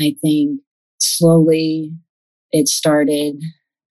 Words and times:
I 0.00 0.14
think 0.20 0.60
slowly 1.00 1.90
it 2.52 2.68
started 2.68 3.42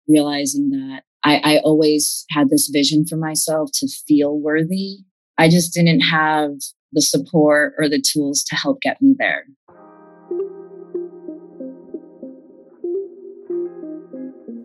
realizing 0.08 0.70
that 0.70 1.02
I, 1.24 1.42
I 1.44 1.58
always 1.64 2.26
had 2.30 2.52
this 2.52 2.70
vision 2.72 3.08
for 3.08 3.16
myself 3.16 3.72
to 3.80 3.88
feel 4.08 4.38
worthy. 4.38 5.00
I 5.40 5.50
just 5.50 5.74
didn't 5.74 6.02
have 6.02 6.52
the 6.92 7.02
support 7.02 7.74
or 7.80 7.90
the 7.90 8.00
tools 8.00 8.44
to 8.44 8.56
help 8.56 8.82
get 8.82 9.02
me 9.02 9.16
there. 9.18 9.46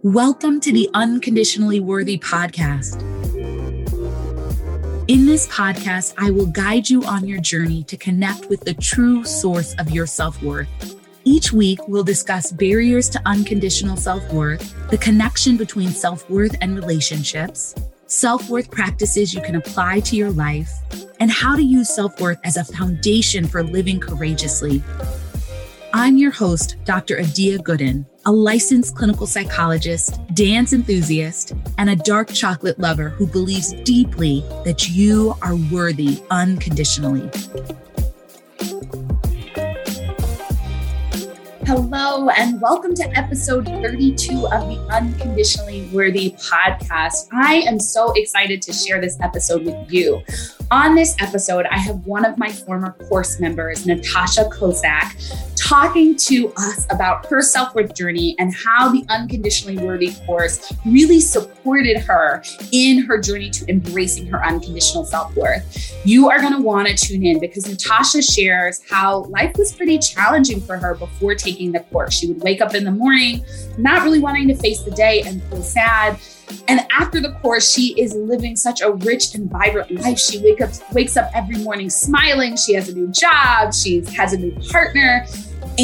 Welcome 0.02 0.60
to 0.60 0.72
the 0.72 0.90
Unconditionally 0.92 1.80
Worthy 1.80 2.18
podcast. 2.18 3.00
In 5.08 5.24
this 5.24 5.48
podcast, 5.48 6.12
I 6.18 6.30
will 6.32 6.46
guide 6.46 6.90
you 6.90 7.02
on 7.04 7.26
your 7.26 7.40
journey 7.40 7.82
to 7.84 7.96
connect 7.96 8.50
with 8.50 8.60
the 8.60 8.74
true 8.74 9.24
source 9.24 9.74
of 9.78 9.90
your 9.90 10.06
self 10.06 10.42
worth. 10.42 10.99
Each 11.24 11.52
week, 11.52 11.80
we'll 11.86 12.04
discuss 12.04 12.50
barriers 12.50 13.10
to 13.10 13.20
unconditional 13.26 13.96
self 13.96 14.26
worth, 14.32 14.74
the 14.88 14.96
connection 14.96 15.58
between 15.58 15.90
self 15.90 16.28
worth 16.30 16.56
and 16.62 16.74
relationships, 16.74 17.74
self 18.06 18.48
worth 18.48 18.70
practices 18.70 19.34
you 19.34 19.42
can 19.42 19.56
apply 19.56 20.00
to 20.00 20.16
your 20.16 20.30
life, 20.30 20.70
and 21.20 21.30
how 21.30 21.56
to 21.56 21.62
use 21.62 21.94
self 21.94 22.18
worth 22.20 22.38
as 22.44 22.56
a 22.56 22.64
foundation 22.64 23.46
for 23.46 23.62
living 23.62 24.00
courageously. 24.00 24.82
I'm 25.92 26.16
your 26.16 26.30
host, 26.30 26.76
Dr. 26.84 27.18
Adia 27.18 27.58
Gooden, 27.58 28.06
a 28.24 28.32
licensed 28.32 28.96
clinical 28.96 29.26
psychologist, 29.26 30.18
dance 30.34 30.72
enthusiast, 30.72 31.52
and 31.76 31.90
a 31.90 31.96
dark 31.96 32.32
chocolate 32.32 32.78
lover 32.78 33.10
who 33.10 33.26
believes 33.26 33.74
deeply 33.82 34.40
that 34.64 34.88
you 34.88 35.34
are 35.42 35.56
worthy 35.70 36.22
unconditionally. 36.30 37.28
Hello, 41.72 42.28
and 42.30 42.60
welcome 42.60 42.94
to 42.96 43.16
episode 43.16 43.64
32 43.64 44.44
of 44.48 44.66
the 44.66 44.84
Unconditionally 44.90 45.88
Worthy 45.92 46.30
podcast. 46.30 47.28
I 47.32 47.62
am 47.64 47.78
so 47.78 48.12
excited 48.16 48.60
to 48.62 48.72
share 48.72 49.00
this 49.00 49.16
episode 49.20 49.64
with 49.64 49.92
you. 49.92 50.20
On 50.72 50.96
this 50.96 51.14
episode, 51.20 51.66
I 51.66 51.78
have 51.78 52.04
one 52.06 52.24
of 52.24 52.36
my 52.38 52.50
former 52.50 52.96
course 53.08 53.38
members, 53.38 53.86
Natasha 53.86 54.46
Koscak, 54.46 55.49
talking 55.70 56.16
to 56.16 56.52
us 56.56 56.84
about 56.90 57.24
her 57.26 57.40
self 57.40 57.72
worth 57.76 57.94
journey 57.94 58.34
and 58.40 58.52
how 58.52 58.88
the 58.88 59.04
Unconditionally 59.08 59.78
Worthy 59.78 60.12
course 60.26 60.72
really 60.84 61.20
supported 61.20 61.98
her 61.98 62.42
in 62.72 63.04
her 63.04 63.20
journey 63.20 63.50
to 63.50 63.70
embracing 63.70 64.26
her 64.26 64.44
unconditional 64.44 65.04
self 65.04 65.32
worth. 65.36 65.94
You 66.04 66.28
are 66.28 66.40
going 66.40 66.54
to 66.54 66.60
want 66.60 66.88
to 66.88 66.94
tune 66.96 67.24
in 67.24 67.38
because 67.38 67.68
Natasha 67.68 68.20
shares 68.20 68.80
how 68.90 69.26
life 69.26 69.52
was 69.56 69.72
pretty 69.72 70.00
challenging 70.00 70.60
for 70.60 70.76
her 70.76 70.96
before 70.96 71.36
taking 71.36 71.70
the 71.70 71.80
course. 71.80 72.14
She 72.14 72.26
would 72.26 72.42
wake 72.42 72.60
up 72.60 72.74
in 72.74 72.82
the 72.82 72.90
morning, 72.90 73.44
not 73.78 74.02
really 74.02 74.18
wanting 74.18 74.48
to 74.48 74.56
face 74.56 74.82
the 74.82 74.90
day 74.90 75.22
and 75.24 75.40
feel 75.44 75.62
sad. 75.62 76.18
And 76.66 76.80
after 76.90 77.20
the 77.20 77.30
course, 77.34 77.70
she 77.70 77.94
is 78.00 78.12
living 78.12 78.56
such 78.56 78.80
a 78.80 78.90
rich 78.90 79.36
and 79.36 79.48
vibrant 79.48 79.92
life. 79.92 80.18
She 80.18 80.42
wake 80.42 80.60
up, 80.60 80.70
wakes 80.92 81.16
up 81.16 81.30
every 81.32 81.58
morning 81.58 81.88
smiling. 81.90 82.56
She 82.56 82.74
has 82.74 82.88
a 82.88 82.92
new 82.92 83.06
job. 83.12 83.72
She 83.72 84.00
has 84.16 84.32
a 84.32 84.36
new 84.36 84.50
partner. 84.68 85.26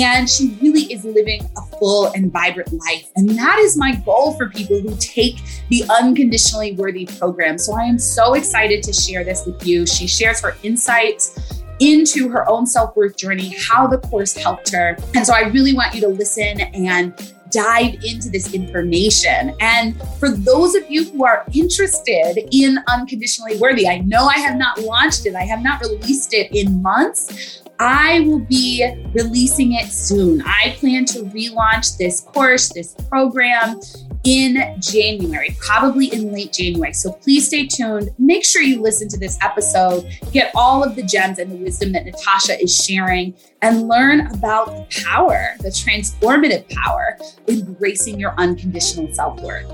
And 0.02 0.28
she 0.28 0.56
really 0.61 0.92
is 0.92 1.05
living 1.05 1.48
a 1.56 1.62
full 1.78 2.08
and 2.08 2.30
vibrant 2.30 2.72
life. 2.72 3.11
And 3.16 3.30
that 3.30 3.58
is 3.58 3.77
my 3.77 3.94
goal 4.05 4.34
for 4.34 4.50
people 4.50 4.80
who 4.80 4.94
take 4.97 5.41
the 5.70 5.84
Unconditionally 5.89 6.75
Worthy 6.75 7.06
program. 7.06 7.56
So 7.56 7.75
I 7.75 7.84
am 7.84 7.98
so 7.98 8.34
excited 8.34 8.83
to 8.84 8.92
share 8.92 9.24
this 9.24 9.47
with 9.47 9.67
you. 9.67 9.86
She 9.86 10.06
shares 10.06 10.41
her 10.42 10.56
insights 10.62 11.62
into 11.80 12.28
her 12.28 12.48
own 12.48 12.67
self 12.67 12.94
worth 12.97 13.17
journey, 13.17 13.55
how 13.69 13.86
the 13.86 13.98
course 13.98 14.34
helped 14.34 14.70
her. 14.72 14.97
And 15.14 15.27
so 15.27 15.34
I 15.34 15.48
really 15.48 15.74
want 15.74 15.94
you 15.94 16.00
to 16.02 16.08
listen 16.08 16.61
and 16.61 17.14
dive 17.50 17.94
into 18.05 18.28
this 18.28 18.52
information. 18.55 19.55
And 19.61 20.00
for 20.19 20.30
those 20.30 20.74
of 20.74 20.91
you 20.91 21.05
who 21.05 21.24
are 21.24 21.44
interested 21.52 22.48
in 22.52 22.78
Unconditionally 22.89 23.58
Worthy, 23.58 23.89
I 23.89 23.98
know 23.98 24.27
I 24.27 24.39
have 24.39 24.57
not 24.57 24.80
launched 24.80 25.27
it, 25.27 25.34
I 25.34 25.45
have 25.45 25.63
not 25.63 25.80
released 25.80 26.34
it 26.34 26.51
in 26.52 26.83
months. 26.83 27.63
I 27.79 28.20
will 28.20 28.41
be 28.41 28.87
releasing 29.13 29.73
it 29.75 29.87
soon. 29.87 30.42
I 30.42 30.75
plan 30.79 31.05
to 31.07 31.20
relaunch 31.25 31.98
this 31.98 32.20
course, 32.20 32.73
this 32.73 32.95
program 33.09 33.81
in 34.25 34.77
January, 34.81 35.57
probably 35.61 36.13
in 36.13 36.33
late 36.33 36.53
January. 36.53 36.92
So 36.92 37.13
please 37.13 37.47
stay 37.47 37.67
tuned. 37.67 38.11
Make 38.19 38.45
sure 38.45 38.63
you 38.63 38.81
listen 38.81 39.09
to 39.09 39.19
this 39.19 39.39
episode, 39.42 40.09
get 40.33 40.51
all 40.55 40.83
of 40.83 40.97
the 40.97 41.03
gems 41.03 41.39
and 41.39 41.51
the 41.51 41.57
wisdom 41.57 41.92
that 41.92 42.07
Natasha 42.07 42.61
is 42.61 42.75
sharing, 42.75 43.35
and 43.63 43.89
learn 43.89 44.27
about 44.33 44.67
the 44.67 45.03
power, 45.05 45.55
the 45.61 45.69
transformative 45.69 46.69
power, 46.70 47.19
embracing 47.47 48.19
your 48.19 48.35
unconditional 48.37 49.13
self 49.14 49.41
worth. 49.41 49.70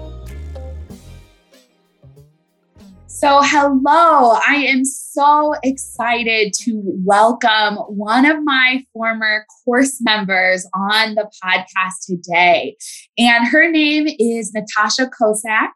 So, 3.22 3.40
hello, 3.40 4.32
I 4.32 4.64
am 4.66 4.84
so 4.84 5.54
excited 5.62 6.52
to 6.62 6.82
welcome 6.84 7.76
one 7.76 8.26
of 8.26 8.42
my 8.42 8.84
former 8.92 9.46
course 9.64 9.98
members 10.00 10.66
on 10.74 11.14
the 11.14 11.30
podcast 11.40 12.04
today. 12.04 12.76
And 13.16 13.46
her 13.46 13.70
name 13.70 14.08
is 14.18 14.52
Natasha 14.52 15.08
Koscak. 15.08 15.68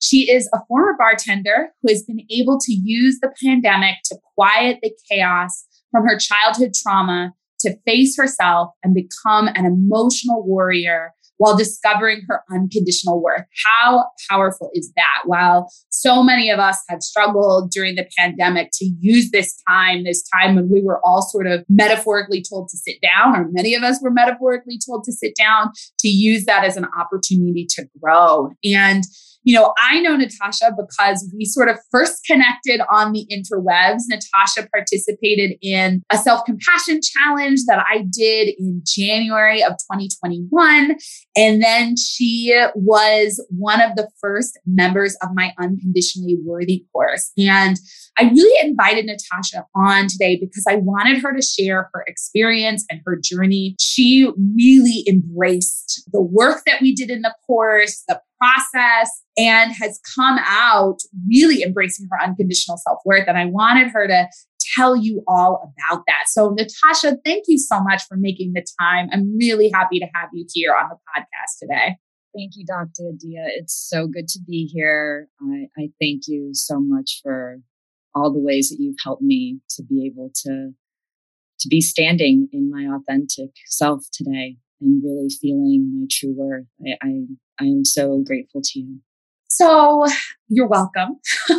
She 0.00 0.30
is 0.30 0.48
a 0.54 0.60
former 0.68 0.94
bartender 0.96 1.70
who 1.82 1.88
has 1.90 2.04
been 2.04 2.20
able 2.30 2.60
to 2.60 2.72
use 2.72 3.18
the 3.20 3.32
pandemic 3.42 3.96
to 4.04 4.18
quiet 4.36 4.78
the 4.80 4.92
chaos 5.10 5.66
from 5.90 6.06
her 6.06 6.16
childhood 6.16 6.70
trauma 6.72 7.32
to 7.62 7.76
face 7.84 8.16
herself 8.16 8.70
and 8.84 8.94
become 8.94 9.48
an 9.48 9.66
emotional 9.66 10.46
warrior 10.46 11.14
while 11.42 11.56
discovering 11.56 12.22
her 12.28 12.40
unconditional 12.52 13.20
worth. 13.20 13.42
How 13.66 14.04
powerful 14.30 14.70
is 14.74 14.92
that? 14.94 15.22
While 15.24 15.68
so 15.88 16.22
many 16.22 16.50
of 16.50 16.60
us 16.60 16.78
have 16.88 17.02
struggled 17.02 17.72
during 17.72 17.96
the 17.96 18.06
pandemic 18.16 18.70
to 18.74 18.88
use 19.00 19.32
this 19.32 19.60
time, 19.68 20.04
this 20.04 20.22
time 20.32 20.54
when 20.54 20.70
we 20.70 20.80
were 20.80 21.00
all 21.04 21.20
sort 21.20 21.48
of 21.48 21.64
metaphorically 21.68 22.44
told 22.48 22.68
to 22.68 22.76
sit 22.76 22.98
down, 23.02 23.34
or 23.34 23.48
many 23.50 23.74
of 23.74 23.82
us 23.82 24.00
were 24.00 24.12
metaphorically 24.12 24.78
told 24.86 25.02
to 25.02 25.12
sit 25.12 25.34
down, 25.36 25.72
to 25.98 26.06
use 26.06 26.44
that 26.44 26.62
as 26.62 26.76
an 26.76 26.86
opportunity 26.96 27.66
to 27.70 27.88
grow. 28.00 28.50
And 28.62 29.02
you 29.44 29.54
know, 29.54 29.74
I 29.78 30.00
know 30.00 30.16
Natasha 30.16 30.72
because 30.76 31.30
we 31.36 31.44
sort 31.44 31.68
of 31.68 31.78
first 31.90 32.24
connected 32.24 32.80
on 32.90 33.12
the 33.12 33.26
interwebs. 33.30 34.02
Natasha 34.08 34.68
participated 34.72 35.56
in 35.60 36.02
a 36.10 36.18
self 36.18 36.44
compassion 36.44 37.00
challenge 37.02 37.60
that 37.66 37.84
I 37.90 38.04
did 38.10 38.54
in 38.58 38.82
January 38.86 39.62
of 39.62 39.72
2021. 39.72 40.96
And 41.36 41.62
then 41.62 41.96
she 41.96 42.54
was 42.74 43.44
one 43.50 43.80
of 43.80 43.96
the 43.96 44.08
first 44.20 44.58
members 44.66 45.16
of 45.22 45.30
my 45.34 45.52
Unconditionally 45.58 46.38
Worthy 46.44 46.86
course. 46.92 47.32
And 47.36 47.78
I 48.18 48.24
really 48.24 48.68
invited 48.68 49.06
Natasha 49.06 49.64
on 49.74 50.06
today 50.08 50.38
because 50.38 50.66
I 50.68 50.76
wanted 50.76 51.22
her 51.22 51.34
to 51.34 51.42
share 51.42 51.90
her 51.94 52.04
experience 52.06 52.84
and 52.90 53.00
her 53.06 53.18
journey. 53.22 53.74
She 53.80 54.30
really 54.56 55.04
embraced 55.08 56.08
the 56.12 56.20
work 56.20 56.62
that 56.66 56.82
we 56.82 56.94
did 56.94 57.10
in 57.10 57.22
the 57.22 57.34
course, 57.46 58.04
the 58.06 58.20
process 58.42 59.22
and 59.36 59.72
has 59.72 60.00
come 60.16 60.38
out 60.46 60.98
really 61.28 61.62
embracing 61.62 62.08
her 62.10 62.20
unconditional 62.20 62.76
self 62.76 62.98
worth. 63.04 63.28
And 63.28 63.38
I 63.38 63.46
wanted 63.46 63.88
her 63.92 64.06
to 64.08 64.26
tell 64.74 64.96
you 64.96 65.22
all 65.28 65.62
about 65.62 66.02
that. 66.06 66.24
So, 66.28 66.50
Natasha, 66.56 67.18
thank 67.24 67.44
you 67.46 67.58
so 67.58 67.80
much 67.80 68.02
for 68.08 68.16
making 68.16 68.52
the 68.54 68.64
time. 68.80 69.08
I'm 69.12 69.36
really 69.38 69.70
happy 69.72 69.98
to 69.98 70.06
have 70.14 70.28
you 70.32 70.46
here 70.52 70.74
on 70.74 70.88
the 70.88 70.96
podcast 70.96 71.58
today. 71.60 71.96
Thank 72.36 72.52
you, 72.56 72.64
Dr. 72.64 73.10
Adia. 73.12 73.44
It's 73.56 73.74
so 73.74 74.06
good 74.06 74.26
to 74.28 74.38
be 74.46 74.66
here. 74.72 75.28
I, 75.40 75.66
I 75.78 75.88
thank 76.00 76.22
you 76.26 76.50
so 76.52 76.80
much 76.80 77.20
for 77.22 77.58
all 78.14 78.32
the 78.32 78.40
ways 78.40 78.70
that 78.70 78.76
you've 78.78 78.96
helped 79.04 79.22
me 79.22 79.58
to 79.70 79.82
be 79.82 80.06
able 80.06 80.30
to 80.44 80.72
to 81.60 81.68
be 81.68 81.80
standing 81.80 82.48
in 82.52 82.68
my 82.70 82.92
authentic 82.92 83.50
self 83.66 84.04
today 84.12 84.56
and 84.82 85.02
really 85.02 85.28
feeling 85.28 85.90
my 85.94 86.06
true 86.10 86.34
worth. 86.36 86.66
I, 86.86 87.06
I 87.06 87.12
I 87.60 87.64
am 87.64 87.84
so 87.84 88.22
grateful 88.26 88.60
to 88.62 88.78
you. 88.78 89.00
So 89.54 90.06
you're 90.48 90.66
welcome. 90.66 91.20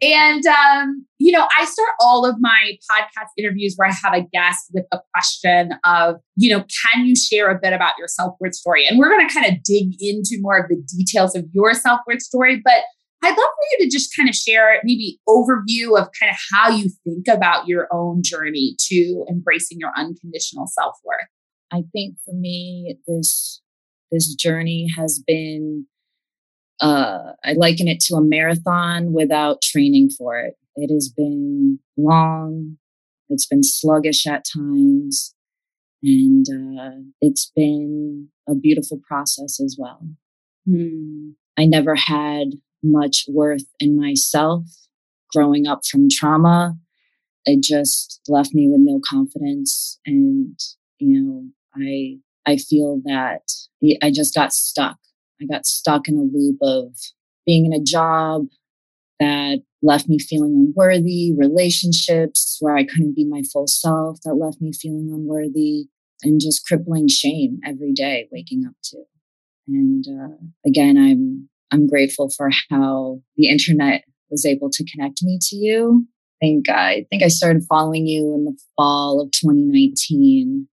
and, 0.00 0.46
um, 0.46 1.04
you 1.18 1.32
know, 1.32 1.48
I 1.58 1.64
start 1.64 1.88
all 2.00 2.24
of 2.24 2.36
my 2.38 2.78
podcast 2.88 3.30
interviews 3.36 3.74
where 3.76 3.88
I 3.88 3.92
have 3.92 4.14
a 4.14 4.22
guest 4.32 4.70
with 4.72 4.84
a 4.92 4.98
question 5.12 5.72
of, 5.84 6.16
you 6.36 6.56
know, 6.56 6.64
can 6.84 7.04
you 7.04 7.16
share 7.16 7.50
a 7.50 7.58
bit 7.60 7.72
about 7.72 7.94
your 7.98 8.06
self 8.06 8.36
worth 8.38 8.54
story? 8.54 8.86
And 8.86 8.98
we're 8.98 9.10
going 9.10 9.26
to 9.26 9.34
kind 9.34 9.46
of 9.46 9.60
dig 9.64 9.94
into 9.98 10.38
more 10.40 10.56
of 10.56 10.68
the 10.68 10.80
details 10.96 11.34
of 11.34 11.46
your 11.52 11.74
self 11.74 11.98
worth 12.06 12.22
story. 12.22 12.62
But 12.64 12.84
I'd 13.24 13.30
love 13.30 13.36
for 13.36 13.66
you 13.72 13.84
to 13.84 13.90
just 13.90 14.14
kind 14.14 14.28
of 14.28 14.36
share 14.36 14.80
maybe 14.84 15.18
overview 15.28 15.98
of 15.98 16.08
kind 16.20 16.30
of 16.30 16.36
how 16.52 16.68
you 16.70 16.90
think 17.02 17.26
about 17.26 17.66
your 17.66 17.88
own 17.90 18.22
journey 18.22 18.76
to 18.88 19.24
embracing 19.28 19.78
your 19.80 19.90
unconditional 19.96 20.68
self 20.68 20.94
worth. 21.04 21.26
I 21.74 21.82
think 21.92 22.16
for 22.24 22.32
me, 22.32 22.96
this 23.06 23.60
this 24.12 24.34
journey 24.34 24.88
has 24.96 25.22
been 25.26 25.86
uh, 26.80 27.32
I 27.44 27.52
liken 27.52 27.88
it 27.88 28.00
to 28.00 28.16
a 28.16 28.20
marathon 28.20 29.12
without 29.12 29.62
training 29.62 30.10
for 30.10 30.38
it. 30.38 30.54
It 30.76 30.92
has 30.92 31.08
been 31.08 31.78
long, 31.96 32.76
it's 33.28 33.46
been 33.46 33.62
sluggish 33.62 34.26
at 34.26 34.44
times, 34.44 35.34
And 36.02 36.46
uh, 36.50 37.02
it's 37.20 37.50
been 37.56 38.28
a 38.48 38.54
beautiful 38.54 39.00
process 39.06 39.60
as 39.60 39.76
well. 39.78 40.00
Hmm. 40.68 41.30
I 41.56 41.66
never 41.66 41.94
had 41.94 42.48
much 42.82 43.24
worth 43.28 43.66
in 43.80 43.98
myself 43.98 44.64
growing 45.32 45.66
up 45.66 45.80
from 45.90 46.08
trauma. 46.10 46.76
It 47.46 47.62
just 47.62 48.20
left 48.28 48.52
me 48.52 48.68
with 48.68 48.80
no 48.80 49.00
confidence. 49.08 49.98
And, 50.04 50.58
you 50.98 51.22
know, 51.22 51.44
I, 51.76 52.18
I 52.46 52.56
feel 52.56 53.00
that 53.04 53.42
I 54.02 54.10
just 54.10 54.34
got 54.34 54.52
stuck. 54.52 54.96
I 55.40 55.46
got 55.46 55.66
stuck 55.66 56.08
in 56.08 56.16
a 56.16 56.20
loop 56.20 56.58
of 56.62 56.96
being 57.46 57.66
in 57.66 57.72
a 57.72 57.82
job 57.82 58.46
that 59.20 59.62
left 59.82 60.08
me 60.08 60.18
feeling 60.18 60.54
unworthy, 60.54 61.32
relationships 61.36 62.56
where 62.60 62.76
I 62.76 62.84
couldn't 62.84 63.14
be 63.14 63.24
my 63.24 63.42
full 63.52 63.66
self 63.66 64.18
that 64.24 64.34
left 64.34 64.60
me 64.60 64.72
feeling 64.72 65.10
unworthy, 65.12 65.88
and 66.22 66.40
just 66.40 66.66
crippling 66.66 67.08
shame 67.08 67.60
every 67.64 67.92
day 67.92 68.28
waking 68.32 68.64
up 68.66 68.74
to. 68.84 68.98
And 69.68 70.04
uh, 70.08 70.36
again, 70.66 70.96
I'm 70.96 71.48
I'm 71.70 71.88
grateful 71.88 72.30
for 72.30 72.50
how 72.70 73.20
the 73.36 73.48
internet 73.48 74.04
was 74.30 74.46
able 74.46 74.70
to 74.70 74.84
connect 74.84 75.22
me 75.22 75.38
to 75.40 75.56
you. 75.56 76.06
I 76.42 76.46
think 76.46 76.68
I 76.68 77.06
think 77.10 77.22
I 77.22 77.28
started 77.28 77.64
following 77.68 78.06
you 78.06 78.34
in 78.34 78.44
the 78.44 78.58
fall 78.76 79.20
of 79.20 79.30
2019, 79.32 80.68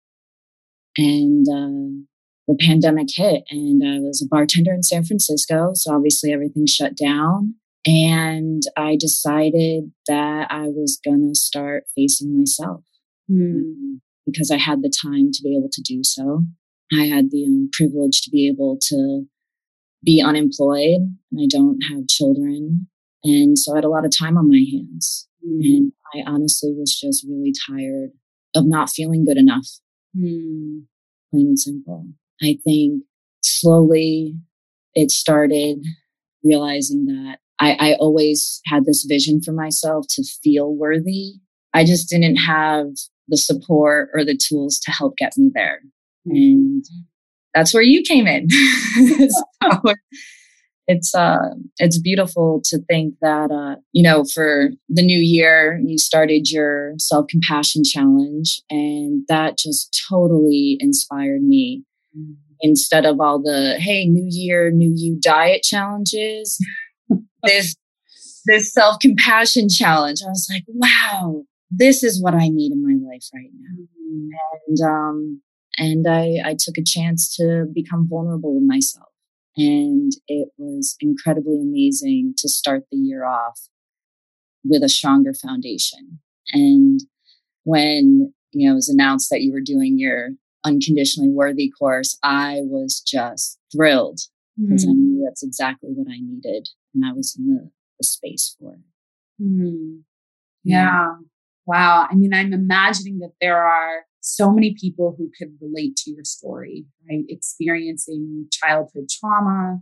and 0.97 1.47
uh, 1.49 2.05
the 2.49 2.57
pandemic 2.61 3.09
hit, 3.15 3.45
and 3.51 3.83
I 3.85 4.01
was 4.01 4.23
a 4.23 4.29
bartender 4.29 4.73
in 4.73 4.83
San 4.83 5.05
Francisco. 5.05 5.73
So 5.75 5.95
obviously 5.95 6.33
everything 6.33 6.67
shut 6.67 6.97
down, 6.97 7.55
and 7.87 8.63
I 8.77 8.97
decided 8.97 9.93
that 10.07 10.49
I 10.51 10.69
was 10.69 11.01
gonna 11.05 11.35
start 11.35 11.85
facing 11.95 12.37
myself 12.39 12.85
Hmm. 13.29 13.97
because 14.25 14.51
I 14.51 14.59
had 14.59 14.83
the 14.83 14.93
time 15.03 15.31
to 15.33 15.43
be 15.43 15.57
able 15.57 15.69
to 15.73 15.83
do 15.83 16.03
so. 16.05 16.45
I 16.93 17.07
had 17.07 17.31
the 17.33 17.45
um, 17.45 17.69
privilege 17.73 18.23
to 18.23 18.31
be 18.31 18.49
able 18.49 18.79
to 18.89 19.27
be 20.05 20.23
unemployed, 20.25 21.17
and 21.33 21.41
I 21.41 21.47
don't 21.49 21.81
have 21.91 22.07
children. 22.07 22.87
And 23.25 23.59
so 23.59 23.73
I 23.73 23.79
had 23.79 23.85
a 23.85 23.89
lot 23.89 24.05
of 24.05 24.17
time 24.17 24.39
on 24.39 24.49
my 24.49 24.65
hands. 24.73 25.27
Hmm. 25.45 25.61
And 25.63 25.93
I 26.15 26.23
honestly 26.27 26.73
was 26.73 26.97
just 26.99 27.27
really 27.29 27.53
tired 27.69 28.11
of 28.55 28.67
not 28.67 28.91
feeling 28.91 29.25
good 29.25 29.37
enough, 29.37 29.67
Hmm. 30.17 30.81
plain 31.31 31.49
and 31.49 31.59
simple. 31.59 32.07
I 32.43 32.59
think 32.65 33.03
slowly 33.43 34.35
it 34.95 35.11
started 35.11 35.85
realizing 36.43 37.07
that 37.07 37.39
I, 37.59 37.73
I 37.73 37.95
always 37.95 38.61
had 38.67 38.85
this 38.85 39.05
vision 39.09 39.41
for 39.43 39.53
myself 39.53 40.07
to 40.11 40.25
feel 40.43 40.75
worthy. 40.75 41.35
I 41.75 41.85
just 41.85 42.09
didn't 42.09 42.37
have 42.37 42.87
the 43.29 43.37
support 43.37 44.11
or 44.15 44.25
the 44.25 44.37
tools 44.37 44.79
to 44.81 44.91
help 44.91 45.17
get 45.17 45.33
me 45.37 45.51
there. 45.55 45.81
And 46.27 46.85
that's 47.55 47.73
where 47.73 47.83
you 47.83 48.03
came 48.03 48.27
in. 48.27 48.49
so 49.31 49.95
it's 50.89 51.15
uh 51.15 51.39
it's 51.79 51.99
beautiful 51.99 52.61
to 52.65 52.79
think 52.89 53.15
that 53.21 53.51
uh 53.51 53.77
you 53.93 54.03
know 54.03 54.25
for 54.33 54.71
the 54.89 55.03
new 55.03 55.19
year 55.19 55.81
you 55.85 55.99
started 55.99 56.51
your 56.51 56.93
self-compassion 56.99 57.83
challenge 57.85 58.61
and 58.71 59.23
that 59.29 59.59
just 59.59 60.01
totally 60.09 60.77
inspired 60.81 61.43
me 61.43 61.83
Hmm. 62.15 62.33
instead 62.61 63.05
of 63.05 63.21
all 63.21 63.43
the 63.43 63.77
hey 63.79 64.07
new 64.07 64.27
year 64.31 64.71
new 64.71 64.93
you 64.97 65.19
diet 65.21 65.63
challenges 65.63 66.59
this 67.43 67.75
this 68.47 68.73
self-compassion 68.73 69.69
challenge 69.69 70.21
i 70.25 70.29
was 70.29 70.49
like 70.51 70.65
wow 70.69 71.43
this 71.71 72.03
is 72.03 72.23
what 72.23 72.35
i 72.35 72.49
need 72.49 72.73
in 72.73 72.83
my 72.83 72.95
life 73.11 73.25
right 73.35 73.51
now 73.61 73.85
Hmm. 74.09 74.29
and 74.69 74.79
um 74.89 75.43
and 75.79 76.07
i 76.09 76.37
i 76.51 76.55
took 76.59 76.79
a 76.79 76.85
chance 76.85 77.35
to 77.37 77.67
become 77.75 78.07
vulnerable 78.09 78.55
with 78.55 78.65
myself 78.67 79.09
and 79.57 80.13
it 80.29 80.49
was 80.59 80.97
incredibly 81.01 81.61
amazing 81.61 82.35
to 82.39 82.49
start 82.49 82.85
the 82.91 82.97
year 82.99 83.25
off 83.25 83.61
with 84.65 84.83
a 84.83 84.89
stronger 84.89 85.33
foundation 85.33 86.19
and 86.53 87.01
when 87.65 88.33
you 88.53 88.67
know 88.69 88.73
it 88.73 88.77
was 88.77 88.89
announced 88.89 89.29
that 89.31 89.43
you 89.43 89.53
were 89.53 89.61
doing 89.61 89.99
your 89.99 90.31
unconditionally 90.65 91.31
worthy 91.31 91.71
course 91.79 92.19
i 92.23 92.59
was 92.63 93.01
just 93.01 93.59
thrilled 93.75 94.21
because 94.61 94.85
i 94.85 94.91
Hmm. 94.91 94.99
knew 94.99 95.25
that's 95.25 95.43
exactly 95.43 95.91
what 95.93 96.11
i 96.11 96.19
needed 96.21 96.69
and 96.95 97.05
i 97.05 97.13
was 97.13 97.37
in 97.39 97.47
the, 97.55 97.71
the 97.99 98.05
space 98.05 98.57
for 98.59 98.75
it 98.75 98.81
Hmm. 99.39 99.99
Yeah. 100.65 101.17
Wow. 101.67 102.07
I 102.11 102.15
mean, 102.15 102.33
I'm 102.33 102.55
imagining 102.55 103.19
that 103.19 103.33
there 103.41 103.63
are 103.63 104.07
so 104.27 104.51
many 104.51 104.75
people 104.79 105.15
who 105.17 105.31
could 105.39 105.57
relate 105.61 105.95
to 105.97 106.11
your 106.11 106.25
story, 106.25 106.85
right? 107.09 107.25
Experiencing 107.29 108.49
childhood 108.51 109.09
trauma 109.09 109.81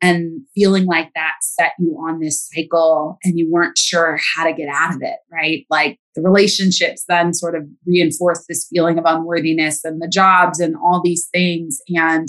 and 0.00 0.40
feeling 0.54 0.86
like 0.86 1.10
that 1.14 1.34
set 1.40 1.72
you 1.78 1.94
on 1.96 2.18
this 2.18 2.50
cycle 2.50 3.18
and 3.22 3.38
you 3.38 3.46
weren't 3.50 3.76
sure 3.76 4.18
how 4.34 4.44
to 4.44 4.54
get 4.54 4.68
out 4.68 4.94
of 4.94 5.02
it, 5.02 5.16
right? 5.30 5.66
Like 5.68 5.98
the 6.14 6.22
relationships 6.22 7.04
then 7.08 7.34
sort 7.34 7.54
of 7.54 7.64
reinforce 7.86 8.46
this 8.48 8.66
feeling 8.72 8.98
of 8.98 9.04
unworthiness 9.06 9.84
and 9.84 10.00
the 10.00 10.08
jobs 10.08 10.60
and 10.60 10.76
all 10.76 11.02
these 11.04 11.28
things. 11.32 11.78
And 11.88 12.28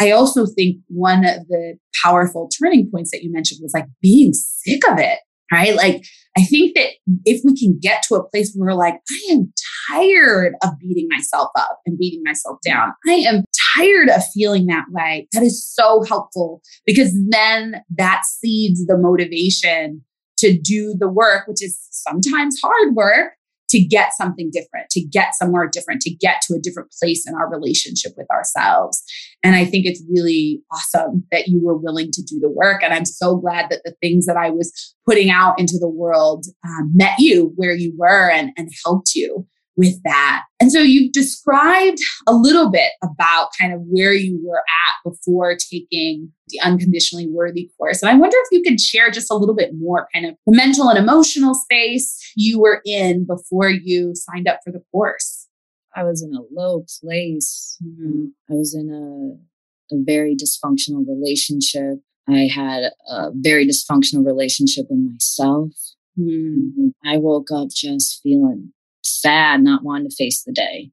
I 0.00 0.10
also 0.10 0.44
think 0.44 0.78
one 0.88 1.24
of 1.24 1.46
the 1.48 1.78
powerful 2.02 2.48
turning 2.48 2.90
points 2.90 3.12
that 3.12 3.22
you 3.22 3.32
mentioned 3.32 3.60
was 3.62 3.74
like 3.74 3.86
being 4.02 4.32
sick 4.32 4.82
of 4.90 4.98
it, 4.98 5.20
right? 5.52 5.74
Like, 5.74 6.04
I 6.36 6.44
think 6.44 6.74
that 6.74 6.88
if 7.24 7.42
we 7.44 7.56
can 7.56 7.78
get 7.80 8.02
to 8.08 8.16
a 8.16 8.28
place 8.28 8.54
where 8.54 8.74
we're 8.74 8.78
like, 8.78 8.94
I 9.10 9.32
am 9.32 9.52
tired 9.90 10.54
of 10.62 10.70
beating 10.80 11.08
myself 11.10 11.50
up 11.56 11.78
and 11.86 11.98
beating 11.98 12.22
myself 12.24 12.58
down, 12.64 12.92
I 13.06 13.12
am 13.12 13.44
tired 13.76 14.08
of 14.08 14.22
feeling 14.32 14.66
that 14.66 14.86
way, 14.90 15.28
that 15.32 15.42
is 15.42 15.64
so 15.64 16.02
helpful 16.08 16.60
because 16.86 17.12
then 17.30 17.76
that 17.96 18.22
seeds 18.24 18.84
the 18.86 18.98
motivation 18.98 20.02
to 20.38 20.58
do 20.58 20.96
the 20.98 21.08
work, 21.08 21.46
which 21.46 21.62
is 21.62 21.78
sometimes 21.90 22.60
hard 22.62 22.94
work, 22.94 23.34
to 23.74 23.84
get 23.84 24.12
something 24.16 24.50
different, 24.52 24.88
to 24.92 25.02
get 25.02 25.34
somewhere 25.34 25.68
different, 25.68 26.00
to 26.02 26.14
get 26.14 26.40
to 26.42 26.54
a 26.54 26.60
different 26.60 26.92
place 27.02 27.26
in 27.26 27.34
our 27.34 27.50
relationship 27.50 28.12
with 28.16 28.30
ourselves. 28.30 29.02
And 29.42 29.56
I 29.56 29.64
think 29.64 29.84
it's 29.84 30.02
really 30.08 30.62
awesome 30.72 31.24
that 31.32 31.48
you 31.48 31.60
were 31.60 31.76
willing 31.76 32.12
to 32.12 32.22
do 32.22 32.38
the 32.38 32.48
work. 32.48 32.84
And 32.84 32.94
I'm 32.94 33.04
so 33.04 33.36
glad 33.36 33.70
that 33.70 33.82
the 33.84 33.96
things 34.00 34.26
that 34.26 34.36
I 34.36 34.50
was 34.50 34.94
putting 35.04 35.28
out 35.28 35.58
into 35.58 35.76
the 35.80 35.88
world 35.88 36.46
um, 36.64 36.92
met 36.94 37.18
you 37.18 37.52
where 37.56 37.74
you 37.74 37.92
were 37.98 38.30
and, 38.30 38.50
and 38.56 38.70
helped 38.84 39.16
you 39.16 39.44
with 39.76 40.00
that. 40.04 40.44
And 40.60 40.70
so 40.70 40.80
you've 40.80 41.12
described 41.12 41.98
a 42.26 42.34
little 42.34 42.70
bit 42.70 42.92
about 43.02 43.48
kind 43.60 43.72
of 43.72 43.80
where 43.84 44.12
you 44.12 44.40
were 44.44 44.58
at 44.60 45.10
before 45.10 45.56
taking 45.56 46.32
the 46.48 46.60
unconditionally 46.60 47.28
worthy 47.28 47.70
course. 47.76 48.02
And 48.02 48.10
I 48.10 48.14
wonder 48.14 48.36
if 48.38 48.48
you 48.52 48.62
could 48.62 48.80
share 48.80 49.10
just 49.10 49.30
a 49.30 49.36
little 49.36 49.54
bit 49.54 49.72
more 49.74 50.08
kind 50.14 50.26
of 50.26 50.34
the 50.46 50.56
mental 50.56 50.88
and 50.88 50.98
emotional 50.98 51.54
space 51.54 52.32
you 52.36 52.60
were 52.60 52.80
in 52.84 53.26
before 53.26 53.68
you 53.68 54.12
signed 54.14 54.48
up 54.48 54.60
for 54.64 54.70
the 54.72 54.82
course. 54.92 55.48
I 55.96 56.04
was 56.04 56.22
in 56.22 56.34
a 56.34 56.42
low 56.52 56.84
place. 57.00 57.76
Mhm. 57.84 58.32
I 58.50 58.54
was 58.54 58.74
in 58.74 58.90
a, 58.90 59.94
a 59.94 59.98
very 60.04 60.36
dysfunctional 60.36 61.04
relationship. 61.06 62.00
I 62.28 62.48
had 62.52 62.90
a 63.08 63.30
very 63.34 63.66
dysfunctional 63.66 64.24
relationship 64.24 64.86
with 64.88 64.98
myself. 65.12 65.72
Hmm. 66.16 66.88
I 67.04 67.18
woke 67.18 67.50
up 67.52 67.68
just 67.70 68.20
feeling 68.22 68.72
sad, 69.04 69.62
not 69.62 69.84
wanting 69.84 70.08
to 70.08 70.16
face 70.16 70.42
the 70.42 70.52
day. 70.52 70.90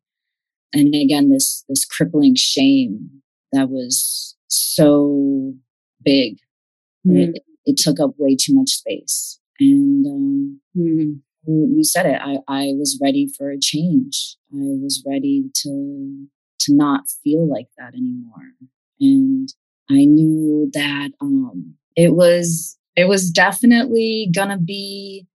And 0.74 0.94
again, 0.96 1.30
this 1.30 1.64
this 1.68 1.86
crippling 1.86 2.36
shame 2.36 3.10
that 3.52 3.70
was 3.70 4.36
so 4.48 5.54
big. 6.04 6.38
Hmm. 7.06 7.18
It, 7.18 7.44
it 7.66 7.78
took 7.78 8.00
up 8.00 8.12
way 8.18 8.36
too 8.40 8.54
much 8.54 8.70
space. 8.70 9.40
And 9.60 10.06
um, 10.06 10.62
Hmm. 10.76 11.14
you 11.46 11.74
you 11.76 11.84
said 11.84 12.06
it. 12.06 12.20
I, 12.22 12.38
I 12.48 12.74
was 12.78 13.00
ready 13.02 13.28
for 13.38 13.52
a 13.52 13.60
change. 13.60 14.38
I 14.54 14.58
was 14.82 15.04
ready 15.08 15.46
to 15.64 16.28
to 16.62 16.76
not 16.76 17.10
feel 17.24 17.48
like 17.50 17.68
that 17.78 17.94
anymore. 17.94 18.54
And 19.00 19.50
I 19.90 20.06
knew 20.06 20.70
that 20.74 21.10
um, 21.20 21.76
it 21.96 22.14
was 22.14 22.78
it 22.96 23.06
was 23.06 23.30
definitely 23.32 24.30
gonna 24.34 24.58
be 24.60 25.28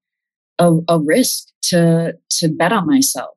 a, 0.59 0.73
a 0.89 0.99
risk 1.01 1.49
to 1.65 2.15
to 2.39 2.49
bet 2.49 2.73
on 2.73 2.87
myself. 2.87 3.37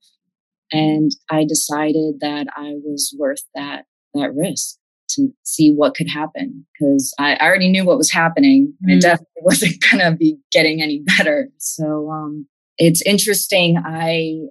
And 0.72 1.12
I 1.32 1.46
decided 1.46 2.20
that 2.22 2.48
I 2.56 2.74
was 2.84 3.16
worth 3.18 3.44
that 3.56 3.86
that 4.14 4.34
risk 4.36 4.78
to 5.12 5.30
see 5.44 5.74
what 5.74 5.96
could 5.96 6.08
happen 6.08 6.66
because 6.80 7.14
I, 7.20 7.34
I 7.36 7.48
already 7.48 7.72
knew 7.72 7.84
what 7.84 7.98
was 7.98 8.12
happening 8.12 8.74
and 8.84 8.92
Mm. 8.92 8.98
it 8.98 9.02
definitely 9.02 9.28
wasn't 9.42 9.76
gonna 9.90 10.16
be 10.16 10.38
getting 10.52 10.82
any 10.82 11.02
better. 11.18 11.50
So 11.58 12.10
um, 12.12 12.48
it's 12.78 13.02
interesting. 13.02 13.78
I 13.84 14.42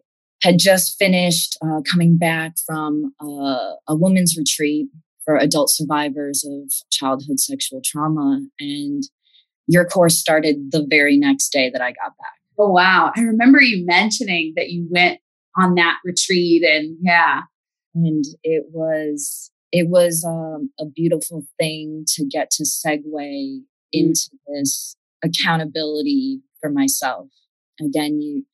had 0.42 0.58
just 0.58 0.96
finished 0.98 1.56
uh, 1.64 1.80
coming 1.90 2.16
back 2.18 2.54
from 2.66 3.12
uh, 3.20 3.74
a 3.88 3.94
women's 3.96 4.36
retreat 4.36 4.88
for 5.24 5.36
adult 5.36 5.70
survivors 5.70 6.44
of 6.44 6.72
childhood 6.90 7.38
sexual 7.40 7.80
trauma, 7.84 8.40
and 8.60 9.02
your 9.66 9.84
course 9.84 10.18
started 10.18 10.70
the 10.72 10.86
very 10.88 11.16
next 11.18 11.50
day 11.50 11.70
that 11.70 11.82
I 11.82 11.90
got 11.92 12.16
back. 12.16 12.37
Oh, 12.58 12.70
wow. 12.70 13.12
I 13.16 13.20
remember 13.20 13.60
you 13.60 13.86
mentioning 13.86 14.54
that 14.56 14.70
you 14.70 14.86
went 14.90 15.20
on 15.58 15.74
that 15.74 15.98
retreat 16.04 16.62
and 16.62 16.96
yeah 17.00 17.42
and 17.94 18.24
it 18.42 18.64
was 18.70 19.50
it 19.70 19.88
was 19.88 20.24
um, 20.26 20.70
a 20.80 20.86
beautiful 20.86 21.44
thing 21.58 22.04
to 22.06 22.24
get 22.24 22.50
to 22.50 22.64
segue 22.64 23.02
mm. 23.04 23.62
into 23.92 24.30
this 24.46 24.96
accountability 25.24 26.40
for 26.60 26.70
myself 26.70 27.26
again 27.80 28.20
you 28.20 28.44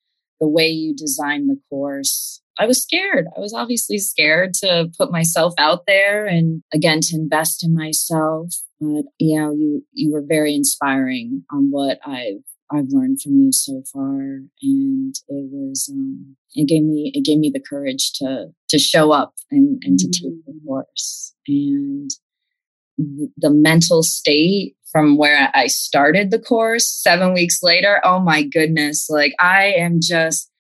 the 0.41 0.49
way 0.49 0.69
you 0.69 0.95
design 0.95 1.47
the 1.47 1.59
course 1.71 2.41
I 2.57 2.67
was 2.67 2.81
scared. 2.81 3.27
I 3.37 3.41
was 3.41 3.53
obviously 3.53 3.99
scared 3.99 4.55
to 4.63 4.89
put 4.97 5.11
myself 5.11 5.55
out 5.59 5.87
there 5.89 6.25
and 6.25 6.63
again 6.73 7.01
to 7.03 7.17
invest 7.17 7.65
in 7.65 7.75
myself. 7.75 8.55
But 8.81 9.07
you 9.19 9.41
know, 9.41 9.51
you 9.51 9.85
you 9.93 10.13
were 10.13 10.23
very 10.25 10.55
inspiring 10.55 11.43
on 11.51 11.73
what 11.73 11.99
I've 12.07 12.45
I've 12.75 12.89
learned 12.91 13.23
from 13.23 13.39
you 13.39 13.53
so 13.53 13.83
far, 13.93 14.21
and 14.63 15.15
it 15.29 15.49
was 15.53 15.89
um, 15.93 16.37
it 16.55 16.69
gave 16.69 16.83
me 16.83 17.13
it 17.15 17.25
gave 17.25 17.39
me 17.39 17.51
the 17.53 17.61
courage 17.61 18.13
to 18.15 18.49
to 18.69 18.79
show 18.79 19.13
up 19.13 19.35
and 19.51 19.81
and 19.85 19.99
mm-hmm. 19.99 20.11
to 20.11 20.21
take 20.21 20.45
the 20.45 20.53
mm-hmm. 20.53 20.67
course 20.67 21.35
and 21.47 22.11
the, 22.99 23.29
the 23.37 23.51
mental 23.51 24.03
state 24.03 24.77
from 24.91 25.17
where 25.17 25.51
I 25.55 25.67
started 25.67 26.31
the 26.31 26.39
course 26.39 26.89
seven 26.89 27.35
weeks 27.35 27.61
later. 27.63 28.01
Oh 28.05 28.21
my 28.21 28.43
goodness! 28.43 29.09
Like 29.09 29.35
I 29.39 29.67
am 29.67 30.01
just 30.03 30.51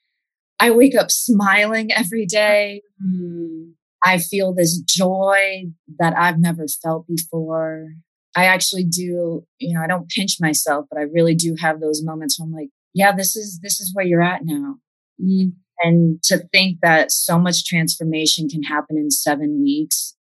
I 0.60 0.70
wake 0.70 0.96
up 0.96 1.10
smiling 1.10 1.92
every 1.92 2.26
day. 2.26 2.82
Mm. 3.04 3.72
I 4.04 4.18
feel 4.18 4.54
this 4.54 4.78
joy 4.78 5.64
that 5.98 6.14
I've 6.16 6.38
never 6.38 6.66
felt 6.82 7.06
before. 7.06 7.88
I 8.36 8.46
actually 8.46 8.84
do, 8.84 9.46
you 9.58 9.74
know, 9.74 9.80
I 9.82 9.86
don't 9.86 10.08
pinch 10.08 10.36
myself, 10.40 10.86
but 10.90 10.98
I 10.98 11.02
really 11.02 11.34
do 11.34 11.54
have 11.60 11.80
those 11.80 12.02
moments 12.02 12.38
where 12.38 12.46
I'm 12.46 12.52
like, 12.52 12.70
yeah, 12.92 13.12
this 13.14 13.36
is 13.36 13.60
this 13.62 13.80
is 13.80 13.92
where 13.94 14.04
you're 14.04 14.22
at 14.22 14.44
now. 14.44 14.76
Mm. 15.22 15.52
And 15.82 16.22
to 16.24 16.38
think 16.52 16.78
that 16.82 17.12
so 17.12 17.38
much 17.38 17.66
transformation 17.66 18.48
can 18.48 18.62
happen 18.62 18.96
in 18.96 19.10
seven 19.10 19.60
weeks, 19.62 20.16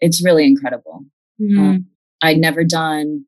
it's 0.00 0.24
really 0.24 0.44
incredible. 0.44 1.04
Mm. 1.40 1.58
Um, 1.58 1.86
I'd 2.22 2.38
never 2.38 2.64
done 2.64 3.24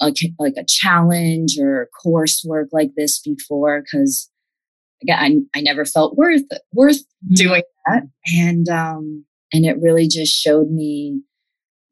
a, 0.00 0.12
like 0.38 0.54
a 0.56 0.64
challenge 0.66 1.56
or 1.58 1.88
coursework 2.04 2.68
like 2.72 2.90
this 2.96 3.20
before 3.20 3.82
because 3.82 4.30
again, 5.02 5.48
I, 5.54 5.58
I 5.58 5.62
never 5.62 5.84
felt 5.84 6.16
worth 6.16 6.42
worth 6.72 7.00
mm-hmm. 7.00 7.34
doing 7.34 7.62
that, 7.86 8.02
and 8.36 8.68
um, 8.68 9.24
and 9.52 9.64
it 9.64 9.76
really 9.80 10.08
just 10.08 10.32
showed 10.32 10.70
me 10.70 11.22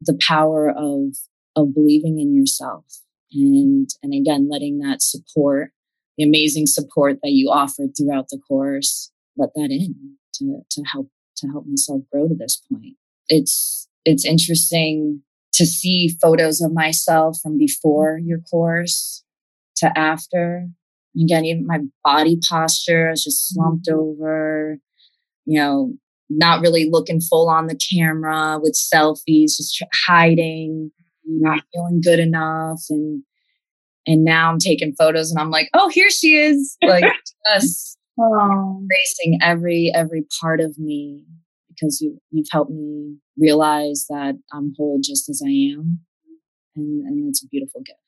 the 0.01 0.19
power 0.27 0.71
of 0.71 1.17
of 1.57 1.75
believing 1.75 2.19
in 2.19 2.35
yourself, 2.35 2.85
and 3.33 3.89
and 4.03 4.15
again, 4.15 4.49
letting 4.51 4.79
that 4.79 5.03
support, 5.03 5.73
the 6.17 6.25
amazing 6.25 6.67
support 6.67 7.19
that 7.23 7.33
you 7.33 7.51
offered 7.51 7.91
throughout 7.97 8.27
the 8.31 8.39
course, 8.39 9.11
let 9.37 9.51
that 9.55 9.71
in 9.71 10.17
to 10.35 10.61
to 10.71 10.83
help 10.93 11.09
to 11.37 11.49
help 11.49 11.67
myself 11.67 12.03
grow 12.13 12.29
to 12.29 12.35
this 12.35 12.63
point. 12.71 12.97
It's 13.29 13.89
it's 14.05 14.25
interesting 14.25 15.23
to 15.55 15.67
see 15.67 16.17
photos 16.21 16.61
of 16.61 16.73
myself 16.73 17.39
from 17.43 17.59
before 17.59 18.19
your 18.19 18.41
course 18.41 19.23
to 19.77 19.97
after 19.99 20.69
Again, 21.21 21.45
even 21.45 21.67
my 21.67 21.81
body 22.03 22.39
posture 22.49 23.11
is 23.11 23.25
just 23.25 23.53
slumped 23.53 23.87
mm-hmm. 23.87 23.99
over, 23.99 24.79
you 25.45 25.59
know, 25.59 25.93
not 26.31 26.63
really 26.63 26.89
looking 26.91 27.21
full 27.21 27.51
on 27.51 27.67
the 27.67 27.77
camera 27.77 28.59
with 28.61 28.75
selfies, 28.75 29.57
just 29.57 29.83
hiding, 30.07 30.91
not 31.27 31.63
feeling 31.73 32.01
good 32.03 32.19
enough. 32.19 32.81
And, 32.91 33.23
and 34.07 34.25
now 34.25 34.51
I'm 34.51 34.59
taking 34.59 34.95
photos 34.95 35.31
and 35.31 35.41
I'm 35.41 35.51
like, 35.51 35.69
oh, 35.75 35.89
here 35.89 36.11
she 36.11 36.35
is. 36.35 36.77
Like 36.83 37.05
just 37.55 37.99
oh. 38.19 38.79
embracing 38.81 39.39
every, 39.43 39.93
every 39.95 40.25
part 40.41 40.61
of 40.61 40.79
me 40.79 41.23
because 41.69 42.01
you, 42.01 42.19
you've 42.31 42.49
helped 42.51 42.71
me 42.71 43.17
realize 43.39 44.07
that 44.09 44.35
I'm 44.53 44.75
whole 44.77 45.01
just 45.03 45.29
as 45.29 45.43
I 45.45 45.51
am. 45.51 46.01
And, 46.77 47.07
and 47.07 47.29
it's 47.29 47.45
a 47.45 47.49
beautiful 47.49 47.83
gift. 47.83 47.99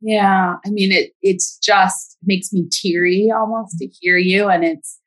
Yeah. 0.00 0.56
I 0.64 0.70
mean, 0.70 0.92
it, 0.92 1.12
it's 1.22 1.58
just 1.58 2.16
makes 2.22 2.52
me 2.52 2.68
teary 2.70 3.30
almost 3.34 3.78
to 3.78 3.88
hear 4.00 4.16
you. 4.16 4.48
And 4.48 4.64
it's 4.64 5.00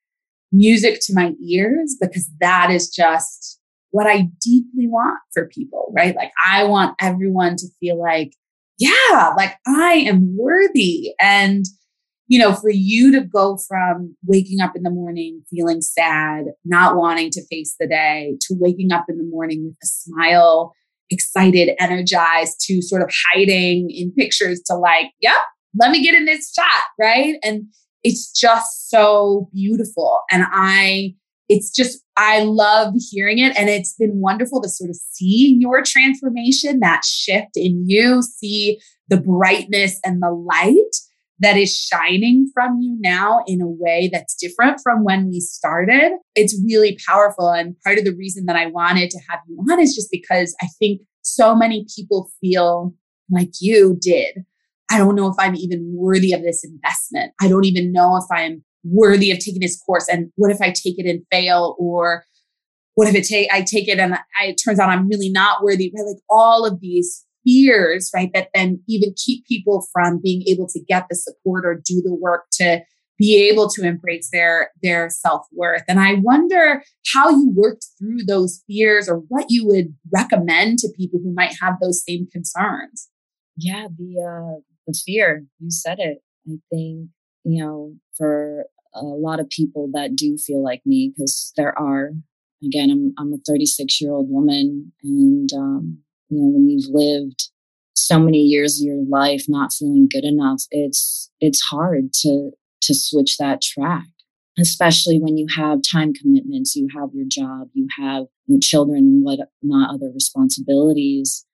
music 0.52 1.00
to 1.04 1.14
my 1.14 1.34
ears 1.42 1.96
because 2.00 2.30
that 2.40 2.70
is 2.72 2.90
just 2.90 3.60
what 3.92 4.08
I 4.08 4.30
deeply 4.42 4.88
want 4.88 5.20
for 5.34 5.48
people, 5.48 5.94
right? 5.96 6.16
Like 6.16 6.32
I 6.44 6.64
want 6.64 6.96
everyone 7.00 7.56
to 7.58 7.68
feel 7.80 8.00
like, 8.00 8.34
yeah, 8.80 9.34
like 9.38 9.56
I 9.68 10.06
am 10.08 10.36
worthy. 10.38 11.14
And, 11.22 11.66
you 12.28 12.40
know, 12.40 12.54
for 12.54 12.72
you 12.72 13.12
to 13.12 13.22
go 13.22 13.58
from 13.68 14.16
waking 14.26 14.62
up 14.62 14.76
in 14.76 14.84
the 14.84 14.90
morning 14.90 15.44
feeling 15.50 15.82
sad, 15.82 16.46
not 16.64 16.96
wanting 16.96 17.30
to 17.32 17.46
face 17.48 17.76
the 17.80 17.88
day, 17.88 18.38
to 18.42 18.56
waking 18.58 18.92
up 18.92 19.06
in 19.10 19.18
the 19.18 19.26
morning 19.26 19.66
with 19.66 19.76
a 19.84 19.86
smile 19.86 20.74
excited, 21.10 21.76
energized 21.80 22.62
to 22.62 22.82
sort 22.82 23.02
of 23.02 23.12
hiding 23.28 23.90
in 23.92 24.14
pictures 24.14 24.62
to 24.66 24.76
like, 24.76 25.08
yep, 25.20 25.36
let 25.80 25.92
me 25.92 26.02
get 26.02 26.16
in 26.16 26.26
this 26.26 26.54
shot. 26.54 26.84
Right. 26.98 27.36
And 27.44 27.66
it's 28.04 28.32
just 28.32 28.90
so 28.90 29.50
beautiful. 29.54 30.22
And 30.32 30.46
I, 30.50 31.16
it's 31.52 31.70
just, 31.70 32.02
I 32.16 32.44
love 32.44 32.94
hearing 33.12 33.40
it. 33.40 33.58
And 33.60 33.70
it's 33.70 33.94
been 33.96 34.22
wonderful 34.22 34.62
to 34.62 34.70
sort 34.70 34.90
of 34.90 34.96
see 34.96 35.58
your 35.60 35.84
transformation, 35.84 36.80
that 36.80 37.04
shift 37.04 37.58
in 37.58 37.84
you, 37.86 38.22
see 38.22 38.80
the 39.10 39.20
brightness 39.20 40.00
and 40.06 40.22
the 40.22 40.32
light 40.32 40.96
that 41.40 41.58
is 41.58 41.76
shining 41.76 42.50
from 42.54 42.80
you 42.80 42.98
now 43.02 43.44
in 43.48 43.60
a 43.62 43.68
way 43.68 44.10
that's 44.14 44.34
different 44.36 44.80
from 44.82 45.04
when 45.04 45.28
we 45.28 45.42
started. 45.42 46.14
It's 46.36 46.58
really 46.66 46.98
powerful. 47.06 47.50
And 47.50 47.76
part 47.84 47.98
of 47.98 48.06
the 48.06 48.16
reason 48.16 48.46
that 48.46 48.56
I 48.56 48.68
wanted 48.68 49.10
to 49.10 49.20
have 49.30 49.40
you 49.50 49.58
on 49.70 49.82
is 49.82 49.94
just 49.94 50.10
because 50.10 50.56
I 50.62 50.68
think 50.80 51.02
so 51.22 51.54
many 51.54 51.86
people 51.94 52.32
feel 52.40 52.94
like 53.30 53.50
you 53.60 53.98
did. 54.00 54.46
I 54.90 55.00
don't 55.00 55.16
know 55.16 55.28
if 55.28 55.36
I'm 55.38 55.56
even 55.58 55.92
worthy 55.94 56.32
of 56.32 56.44
this 56.44 56.64
investment. 56.64 57.34
I 57.42 57.50
don't 57.50 57.66
even 57.66 57.92
know 57.92 58.16
if 58.16 58.26
I'm 58.32 58.64
worthy 58.84 59.32
of 59.32 59.40
taking 59.40 59.62
this 59.62 59.80
course. 59.80 60.08
And 60.08 60.32
what 60.36 60.52
if 60.52 60.62
I 60.62 60.68
take 60.68 60.98
it 60.98 61.10
and 61.10 61.24
fail? 61.32 61.76
Or 61.80 62.24
what 62.96 63.08
if 63.08 63.16
it 63.16 63.26
take 63.26 63.52
I 63.52 63.62
take 63.62 63.88
it 63.88 64.00
and 64.00 64.16
I, 64.16 64.46
it 64.46 64.62
turns 64.64 64.80
out 64.80 64.90
I'm 64.90 65.08
really 65.08 65.30
not 65.30 65.64
worthy? 65.64 65.92
Right? 65.96 66.06
Like 66.06 66.24
all 66.30 66.66
of 66.66 66.80
these 66.82 67.26
fears, 67.44 68.12
right? 68.14 68.32
That 68.34 68.50
then 68.54 68.82
even 68.88 69.14
keep 69.18 69.46
people 69.46 69.88
from 69.94 70.20
being 70.22 70.44
able 70.48 70.68
to 70.68 70.80
get 70.80 71.08
the 71.10 71.16
support 71.16 71.66
or 71.66 71.76
do 71.76 72.02
the 72.04 72.14
work 72.14 72.46
to 72.54 72.82
be 73.22 73.48
able 73.50 73.70
to 73.70 73.84
embrace 73.84 74.30
their 74.34 74.72
their 74.82 75.08
self-worth 75.08 75.84
and 75.88 76.00
i 76.00 76.16
wonder 76.24 76.82
how 77.14 77.30
you 77.30 77.54
worked 77.56 77.86
through 78.00 78.24
those 78.28 78.64
fears 78.66 79.08
or 79.08 79.18
what 79.28 79.46
you 79.50 79.66
would 79.66 79.94
recommend 80.12 80.80
to 80.80 80.90
people 80.98 81.20
who 81.24 81.32
might 81.32 81.54
have 81.62 81.76
those 81.80 82.04
same 82.04 82.28
concerns 82.32 83.10
yeah 83.56 83.86
the 83.96 84.16
uh 84.20 84.60
the 84.88 85.00
fear 85.06 85.46
you 85.60 85.70
said 85.70 86.00
it 86.00 86.24
i 86.50 86.56
think 86.72 87.10
you 87.44 87.64
know 87.64 87.94
for 88.18 88.66
a 88.94 89.04
lot 89.04 89.40
of 89.40 89.50
people 89.50 89.90
that 89.94 90.16
do 90.16 90.38
feel 90.38 90.64
like 90.64 90.82
me 90.86 91.14
because 91.16 91.54
there 91.56 91.78
are 91.78 92.12
again 92.64 92.90
i'm 92.90 93.14
i'm 93.18 93.34
a 93.34 93.38
36 93.48 94.02
year 94.02 94.12
old 94.12 94.30
woman 94.30 94.92
and 95.04 95.50
um 95.54 96.00
you 96.30 96.38
know 96.38 96.48
when 96.48 96.70
you've 96.70 96.90
lived 96.90 97.50
so 97.94 98.20
many 98.20 98.40
years 98.40 98.80
of 98.80 98.86
your 98.86 99.04
life 99.10 99.46
not 99.48 99.74
feeling 99.74 100.08
good 100.10 100.24
enough 100.24 100.64
it's 100.72 101.30
it's 101.40 101.62
hard 101.62 102.14
to 102.14 102.52
to 102.82 102.94
switch 102.94 103.38
that 103.38 103.62
track 103.62 104.06
especially 104.60 105.18
when 105.20 105.38
you 105.38 105.48
have 105.56 105.80
time 105.82 106.14
commitments 106.14 106.76
you 106.76 106.88
have 106.96 107.10
your 107.14 107.26
job 107.28 107.70
you 107.74 107.88
have 107.98 108.26
your 108.48 108.60
children 108.62 108.98
and 108.98 109.24
what 109.24 109.40
not 109.62 109.94
other 109.94 110.12
responsibilities. 110.14 111.46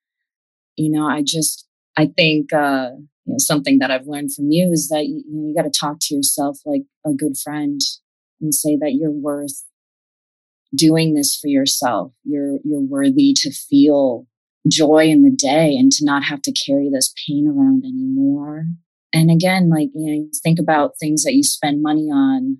You 0.76 0.90
know 0.90 1.08
i 1.08 1.22
just 1.22 1.66
i 1.96 2.06
think 2.06 2.52
uh 2.52 2.90
you 3.28 3.34
know 3.34 3.38
something 3.38 3.78
that 3.78 3.90
i've 3.90 4.06
learned 4.06 4.34
from 4.34 4.50
you 4.50 4.72
is 4.72 4.88
that 4.88 5.06
you, 5.06 5.22
you 5.28 5.36
know 5.36 5.48
you 5.48 5.54
got 5.54 5.70
to 5.70 5.78
talk 5.78 5.98
to 6.00 6.14
yourself 6.14 6.58
like 6.64 6.82
a 7.06 7.12
good 7.12 7.36
friend 7.36 7.80
and 8.40 8.54
say 8.54 8.76
that 8.76 8.94
you're 8.94 9.10
worth 9.10 9.64
doing 10.74 11.14
this 11.14 11.36
for 11.36 11.48
yourself 11.48 12.12
you're 12.24 12.58
you're 12.64 12.80
worthy 12.80 13.32
to 13.34 13.50
feel 13.52 14.26
joy 14.68 15.06
in 15.06 15.22
the 15.22 15.30
day 15.30 15.74
and 15.76 15.92
to 15.92 16.04
not 16.04 16.24
have 16.24 16.42
to 16.42 16.52
carry 16.52 16.90
this 16.90 17.12
pain 17.26 17.46
around 17.46 17.84
anymore. 17.84 18.64
And 19.12 19.30
again, 19.30 19.70
like, 19.70 19.88
you 19.94 20.16
know, 20.16 20.28
think 20.42 20.58
about 20.58 20.92
things 21.00 21.24
that 21.24 21.34
you 21.34 21.42
spend 21.42 21.82
money 21.82 22.08
on 22.12 22.58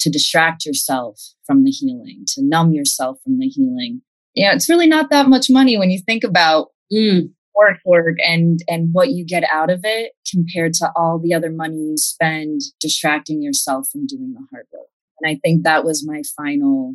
to 0.00 0.10
distract 0.10 0.64
yourself 0.64 1.20
from 1.44 1.64
the 1.64 1.70
healing, 1.70 2.24
to 2.28 2.42
numb 2.42 2.72
yourself 2.72 3.18
from 3.24 3.38
the 3.38 3.48
healing. 3.48 4.02
Yeah, 4.34 4.54
it's 4.54 4.68
really 4.68 4.86
not 4.86 5.10
that 5.10 5.28
much 5.28 5.46
money 5.50 5.76
when 5.76 5.90
you 5.90 5.98
think 5.98 6.24
about 6.24 6.68
mm, 6.92 7.30
work, 7.54 7.78
work, 7.84 8.16
and 8.24 8.60
and 8.68 8.90
what 8.92 9.10
you 9.10 9.24
get 9.24 9.44
out 9.52 9.70
of 9.70 9.80
it 9.84 10.12
compared 10.30 10.74
to 10.74 10.90
all 10.96 11.18
the 11.18 11.34
other 11.34 11.50
money 11.50 11.76
you 11.76 11.96
spend 11.96 12.60
distracting 12.80 13.42
yourself 13.42 13.88
from 13.90 14.06
doing 14.06 14.32
the 14.34 14.46
hard 14.50 14.66
work. 14.72 14.88
And 15.20 15.30
I 15.30 15.38
think 15.42 15.64
that 15.64 15.84
was 15.84 16.06
my 16.06 16.22
final 16.36 16.94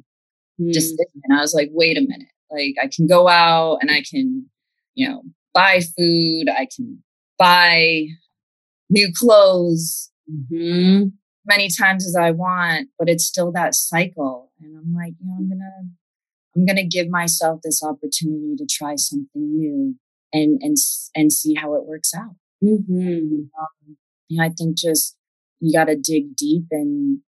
mm. 0.59 0.71
decision. 0.71 1.05
I 1.31 1.41
was 1.41 1.53
like, 1.53 1.69
wait 1.71 1.97
a 1.97 2.01
minute, 2.01 2.29
like 2.51 2.75
I 2.81 2.89
can 2.93 3.07
go 3.07 3.27
out 3.27 3.79
and 3.81 3.91
I 3.91 4.03
can, 4.09 4.49
you 4.95 5.07
know, 5.07 5.23
buy 5.53 5.81
food. 5.97 6.49
I 6.49 6.67
can 6.75 7.03
buy 7.37 8.07
new 8.89 9.11
clothes. 9.15 10.11
Mm-hmm. 10.27 11.09
many 11.45 11.69
times 11.69 12.07
as 12.07 12.15
I 12.19 12.31
want, 12.31 12.89
but 12.97 13.07
it's 13.07 13.25
still 13.25 13.51
that 13.51 13.75
cycle. 13.75 14.51
And 14.59 14.75
I'm 14.75 14.91
like, 14.95 15.13
you 15.19 15.27
know, 15.27 15.35
I'm 15.37 15.47
gonna 15.47 15.89
I'm 16.55 16.65
gonna 16.65 16.87
give 16.87 17.09
myself 17.09 17.61
this 17.63 17.83
opportunity 17.83 18.55
to 18.57 18.65
try 18.65 18.95
something 18.95 19.55
new 19.55 19.95
and 20.33 20.59
and 20.61 20.77
and 21.15 21.31
see 21.31 21.55
how 21.55 21.75
it 21.75 21.85
works 21.85 22.13
out. 22.13 22.35
Mm-hmm. 22.63 23.47
Um, 23.59 23.97
you 24.27 24.37
know, 24.37 24.43
I 24.43 24.49
think 24.49 24.77
just 24.77 25.15
you 25.59 25.77
got 25.77 25.85
to 25.85 25.95
dig 25.95 26.35
deep 26.35 26.65
and 26.71 27.19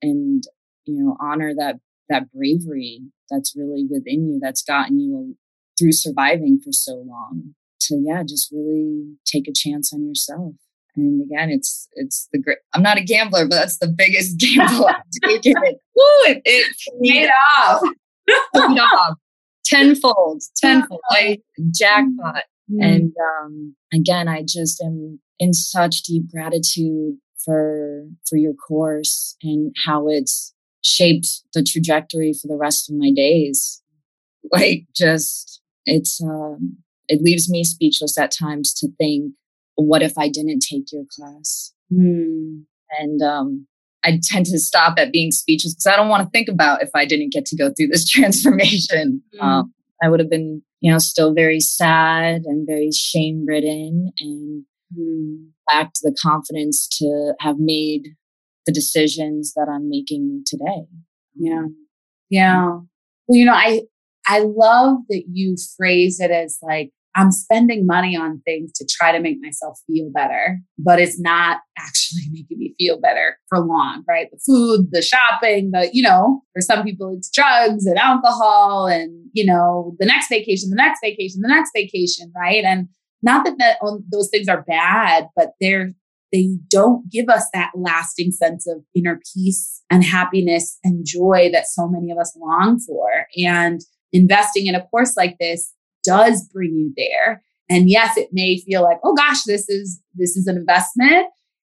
and 0.00 0.44
you 0.84 1.02
know 1.02 1.16
honor 1.20 1.52
that 1.56 1.76
that 2.08 2.32
bravery 2.32 3.00
that's 3.30 3.54
really 3.56 3.86
within 3.88 4.28
you 4.28 4.38
that's 4.40 4.62
gotten 4.62 5.00
you 5.00 5.36
through 5.78 5.92
surviving 5.92 6.60
for 6.62 6.72
so 6.72 7.02
long 7.06 7.54
to 7.80 8.00
yeah 8.04 8.22
just 8.22 8.50
really 8.52 9.14
take 9.24 9.48
a 9.48 9.52
chance 9.54 9.92
on 9.92 10.06
yourself 10.06 10.54
and 10.96 11.22
again 11.22 11.50
it's 11.50 11.88
it's 11.94 12.28
the 12.32 12.38
great 12.38 12.58
i'm 12.74 12.82
not 12.82 12.98
a 12.98 13.02
gambler 13.02 13.46
but 13.46 13.56
that's 13.56 13.78
the 13.78 13.88
biggest 13.88 14.38
gamble 14.38 14.86
i've 14.86 14.96
taken 15.24 15.54
it 15.64 15.78
Woo, 15.96 16.32
it, 16.32 16.42
it 16.44 16.76
paid 17.02 17.30
off 17.56 17.82
paid 18.54 18.78
off 18.78 19.18
tenfold 19.64 20.42
tenfold. 20.56 21.00
I, 21.10 21.38
jackpot. 21.72 22.44
Mm. 22.70 22.84
and 22.84 23.12
um 23.42 23.74
again 23.92 24.28
i 24.28 24.42
just 24.46 24.82
am 24.82 25.20
in 25.38 25.52
such 25.52 26.02
deep 26.02 26.30
gratitude 26.30 27.16
for 27.44 28.04
for 28.28 28.36
your 28.36 28.54
course 28.54 29.36
and 29.42 29.74
how 29.86 30.08
it's 30.08 30.54
shaped 30.84 31.42
the 31.54 31.62
trajectory 31.62 32.32
for 32.32 32.48
the 32.48 32.56
rest 32.56 32.90
of 32.90 32.96
my 32.96 33.10
days. 33.14 33.80
Like 34.50 34.86
just 34.94 35.60
it's 35.86 36.20
um 36.22 36.78
it 37.08 37.22
leaves 37.22 37.48
me 37.48 37.64
speechless 37.64 38.18
at 38.18 38.32
times 38.36 38.74
to 38.74 38.88
think 38.98 39.32
what 39.76 40.02
if 40.02 40.18
i 40.18 40.28
didn't 40.28 40.60
take 40.68 40.90
your 40.92 41.04
class? 41.16 41.72
Mm. 41.92 42.64
and 42.98 43.22
um 43.22 43.66
i 44.04 44.18
tend 44.22 44.46
to 44.46 44.58
stop 44.58 44.94
at 44.98 45.12
being 45.12 45.30
speechless 45.30 45.74
because 45.74 45.86
i 45.86 45.96
don't 45.96 46.08
want 46.08 46.22
to 46.22 46.30
think 46.30 46.48
about 46.48 46.82
if 46.82 46.90
i 46.94 47.04
didn't 47.04 47.32
get 47.32 47.44
to 47.44 47.56
go 47.56 47.70
through 47.70 47.88
this 47.88 48.08
transformation 48.08 49.22
mm. 49.34 49.42
um, 49.42 49.72
i 50.02 50.08
would 50.08 50.20
have 50.20 50.30
been 50.30 50.62
you 50.80 50.90
know 50.90 50.98
still 50.98 51.32
very 51.34 51.60
sad 51.60 52.42
and 52.44 52.66
very 52.66 52.90
shame 52.92 53.44
ridden 53.46 54.12
and 54.20 54.64
mm. 54.96 55.46
lacked 55.72 56.00
the 56.02 56.14
confidence 56.20 56.88
to 56.88 57.34
have 57.40 57.58
made 57.58 58.08
the 58.66 58.72
decisions 58.72 59.52
that 59.54 59.68
I'm 59.68 59.88
making 59.88 60.44
today. 60.46 60.86
Yeah. 61.34 61.66
Yeah. 62.30 62.66
Well, 63.26 63.38
you 63.38 63.44
know, 63.44 63.54
I 63.54 63.82
I 64.26 64.40
love 64.40 64.98
that 65.08 65.24
you 65.30 65.56
phrase 65.76 66.20
it 66.20 66.30
as 66.30 66.58
like 66.62 66.90
I'm 67.14 67.30
spending 67.30 67.86
money 67.86 68.16
on 68.16 68.40
things 68.44 68.72
to 68.72 68.86
try 68.90 69.12
to 69.12 69.20
make 69.20 69.38
myself 69.40 69.78
feel 69.86 70.10
better, 70.12 70.58
but 70.78 70.98
it's 70.98 71.20
not 71.20 71.58
actually 71.78 72.22
making 72.30 72.58
me 72.58 72.74
feel 72.78 73.00
better 73.00 73.38
for 73.48 73.60
long, 73.60 74.04
right? 74.08 74.28
The 74.30 74.38
food, 74.46 74.88
the 74.90 75.02
shopping, 75.02 75.70
the, 75.72 75.90
you 75.92 76.02
know, 76.02 76.42
for 76.54 76.60
some 76.60 76.84
people 76.84 77.14
it's 77.16 77.30
drugs 77.30 77.86
and 77.86 77.98
alcohol 77.98 78.86
and, 78.86 79.26
you 79.32 79.44
know, 79.44 79.94
the 79.98 80.06
next 80.06 80.28
vacation, 80.28 80.70
the 80.70 80.76
next 80.76 81.00
vacation, 81.02 81.40
the 81.42 81.48
next 81.48 81.70
vacation, 81.74 82.32
right? 82.36 82.64
And 82.64 82.88
not 83.22 83.44
that, 83.44 83.56
that 83.58 83.76
um, 83.86 84.04
those 84.10 84.28
things 84.30 84.48
are 84.48 84.62
bad, 84.62 85.28
but 85.36 85.52
they're 85.60 85.94
they 86.32 86.56
don't 86.70 87.10
give 87.10 87.28
us 87.28 87.46
that 87.52 87.72
lasting 87.76 88.30
sense 88.30 88.66
of 88.66 88.78
inner 88.96 89.20
peace 89.34 89.82
and 89.90 90.02
happiness 90.02 90.78
and 90.82 91.04
joy 91.06 91.50
that 91.52 91.66
so 91.66 91.86
many 91.86 92.10
of 92.10 92.16
us 92.16 92.34
long 92.40 92.80
for. 92.80 93.26
And 93.36 93.82
investing 94.14 94.66
in 94.66 94.74
a 94.74 94.86
course 94.86 95.14
like 95.14 95.36
this 95.38 95.74
does 96.04 96.48
bring 96.52 96.74
you 96.74 96.92
there. 96.96 97.42
And 97.68 97.88
yes, 97.88 98.16
it 98.16 98.28
may 98.32 98.58
feel 98.58 98.82
like, 98.82 98.98
oh 99.04 99.14
gosh, 99.14 99.42
this 99.44 99.68
is 99.68 100.00
this 100.14 100.36
is 100.36 100.46
an 100.46 100.56
investment 100.56 101.26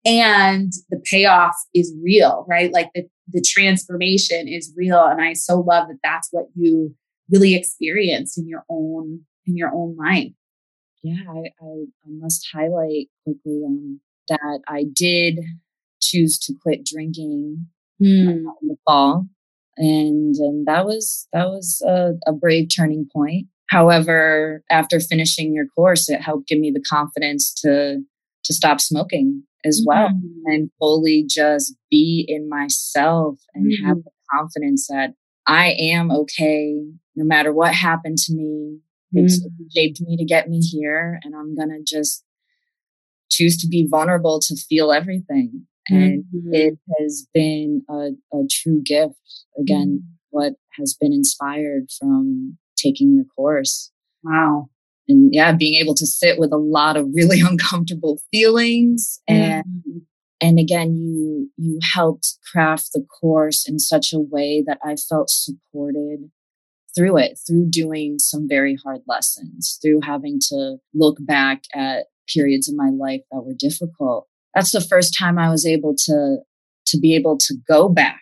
and 0.05 0.72
the 0.89 1.01
payoff 1.10 1.55
is 1.74 1.94
real, 2.03 2.46
right? 2.50 2.72
Like 2.72 2.89
the 2.94 3.08
the 3.27 3.41
transformation 3.41 4.48
is 4.48 4.74
real 4.75 5.03
and 5.03 5.22
I 5.22 5.34
so 5.34 5.60
love 5.60 5.88
that 5.88 6.00
that's 6.03 6.27
what 6.32 6.46
you 6.55 6.96
really 7.32 7.55
experienced 7.55 8.38
in 8.38 8.48
your 8.48 8.63
own 8.70 9.22
in 9.48 9.58
your 9.58 9.74
own 9.74 9.96
life. 9.96 10.32
Yeah, 11.03 11.22
I, 11.29 11.38
I, 11.62 11.86
I 12.06 12.10
must 12.10 12.47
highlight 12.52 13.10
quickly 13.23 13.62
um, 13.63 14.00
that 14.28 14.62
I 14.67 14.86
did 14.91 15.39
choose 16.02 16.39
to 16.39 16.54
quit 16.62 16.84
drinking 16.84 17.67
mm. 18.02 18.30
in 18.30 18.45
the 18.63 18.78
fall. 18.88 19.28
And, 19.78 20.36
and 20.36 20.65
that 20.65 20.86
was, 20.86 21.28
that 21.32 21.47
was 21.47 21.84
a, 21.86 22.13
a 22.26 22.34
brave 22.34 22.69
turning 22.76 23.08
point. 23.13 23.47
However, 23.69 24.63
after 24.69 24.99
finishing 24.99 25.54
your 25.54 25.65
course, 25.67 26.10
it 26.10 26.21
helped 26.21 26.47
give 26.47 26.60
me 26.60 26.71
the 26.71 26.84
confidence 26.88 27.54
to, 27.62 28.01
to 28.43 28.54
stop 28.54 28.80
smoking 28.80 29.43
as 29.65 29.84
well 29.86 30.10
mm-hmm. 30.10 30.51
and 30.51 30.69
fully 30.80 31.25
just 31.28 31.75
be 31.89 32.25
in 32.28 32.47
myself 32.47 33.39
and 33.54 33.71
mm-hmm. 33.71 33.88
have 33.88 33.97
the 33.97 34.12
confidence 34.32 34.88
that 34.88 35.15
I 35.47 35.75
am 35.80 36.12
okay 36.12 36.84
no 37.15 37.25
matter 37.25 37.51
what 37.51 37.73
happened 37.73 38.17
to 38.19 38.34
me. 38.34 38.80
It's 39.13 39.39
mm-hmm. 39.39 39.63
shaped 39.75 40.01
me 40.01 40.17
to 40.17 40.25
get 40.25 40.49
me 40.49 40.60
here 40.60 41.19
and 41.23 41.36
I'm 41.36 41.56
going 41.56 41.69
to 41.69 41.84
just 41.84 42.23
choose 43.32 43.58
to 43.58 43.67
be 43.67 43.88
vulnerable 43.89 44.39
to 44.41 44.56
feel 44.56 44.91
everything. 44.91 45.65
And 45.88 46.23
mm-hmm. 46.23 46.54
it 46.54 46.78
has 46.99 47.28
been 47.34 47.84
a, 47.89 48.12
a 48.34 48.47
true 48.49 48.82
gift. 48.84 49.15
Again, 49.60 50.01
mm-hmm. 50.01 50.15
what 50.30 50.54
has 50.78 50.95
been 50.99 51.13
inspired 51.13 51.89
from 51.97 52.58
taking 52.86 53.15
your 53.15 53.26
course. 53.36 53.91
Wow. 54.24 54.69
And 55.08 55.30
yeah, 55.34 55.52
being 55.52 55.76
able 55.76 55.95
to 55.95 56.06
sit 56.06 56.39
with 56.39 56.52
a 56.52 56.58
lot 56.58 56.98
of 56.98 57.10
really 57.13 57.41
uncomfortable 57.45 58.19
feelings 58.32 59.19
and 59.28 59.63
and 60.41 60.60
again 60.60 60.95
you 60.95 61.50
you 61.58 61.80
helped 61.93 62.38
craft 62.52 62.89
the 62.93 63.06
course 63.21 63.67
in 63.67 63.80
such 63.80 64.12
a 64.12 64.19
way 64.19 64.63
that 64.67 64.80
I 64.84 64.95
felt 64.95 65.30
supported 65.30 66.30
through 66.95 67.17
it, 67.17 67.38
through 67.45 67.67
doing 67.69 68.17
some 68.19 68.48
very 68.48 68.78
hard 68.84 69.02
lessons, 69.06 69.78
through 69.82 70.00
having 70.04 70.39
to 70.50 70.78
look 70.93 71.17
back 71.19 71.63
at 71.74 72.06
periods 72.34 72.69
of 72.69 72.76
my 72.76 72.89
life 72.89 73.21
that 73.32 73.41
were 73.41 73.54
difficult. 73.58 74.28
That's 74.54 74.71
the 74.71 74.82
first 74.82 75.15
time 75.17 75.38
I 75.38 75.50
was 75.50 75.65
able 75.65 75.93
to 76.06 76.38
to 76.88 77.00
be 77.00 77.15
able 77.15 77.38
to 77.38 77.56
go 77.67 77.89
back 77.89 78.21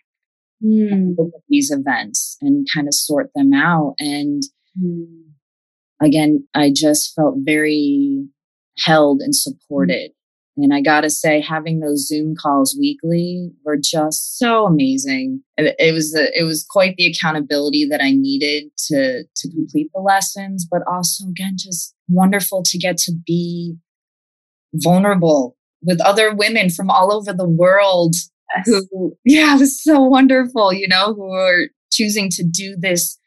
mm. 0.64 1.16
these 1.50 1.72
events 1.72 2.38
and 2.42 2.68
kind 2.74 2.88
of 2.88 2.94
sort 2.94 3.30
them 3.36 3.54
out. 3.54 3.96
And 4.00 4.44
mm. 4.82 5.06
again, 6.02 6.48
I 6.54 6.72
just 6.76 7.14
felt 7.16 7.36
very 7.40 8.28
held 8.80 9.22
and 9.22 9.36
supported. 9.36 10.12
And 10.56 10.72
I 10.72 10.82
got 10.82 11.02
to 11.02 11.10
say, 11.10 11.42
having 11.42 11.80
those 11.80 12.08
Zoom 12.08 12.36
calls 12.36 12.78
weekly 12.80 13.50
were 13.66 13.78
just 13.78 14.38
so 14.38 14.68
amazing. 14.68 15.42
It, 15.58 15.76
it 15.80 15.94
was 15.94 16.12
the, 16.12 16.32
it 16.40 16.44
was 16.44 16.64
quite 16.70 16.96
the 16.96 17.08
accountability 17.08 17.88
that 17.90 18.02
I 18.02 18.12
needed 18.12 18.66
to 18.90 19.24
to 19.24 19.50
complete 19.50 19.90
the 19.94 20.02
lessons, 20.02 20.68
but 20.70 20.82
also 20.88 21.28
again 21.28 21.56
just 21.58 21.96
wonderful 22.08 22.62
to 22.66 22.78
get 22.78 22.98
to 22.98 23.14
be 23.26 23.78
vulnerable 24.76 25.58
with 25.82 26.00
other 26.02 26.34
women 26.34 26.70
from 26.70 26.90
all 26.90 27.12
over 27.12 27.34
the 27.34 27.50
world 27.50 28.16
yes. 28.56 28.86
who, 28.92 29.18
yeah, 29.26 29.56
it 29.56 29.60
was 29.60 29.82
so 29.82 30.02
wonderful, 30.02 30.74
you 30.74 30.88
know, 30.88 31.14
who 31.14 31.32
are 31.32 31.68
choosing 31.92 32.30
to 32.32 32.44
do 32.44 32.76
this 32.78 33.18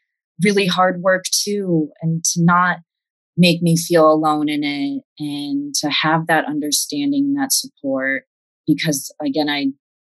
really 0.43 0.67
hard 0.67 1.01
work 1.01 1.23
too 1.31 1.89
and 2.01 2.23
to 2.23 2.43
not 2.43 2.77
make 3.37 3.61
me 3.61 3.77
feel 3.77 4.11
alone 4.11 4.49
in 4.49 4.63
it 4.63 5.01
and 5.19 5.73
to 5.75 5.89
have 5.89 6.27
that 6.27 6.45
understanding 6.45 7.25
and 7.25 7.37
that 7.37 7.51
support 7.51 8.23
because 8.67 9.13
again 9.23 9.49
i 9.49 9.67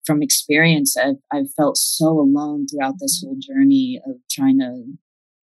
from 0.05 0.23
experience 0.23 0.97
i've, 0.97 1.17
I've 1.33 1.53
felt 1.55 1.77
so 1.77 2.09
alone 2.09 2.67
throughout 2.67 2.95
this 2.99 3.23
whole 3.23 3.37
journey 3.39 4.01
of 4.07 4.17
trying 4.31 4.59
to 4.59 4.85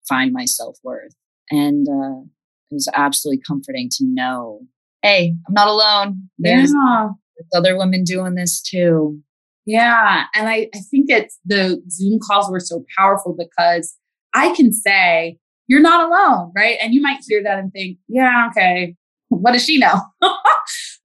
find 0.07 0.33
my 0.33 0.45
self-worth 0.45 1.15
and 1.49 1.87
uh, 1.87 2.21
it 2.69 2.73
was 2.73 2.89
absolutely 2.93 3.41
comforting 3.47 3.89
to 3.93 4.05
know 4.05 4.61
hey, 5.01 5.35
I'm 5.47 5.53
not 5.53 5.67
alone. 5.67 6.29
There's, 6.37 6.73
yeah. 6.73 7.09
there's 7.35 7.49
other 7.55 7.77
women 7.77 8.03
doing 8.03 8.35
this 8.35 8.61
too. 8.61 9.21
Yeah. 9.67 10.23
And 10.33 10.47
I, 10.47 10.69
I 10.73 10.79
think 10.89 11.09
it's 11.09 11.37
the 11.45 11.83
Zoom 11.89 12.19
calls 12.25 12.49
were 12.49 12.61
so 12.61 12.85
powerful 12.97 13.35
because 13.37 13.95
I 14.33 14.55
can 14.55 14.71
say, 14.71 15.37
you're 15.67 15.81
not 15.81 16.09
alone, 16.09 16.53
right? 16.55 16.77
And 16.81 16.93
you 16.93 17.01
might 17.01 17.19
hear 17.27 17.43
that 17.43 17.59
and 17.59 17.71
think, 17.73 17.97
yeah, 18.07 18.47
okay, 18.49 18.95
what 19.27 19.51
does 19.51 19.65
she 19.65 19.77
know? 19.77 20.01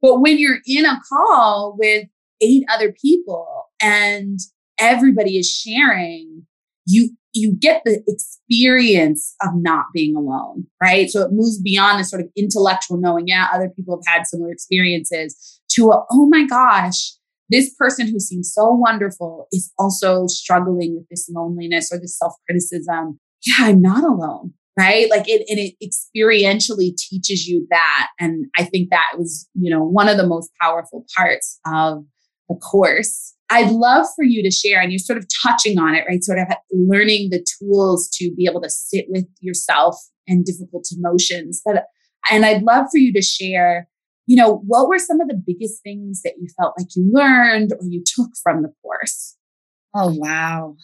but 0.01 0.21
when 0.21 0.39
you're 0.39 0.61
in 0.65 0.87
a 0.87 1.01
call 1.09 1.77
with 1.77 2.07
eight 2.41 2.63
other 2.73 2.95
people 3.03 3.65
and 3.83 4.39
everybody 4.79 5.39
is 5.39 5.51
sharing, 5.51 6.47
you 6.87 7.11
you 7.35 7.57
get 7.59 7.83
the 7.85 8.03
experience 8.07 9.35
of 9.41 9.51
not 9.55 9.87
being 9.95 10.15
alone, 10.15 10.67
right? 10.83 11.09
So 11.09 11.23
it 11.23 11.33
moves 11.33 11.61
beyond 11.61 11.99
the 11.99 12.05
sort 12.05 12.21
of 12.21 12.29
intellectual 12.37 12.99
knowing, 12.99 13.27
yeah, 13.27 13.49
other 13.53 13.71
people 13.71 13.99
have 14.07 14.15
had 14.15 14.27
similar 14.27 14.53
experiences 14.53 15.61
to 15.71 15.91
a, 15.93 16.05
oh 16.11 16.29
my 16.29 16.45
gosh, 16.45 17.15
this 17.53 17.75
person 17.75 18.09
who 18.09 18.19
seems 18.19 18.53
so 18.53 18.71
wonderful 18.71 19.47
is 19.53 19.73
also 19.79 20.27
struggling 20.27 20.97
with 20.97 21.09
this 21.11 21.29
loneliness 21.35 21.91
or 21.93 21.99
this 21.99 22.19
self 22.19 22.35
criticism. 22.47 23.19
Yeah, 23.45 23.67
I'm 23.67 23.83
not 23.83 24.05
alone, 24.05 24.53
right? 24.79 25.11
Like 25.11 25.29
it, 25.29 25.45
and 25.49 25.59
it 25.59 25.75
experientially 25.83 26.97
teaches 26.97 27.47
you 27.47 27.67
that. 27.71 28.09
And 28.21 28.47
I 28.57 28.65
think 28.65 28.91
that 28.91 29.13
was, 29.19 29.49
you 29.55 29.71
know, 29.71 29.83
one 29.83 30.09
of 30.09 30.17
the 30.17 30.27
most 30.27 30.51
powerful 30.61 31.05
parts 31.17 31.59
of 31.67 32.05
the 32.49 32.57
course 32.57 33.35
I'd 33.53 33.71
love 33.71 34.07
for 34.17 34.25
you 34.25 34.43
to 34.43 34.51
share, 34.51 34.81
and 34.81 34.91
you're 34.91 34.99
sort 34.99 35.19
of 35.19 35.27
touching 35.45 35.79
on 35.79 35.95
it, 35.95 36.05
right? 36.09 36.25
Sort 36.25 36.39
of 36.39 36.47
learning 36.71 37.29
the 37.31 37.45
tools 37.59 38.09
to 38.15 38.33
be 38.35 38.49
able 38.51 38.63
to 38.63 38.71
sit 38.71 39.05
with 39.09 39.27
yourself 39.41 39.97
and 40.27 40.43
difficult 40.45 40.87
emotions. 40.97 41.61
But 41.63 41.85
and 42.31 42.47
I'd 42.47 42.63
love 42.63 42.87
for 42.91 42.99
you 42.99 43.13
to 43.13 43.21
share, 43.21 43.89
you 44.27 44.37
know, 44.37 44.63
what 44.67 44.89
were 44.89 44.99
some 44.99 45.21
of 45.21 45.29
the 45.29 45.43
biggest 45.47 45.83
things 45.83 46.23
that 46.23 46.35
you 46.41 46.47
felt 46.59 46.75
like 46.79 46.89
you 46.95 47.11
learned 47.13 47.73
or 47.73 47.87
you 47.89 48.03
took 48.05 48.31
from 48.43 48.63
the 48.63 48.73
course? 48.83 49.37
Oh 49.95 50.15
wow. 50.17 50.77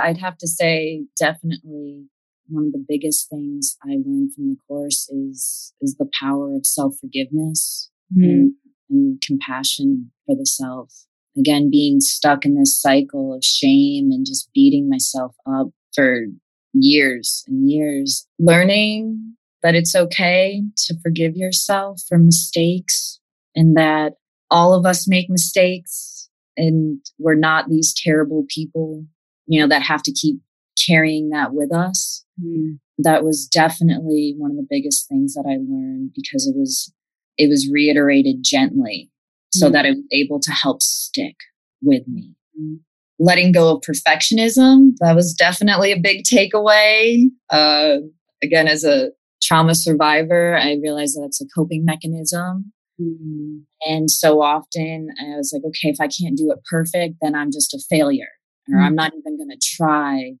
I'd 0.00 0.18
have 0.18 0.38
to 0.38 0.46
say 0.46 1.04
definitely 1.18 2.06
one 2.48 2.66
of 2.66 2.72
the 2.72 2.84
biggest 2.86 3.28
things 3.28 3.76
I 3.84 3.96
learned 4.04 4.34
from 4.34 4.48
the 4.48 4.56
course 4.66 5.08
is 5.10 5.74
is 5.80 5.96
the 5.98 6.08
power 6.18 6.54
of 6.54 6.64
self-forgiveness 6.64 7.90
mm. 8.16 8.22
and, 8.24 8.52
and 8.88 9.22
compassion 9.26 10.10
for 10.26 10.36
the 10.36 10.46
self. 10.46 10.92
Again, 11.36 11.70
being 11.70 12.00
stuck 12.00 12.44
in 12.44 12.56
this 12.56 12.80
cycle 12.80 13.34
of 13.34 13.44
shame 13.44 14.10
and 14.10 14.26
just 14.26 14.50
beating 14.54 14.88
myself 14.88 15.36
up 15.46 15.68
for 15.94 16.26
years 16.72 17.44
and 17.46 17.70
years, 17.70 18.26
learning 18.38 19.36
that 19.62 19.74
it's 19.74 19.94
okay 19.94 20.62
to 20.76 20.94
forgive 21.02 21.36
yourself 21.36 22.00
for 22.08 22.18
mistakes 22.18 23.20
and 23.54 23.76
that 23.76 24.14
all 24.50 24.72
of 24.72 24.86
us 24.86 25.08
make 25.08 25.28
mistakes 25.28 26.28
and 26.56 27.00
we're 27.18 27.34
not 27.34 27.68
these 27.68 27.94
terrible 27.94 28.44
people, 28.48 29.04
you 29.46 29.60
know, 29.60 29.68
that 29.68 29.82
have 29.82 30.02
to 30.02 30.12
keep 30.12 30.40
carrying 30.86 31.30
that 31.30 31.52
with 31.52 31.72
us. 31.72 32.24
Mm. 32.42 32.78
That 32.98 33.24
was 33.24 33.46
definitely 33.46 34.34
one 34.36 34.50
of 34.50 34.56
the 34.56 34.66
biggest 34.68 35.08
things 35.08 35.34
that 35.34 35.44
I 35.46 35.56
learned 35.56 36.10
because 36.14 36.46
it 36.46 36.56
was 36.56 36.92
it 37.36 37.48
was 37.48 37.70
reiterated 37.72 38.38
gently 38.42 39.10
so 39.52 39.68
mm. 39.68 39.72
that 39.72 39.86
it 39.86 39.90
was 39.90 40.04
able 40.12 40.40
to 40.40 40.50
help 40.50 40.82
stick 40.82 41.36
with 41.80 42.06
me. 42.08 42.34
Mm. 42.60 42.78
Letting 43.20 43.52
go 43.52 43.74
of 43.76 43.82
perfectionism, 43.82 44.92
that 45.00 45.14
was 45.14 45.34
definitely 45.34 45.92
a 45.92 45.98
big 45.98 46.22
takeaway. 46.24 47.24
Uh, 47.50 47.98
again, 48.42 48.68
as 48.68 48.84
a 48.84 49.10
trauma 49.48 49.74
survivor, 49.74 50.56
I 50.56 50.76
realized 50.82 51.16
that 51.16 51.24
it's 51.24 51.40
a 51.40 51.46
coping 51.54 51.84
mechanism. 51.84 52.72
Mm. 53.00 53.62
And 53.86 54.10
so 54.10 54.42
often 54.42 55.08
I 55.20 55.36
was 55.36 55.52
like, 55.54 55.64
okay, 55.64 55.88
if 55.88 56.00
I 56.00 56.08
can't 56.08 56.36
do 56.36 56.52
it 56.52 56.58
perfect, 56.70 57.16
then 57.22 57.34
I'm 57.34 57.50
just 57.50 57.72
a 57.72 57.80
failure 57.88 58.28
or 58.70 58.80
I'm 58.80 58.94
not 58.94 59.12
even 59.16 59.38
going 59.38 59.48
to 59.48 59.76
try. 59.76 60.32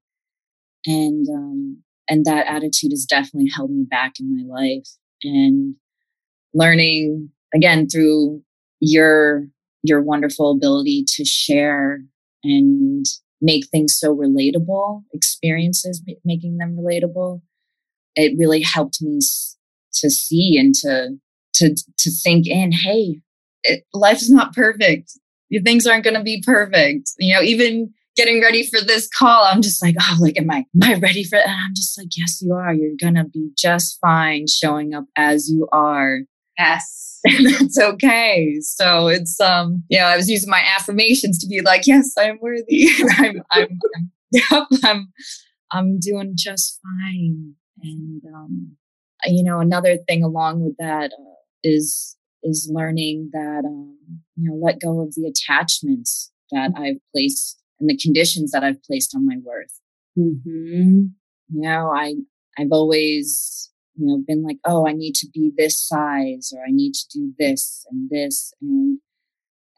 And, 0.84 1.26
um, 1.30 1.82
and 2.10 2.24
that 2.26 2.46
attitude 2.46 2.92
has 2.92 3.06
definitely 3.08 3.50
held 3.54 3.70
me 3.70 3.86
back 3.88 4.14
in 4.20 4.36
my 4.36 4.60
life 4.60 4.86
and 5.22 5.76
learning 6.52 7.30
again 7.54 7.88
through 7.88 8.42
your, 8.80 9.46
your 9.82 10.02
wonderful 10.02 10.52
ability 10.52 11.04
to 11.16 11.24
share 11.24 12.00
and 12.44 13.06
make 13.40 13.68
things 13.68 13.96
so 13.98 14.14
relatable 14.14 15.04
experiences, 15.14 16.02
making 16.24 16.58
them 16.58 16.76
relatable 16.76 17.40
it 18.18 18.36
really 18.38 18.62
helped 18.62 19.00
me 19.00 19.18
to 19.94 20.10
see 20.10 20.56
and 20.58 20.74
to 20.74 21.08
to 21.54 21.74
to 21.98 22.10
think 22.10 22.46
in 22.46 22.72
hey 22.72 23.20
it, 23.64 23.84
life's 23.92 24.30
not 24.30 24.54
perfect. 24.54 25.12
Your 25.48 25.62
things 25.62 25.86
aren't 25.86 26.04
going 26.04 26.16
to 26.16 26.22
be 26.22 26.42
perfect. 26.44 27.10
You 27.18 27.34
know 27.34 27.42
even 27.42 27.92
getting 28.16 28.40
ready 28.40 28.66
for 28.66 28.80
this 28.80 29.08
call 29.16 29.44
i'm 29.44 29.62
just 29.62 29.80
like 29.80 29.94
oh 30.00 30.16
like 30.18 30.36
am 30.36 30.50
i 30.50 30.56
am 30.56 30.82
i 30.82 30.94
ready 30.94 31.22
for 31.22 31.36
it? 31.36 31.46
And 31.46 31.54
i'm 31.54 31.74
just 31.74 31.96
like 31.96 32.08
yes 32.16 32.42
you 32.42 32.52
are. 32.52 32.74
You're 32.74 32.96
going 33.00 33.14
to 33.14 33.24
be 33.24 33.50
just 33.56 33.98
fine 34.00 34.46
showing 34.48 34.92
up 34.92 35.04
as 35.14 35.48
you 35.48 35.68
are. 35.72 36.20
Yes. 36.58 37.04
And 37.24 37.46
that's 37.46 37.78
okay. 37.78 38.58
So 38.60 39.08
it's 39.08 39.40
um 39.40 39.82
you 39.88 39.98
know 39.98 40.06
i 40.06 40.16
was 40.16 40.30
using 40.30 40.50
my 40.50 40.62
affirmations 40.76 41.38
to 41.38 41.48
be 41.48 41.60
like 41.60 41.86
yes 41.86 42.12
i'm 42.18 42.38
worthy. 42.40 42.88
I'm, 43.18 43.42
I'm, 43.50 43.78
I'm 43.92 44.10
yep 44.32 44.66
i'm 44.84 45.12
i'm 45.70 45.98
doing 45.98 46.34
just 46.36 46.80
fine 46.82 47.54
and 47.88 48.22
um, 48.34 48.76
you 49.24 49.42
know, 49.42 49.60
another 49.60 49.96
thing 49.96 50.22
along 50.22 50.62
with 50.62 50.76
that 50.78 51.12
uh, 51.12 51.34
is 51.62 52.16
is 52.42 52.70
learning 52.72 53.30
that 53.32 53.62
um, 53.64 53.96
you 54.36 54.48
know 54.48 54.56
let 54.56 54.80
go 54.80 55.00
of 55.00 55.14
the 55.14 55.26
attachments 55.26 56.30
that 56.50 56.72
I've 56.76 57.00
placed 57.12 57.60
and 57.80 57.88
the 57.88 57.96
conditions 57.96 58.52
that 58.52 58.64
I've 58.64 58.82
placed 58.82 59.14
on 59.14 59.26
my 59.26 59.36
worth. 59.42 59.80
Mm-hmm. 60.18 61.06
You 61.50 61.60
know, 61.60 61.90
I 61.94 62.14
I've 62.58 62.72
always 62.72 63.70
you 63.96 64.06
know 64.06 64.22
been 64.26 64.42
like, 64.42 64.58
oh, 64.64 64.86
I 64.86 64.92
need 64.92 65.14
to 65.16 65.28
be 65.32 65.52
this 65.56 65.80
size 65.80 66.52
or 66.54 66.62
I 66.62 66.70
need 66.70 66.94
to 66.94 67.06
do 67.12 67.32
this 67.38 67.86
and 67.90 68.08
this 68.10 68.52
and 68.60 68.98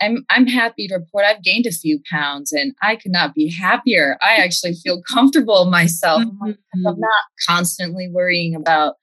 I'm 0.01 0.25
I'm 0.31 0.47
happy 0.47 0.89
to 0.89 0.97
report 0.97 1.25
I've 1.25 1.43
gained 1.43 1.67
a 1.67 1.73
few 1.73 2.01
pounds 2.11 2.53
and 2.53 2.75
I 2.83 2.97
could 2.97 3.13
not 3.13 3.35
be 3.35 3.51
happier. 3.51 4.17
I 4.23 4.37
actually 4.37 4.75
feel 4.75 5.03
comfortable 5.09 5.67
myself. 5.67 6.23
I'm, 6.23 6.39
I'm 6.43 6.53
mm-hmm. 6.53 7.01
not 7.01 7.25
constantly 7.47 8.09
worrying 8.11 8.55
about 8.55 8.95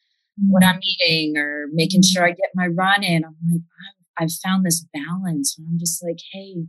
what 0.47 0.63
I'm 0.63 0.79
eating 0.83 1.37
or 1.37 1.67
making 1.71 2.03
sure 2.03 2.25
I 2.25 2.29
get 2.29 2.51
my 2.53 2.67
run 2.67 3.03
in. 3.03 3.25
I'm 3.25 3.35
like, 3.51 3.61
I've 4.19 4.31
found 4.31 4.65
this 4.65 4.85
balance. 4.93 5.55
And 5.57 5.67
I'm 5.69 5.79
just 5.79 6.03
like, 6.03 6.17
hey, 6.33 6.65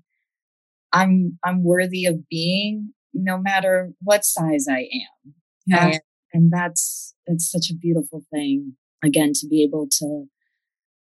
I'm 0.93 1.39
I'm 1.45 1.65
worthy 1.65 2.07
of 2.07 2.29
being 2.29 2.93
no 3.15 3.39
matter 3.39 3.93
what 4.03 4.25
size 4.25 4.67
I 4.69 4.81
am. 4.81 5.35
Yeah. 5.67 5.87
And, 5.87 6.01
and 6.33 6.53
that's 6.53 7.15
it's 7.27 7.51
such 7.51 7.71
a 7.71 7.77
beautiful 7.77 8.23
thing. 8.33 8.75
Again, 9.03 9.33
to 9.35 9.47
be 9.47 9.63
able 9.63 9.87
to 9.99 10.27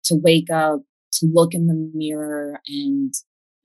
to 0.05 0.15
wake 0.15 0.49
up 0.51 0.81
to 1.19 1.27
look 1.31 1.53
in 1.53 1.67
the 1.67 1.91
mirror 1.93 2.59
and 2.67 3.13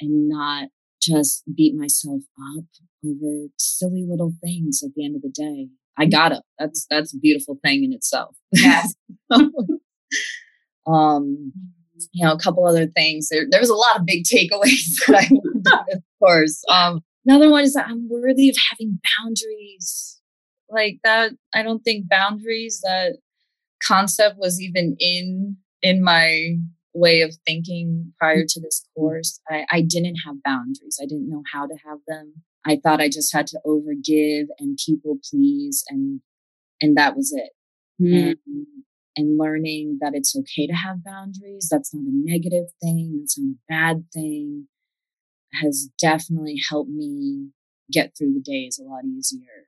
and 0.01 0.29
not 0.29 0.69
just 1.01 1.43
beat 1.55 1.75
myself 1.75 2.23
up 2.57 2.65
over 3.05 3.49
silly 3.59 4.05
little 4.09 4.33
things 4.43 4.83
at 4.85 4.91
the 4.95 5.05
end 5.05 5.17
of 5.17 5.23
the 5.23 5.31
day. 5.31 5.69
I 5.99 6.07
got 6.07 6.33
up. 6.33 6.45
That's 6.59 6.87
that's 6.91 7.15
a 7.15 7.19
beautiful 7.19 7.59
thing 7.65 7.85
in 7.85 7.93
itself. 7.93 8.37
Yes. 8.53 8.95
um, 10.87 11.53
you 12.13 12.25
know, 12.25 12.33
a 12.33 12.39
couple 12.39 12.67
other 12.67 12.87
things. 12.87 13.29
There, 13.29 13.47
there 13.51 13.61
was 13.61 13.71
a 13.71 13.75
lot 13.75 13.99
of 13.99 14.07
big 14.07 14.25
takeaways 14.25 14.97
that 15.07 15.17
I 15.17 15.29
learned, 15.31 15.67
of 15.93 16.03
course. 16.19 16.63
Um, 16.69 17.01
another 17.27 17.51
one 17.51 17.65
is 17.65 17.75
that 17.75 17.89
I'm 17.89 18.09
worthy 18.09 18.49
of 18.49 18.57
having 18.71 18.99
boundaries. 19.19 20.21
Like 20.71 20.99
that, 21.05 21.33
I 21.55 21.63
don't 21.63 21.81
think 21.81 22.09
boundaries, 22.09 22.81
that 22.83 23.19
concept 23.87 24.37
was 24.39 24.61
even 24.61 24.97
in 24.99 25.57
in 25.83 26.03
my 26.03 26.57
way 26.93 27.21
of 27.23 27.35
thinking 27.47 28.13
prior 28.19 28.45
to 28.49 28.61
this 28.61 28.87
course. 28.97 29.41
I, 29.49 29.65
I 29.71 29.81
didn't 29.83 30.17
have 30.27 30.43
boundaries. 30.45 30.99
I 31.01 31.07
didn't 31.07 31.29
know 31.29 31.43
how 31.53 31.67
to 31.67 31.75
have 31.87 31.99
them. 32.07 32.43
I 32.67 32.79
thought 32.83 33.01
I 33.01 33.09
just 33.09 33.35
had 33.35 33.47
to 33.49 33.61
overgive 33.67 34.47
and 34.59 34.79
people 34.85 35.19
please 35.31 35.85
and 35.89 36.21
and 36.81 36.97
that 36.97 37.17
was 37.17 37.33
it. 37.35 37.53
Mm. 38.03 38.37
And, 38.47 38.67
and 39.17 39.39
learning 39.39 39.99
that 40.01 40.13
it's 40.15 40.35
okay 40.37 40.67
to 40.67 40.73
have 40.73 41.05
boundaries. 41.05 41.69
That's 41.71 41.93
not 41.93 42.05
a 42.05 42.11
negative 42.11 42.67
thing. 42.83 43.19
That's 43.21 43.39
not 43.39 43.53
a 43.53 43.59
bad 43.69 44.05
thing 44.15 44.67
has 45.55 45.89
definitely 46.01 46.57
helped 46.69 46.91
me 46.91 47.49
get 47.93 48.13
through 48.17 48.33
the 48.33 48.41
days 48.41 48.79
a 48.79 48.89
lot 48.89 49.05
easier. 49.05 49.67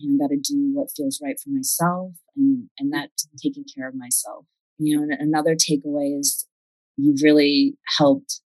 And 0.00 0.20
I 0.20 0.24
got 0.24 0.30
to 0.30 0.36
do 0.36 0.70
what 0.74 0.90
feels 0.94 1.20
right 1.22 1.36
for 1.42 1.50
myself 1.50 2.12
and, 2.36 2.68
and 2.78 2.92
that 2.92 3.10
taking 3.42 3.64
care 3.74 3.88
of 3.88 3.94
myself. 3.94 4.44
You 4.78 5.00
know, 5.00 5.16
another 5.18 5.54
takeaway 5.54 6.18
is 6.18 6.46
you've 7.02 7.22
really 7.22 7.76
helped 7.98 8.40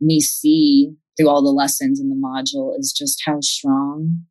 me 0.00 0.20
see 0.20 0.92
through 1.16 1.28
all 1.28 1.42
the 1.42 1.50
lessons 1.50 2.00
in 2.00 2.08
the 2.08 2.14
module 2.14 2.78
is 2.78 2.94
just 2.96 3.22
how 3.24 3.40
strong 3.40 4.24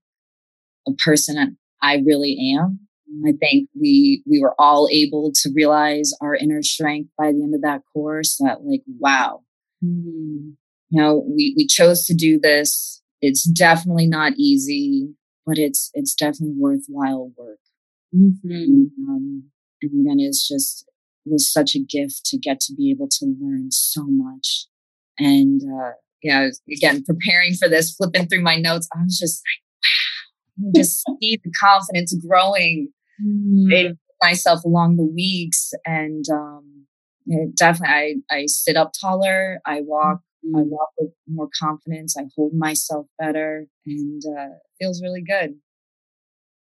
a 0.88 0.92
person 1.04 1.58
I 1.82 2.02
really 2.06 2.56
am. 2.58 2.80
I 3.28 3.34
think 3.40 3.70
we 3.80 4.24
we 4.26 4.40
were 4.42 4.56
all 4.60 4.88
able 4.92 5.32
to 5.34 5.50
realize 5.56 6.12
our 6.22 6.36
inner 6.36 6.62
strength 6.64 7.10
by 7.18 7.32
the 7.32 7.42
end 7.44 7.54
of 7.54 7.62
that 7.62 7.82
course 7.94 8.38
that 8.40 8.64
like 8.64 8.82
wow. 9.00 9.42
Mm. 9.84 10.56
You 10.90 11.02
know, 11.02 11.26
we 11.28 11.54
we 11.56 11.68
chose 11.68 12.06
to 12.06 12.16
do 12.16 12.40
this. 12.40 13.02
It's 13.22 13.44
definitely 13.44 14.08
not 14.08 14.34
easy, 14.38 15.10
but 15.46 15.58
it's 15.58 15.92
it's 15.94 16.14
definitely 16.14 16.56
worthwhile 16.58 17.32
work. 17.38 17.60
Mm-hmm. 18.16 18.52
And, 18.52 18.92
um, 19.08 19.44
and 19.82 20.02
again, 20.02 20.20
it's 20.20 20.48
just 20.48 20.86
was 21.26 21.52
such 21.52 21.76
a 21.76 21.80
gift 21.80 22.26
to 22.26 22.38
get 22.38 22.60
to 22.62 22.74
be 22.74 22.92
able 22.92 23.08
to 23.10 23.26
learn 23.40 23.72
so 23.72 24.06
much. 24.08 24.68
And 25.18 25.62
uh, 25.62 25.92
yeah, 26.22 26.50
again, 26.72 27.04
preparing 27.04 27.54
for 27.54 27.70
this, 27.70 27.96
flipping 27.96 28.28
through 28.28 28.42
my 28.42 28.58
notes, 28.58 28.88
I 28.96 29.04
was 29.04 29.20
just 29.20 29.42
like, 29.44 30.66
wow, 30.66 30.72
just 30.76 31.04
see 31.22 31.40
the 31.44 31.52
confidence 31.60 32.16
growing 32.26 32.90
mm. 33.24 33.74
in 33.74 34.00
myself 34.22 34.64
along 34.64 34.98
the 34.98 35.06
weeks. 35.06 35.72
And 35.86 36.26
um, 36.32 36.86
definitely, 37.58 38.24
I, 38.32 38.36
I 38.36 38.46
sit 38.48 38.76
up 38.76 38.92
taller, 39.00 39.60
I 39.66 39.82
walk. 39.82 40.22
Mm. 40.46 40.60
I 40.60 40.62
walk 40.64 40.90
with 41.00 41.12
more 41.28 41.50
confidence. 41.60 42.16
I 42.18 42.24
hold 42.36 42.54
myself 42.54 43.08
better, 43.18 43.66
and 43.86 44.22
uh, 44.38 44.56
feels 44.80 45.02
really 45.02 45.24
good. 45.24 45.56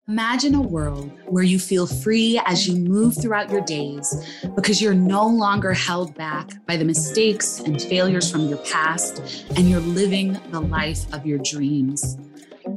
Imagine 0.06 0.54
a 0.54 0.60
world 0.60 1.10
where 1.28 1.42
you 1.42 1.58
feel 1.58 1.86
free 1.86 2.38
as 2.44 2.68
you 2.68 2.76
move 2.76 3.16
throughout 3.16 3.48
your 3.48 3.62
days 3.62 4.14
because 4.54 4.82
you're 4.82 4.92
no 4.92 5.26
longer 5.26 5.72
held 5.72 6.14
back 6.14 6.50
by 6.66 6.76
the 6.76 6.84
mistakes 6.84 7.60
and 7.60 7.80
failures 7.80 8.30
from 8.30 8.46
your 8.46 8.58
past 8.58 9.46
and 9.56 9.70
you're 9.70 9.80
living 9.80 10.38
the 10.50 10.60
life 10.60 11.10
of 11.14 11.24
your 11.24 11.38
dreams. 11.38 12.18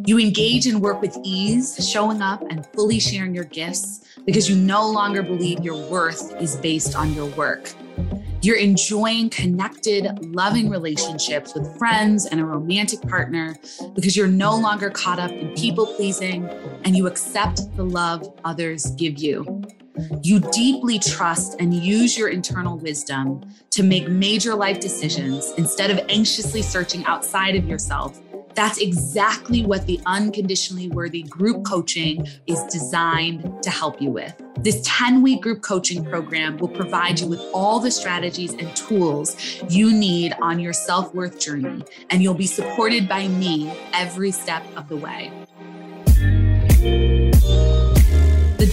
You 0.06 0.20
engage 0.20 0.68
and 0.68 0.82
work 0.82 1.02
with 1.02 1.18
ease, 1.22 1.76
showing 1.86 2.22
up 2.22 2.44
and 2.50 2.66
fully 2.68 3.02
sharing 3.02 3.36
your 3.36 3.44
gifts 3.44 4.06
because 4.26 4.50
you 4.50 4.56
no 4.56 4.90
longer 4.90 5.22
believe 5.22 5.60
your 5.66 5.86
worth 5.90 6.34
is 6.42 6.56
based 6.56 6.96
on 6.96 7.13
your 7.13 7.26
work. 7.32 7.74
You're 8.41 8.58
enjoying 8.58 9.30
connected, 9.30 10.08
loving 10.36 10.69
relationships 10.69 11.54
with 11.56 11.78
friends 11.78 12.26
and 12.28 12.39
a 12.39 12.45
romantic 12.45 13.02
partner 13.02 13.58
because 13.95 14.15
you're 14.15 14.28
no 14.28 14.56
longer 14.56 14.89
caught 14.89 15.19
up 15.19 15.32
in 15.32 15.54
people 15.56 15.88
pleasing 15.95 16.47
and 16.86 16.95
you 16.95 17.08
accept 17.08 17.76
the 17.76 17.84
love 17.84 18.28
others 18.45 18.91
give 18.91 19.17
you. 19.17 19.63
You 20.21 20.39
deeply 20.39 21.00
trust 21.00 21.60
and 21.60 21.73
use 21.73 22.15
your 22.15 22.30
internal 22.30 22.78
wisdom 22.78 23.41
to 23.71 23.82
make 23.82 24.08
major 24.08 24.54
life 24.54 24.80
decisions 24.80 25.52
instead 25.58 25.89
of 25.89 26.00
anxiously 26.08 26.62
searching 26.62 27.04
outside 27.06 27.56
of 27.56 27.65
yourself 27.65 28.19
that's 28.58 28.80
exactly 28.80 29.63
what 29.63 29.86
the 29.86 30.02
Unconditionally 30.08 30.89
Worthy 30.89 31.22
group 31.22 31.63
coaching 31.63 32.28
is 32.48 32.60
designed 32.63 33.62
to 33.62 33.70
help 33.70 34.02
you 34.02 34.10
with. 34.10 34.34
This 34.62 34.82
10 34.84 35.22
week 35.22 35.43
group 35.43 35.62
coaching 35.62 36.04
program 36.04 36.58
will 36.58 36.67
provide 36.67 37.20
you 37.20 37.28
with 37.28 37.39
all 37.54 37.80
the 37.80 37.91
strategies 37.91 38.54
and 38.54 38.76
tools 38.76 39.62
you 39.70 39.93
need 39.93 40.34
on 40.41 40.60
your 40.60 40.74
self 40.74 41.13
worth 41.13 41.39
journey, 41.39 41.84
and 42.10 42.24
you'll 42.24 42.34
be 42.34 42.48
supported 42.48 43.08
by 43.08 43.28
me 43.28 43.72
every 43.93 44.32
step 44.32 44.63
of 44.76 44.89
the 44.89 44.98
way. 44.98 45.32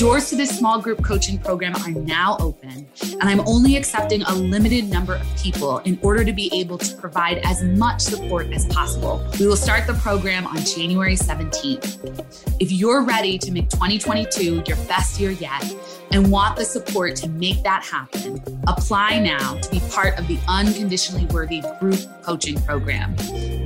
Doors 0.05 0.29
to 0.29 0.37
this 0.37 0.51
small 0.51 0.83
group 0.83 1.03
coaching 1.03 1.39
program 1.39 1.75
are 1.77 1.89
now 1.89 2.37
open, 2.39 2.87
and 3.01 3.23
I'm 3.23 3.41
only 3.49 3.79
accepting 3.79 4.21
a 4.25 4.35
limited 4.35 4.85
number 4.91 5.15
of 5.15 5.27
people 5.39 5.79
in 5.79 5.99
order 6.03 6.27
to 6.27 6.33
be 6.35 6.51
able 6.53 6.77
to 6.77 6.95
provide 6.97 7.39
as 7.39 7.65
much 7.65 8.03
support 8.03 8.53
as 8.53 8.67
possible. 8.67 9.27
We 9.41 9.47
will 9.47 9.57
start 9.57 9.87
the 9.87 9.95
program 9.95 10.47
on 10.47 10.59
January 10.59 11.17
17th. 11.17 12.61
If 12.61 12.71
you're 12.71 13.03
ready 13.03 13.39
to 13.39 13.51
make 13.51 13.71
2022 13.71 14.65
your 14.67 14.77
best 14.89 15.19
year 15.19 15.31
yet 15.31 15.75
and 16.11 16.31
want 16.31 16.57
the 16.57 16.67
support 16.67 17.17
to 17.17 17.29
make 17.31 17.63
that 17.63 17.83
happen, 17.83 18.43
apply 18.67 19.21
now 19.21 19.55
to 19.55 19.71
be 19.71 19.81
part 19.91 20.19
of 20.19 20.29
the 20.29 20.39
Unconditionally 20.47 21.25
Worthy 21.33 21.63
group 21.81 21.99
coaching 22.23 22.61
program. 22.61 23.17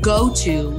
Go 0.02 0.32
to 0.34 0.78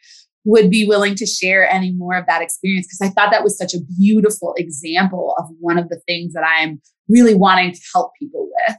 would 0.45 0.71
be 0.71 0.87
willing 0.87 1.15
to 1.17 1.27
share 1.27 1.69
any 1.69 1.93
more 1.93 2.17
of 2.17 2.27
that 2.27 2.43
experience 2.43 2.87
because 2.87 3.01
I 3.03 3.13
thought 3.13 3.31
that 3.31 3.45
was 3.45 3.59
such 3.59 3.75
a 3.75 3.81
beautiful 3.99 4.55
example 4.57 5.35
of 5.39 5.47
one 5.61 5.79
of 5.79 5.89
the 5.89 6.01
things 6.07 6.33
that 6.33 6.45
I'm 6.45 6.81
really 7.09 7.35
wanting 7.35 7.73
to 7.73 7.81
help 7.93 8.13
people 8.19 8.49
with. 8.67 8.77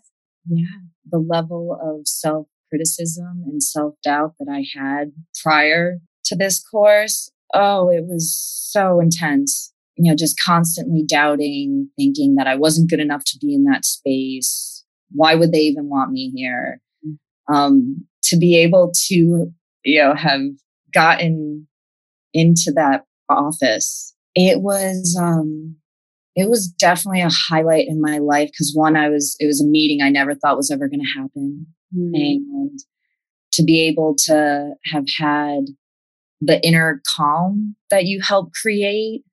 Yeah, 0.49 0.65
the 1.11 1.19
level 1.19 1.77
of 1.81 2.07
self 2.07 2.47
criticism 2.71 3.43
and 3.45 3.61
self 3.61 3.95
doubt 4.03 4.33
that 4.39 4.49
I 4.49 4.63
had 4.77 5.11
prior 5.43 5.97
to 6.25 6.35
this 6.35 6.63
course. 6.63 7.31
Oh, 7.53 7.89
it 7.89 8.05
was 8.07 8.35
so 8.71 8.99
intense. 8.99 9.73
You 9.97 10.09
know, 10.09 10.15
just 10.15 10.39
constantly 10.39 11.03
doubting, 11.05 11.89
thinking 11.97 12.35
that 12.35 12.47
I 12.47 12.55
wasn't 12.55 12.89
good 12.89 13.01
enough 13.01 13.23
to 13.25 13.37
be 13.39 13.53
in 13.53 13.65
that 13.65 13.85
space. 13.85 14.83
Why 15.11 15.35
would 15.35 15.51
they 15.51 15.59
even 15.59 15.89
want 15.89 16.11
me 16.11 16.31
here? 16.35 16.79
Um, 17.53 18.07
to 18.23 18.37
be 18.37 18.55
able 18.57 18.93
to, 19.07 19.51
you 19.83 20.01
know, 20.01 20.15
have 20.15 20.41
gotten 20.93 21.67
into 22.33 22.71
that 22.75 23.03
office, 23.29 24.15
it 24.35 24.61
was, 24.61 25.17
um, 25.21 25.75
it 26.35 26.49
was 26.49 26.67
definitely 26.67 27.21
a 27.21 27.29
highlight 27.29 27.87
in 27.89 27.99
my 27.99 28.19
life 28.19 28.47
because 28.47 28.71
one, 28.73 28.95
I 28.95 29.09
was, 29.09 29.35
it 29.39 29.47
was 29.47 29.61
a 29.61 29.67
meeting 29.67 30.01
I 30.01 30.09
never 30.09 30.33
thought 30.33 30.55
was 30.55 30.71
ever 30.71 30.87
going 30.87 31.01
to 31.01 31.19
happen. 31.19 31.67
Mm. 31.95 32.11
And 32.13 32.79
to 33.53 33.63
be 33.63 33.87
able 33.87 34.15
to 34.25 34.73
have 34.85 35.05
had 35.19 35.65
the 36.39 36.65
inner 36.65 37.01
calm 37.07 37.75
that 37.89 38.05
you 38.05 38.21
help 38.21 38.51
create 38.53 39.23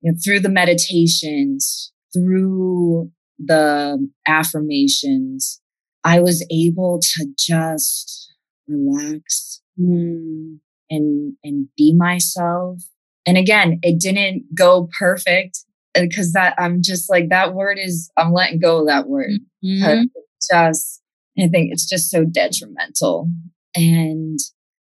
you 0.00 0.12
know, 0.12 0.18
through 0.22 0.40
the 0.40 0.50
meditations, 0.50 1.92
through 2.12 3.10
the 3.38 4.08
affirmations, 4.26 5.60
I 6.04 6.20
was 6.20 6.46
able 6.50 7.00
to 7.00 7.26
just 7.38 8.32
relax 8.68 9.62
mm. 9.80 10.58
and 10.90 11.36
and 11.42 11.68
be 11.76 11.94
myself. 11.94 12.82
And 13.26 13.38
again, 13.38 13.78
it 13.82 13.98
didn't 13.98 14.54
go 14.54 14.88
perfect 14.98 15.64
because 15.94 16.32
that 16.32 16.54
I'm 16.58 16.82
just 16.82 17.08
like 17.08 17.30
that 17.30 17.54
word 17.54 17.78
is 17.80 18.10
I'm 18.16 18.32
letting 18.32 18.60
go 18.60 18.80
of 18.80 18.88
that 18.88 19.08
word. 19.08 19.30
Mm-hmm. 19.64 20.04
Just 20.52 21.00
I 21.38 21.48
think 21.48 21.72
it's 21.72 21.88
just 21.88 22.10
so 22.10 22.24
detrimental. 22.24 23.28
And, 23.74 24.38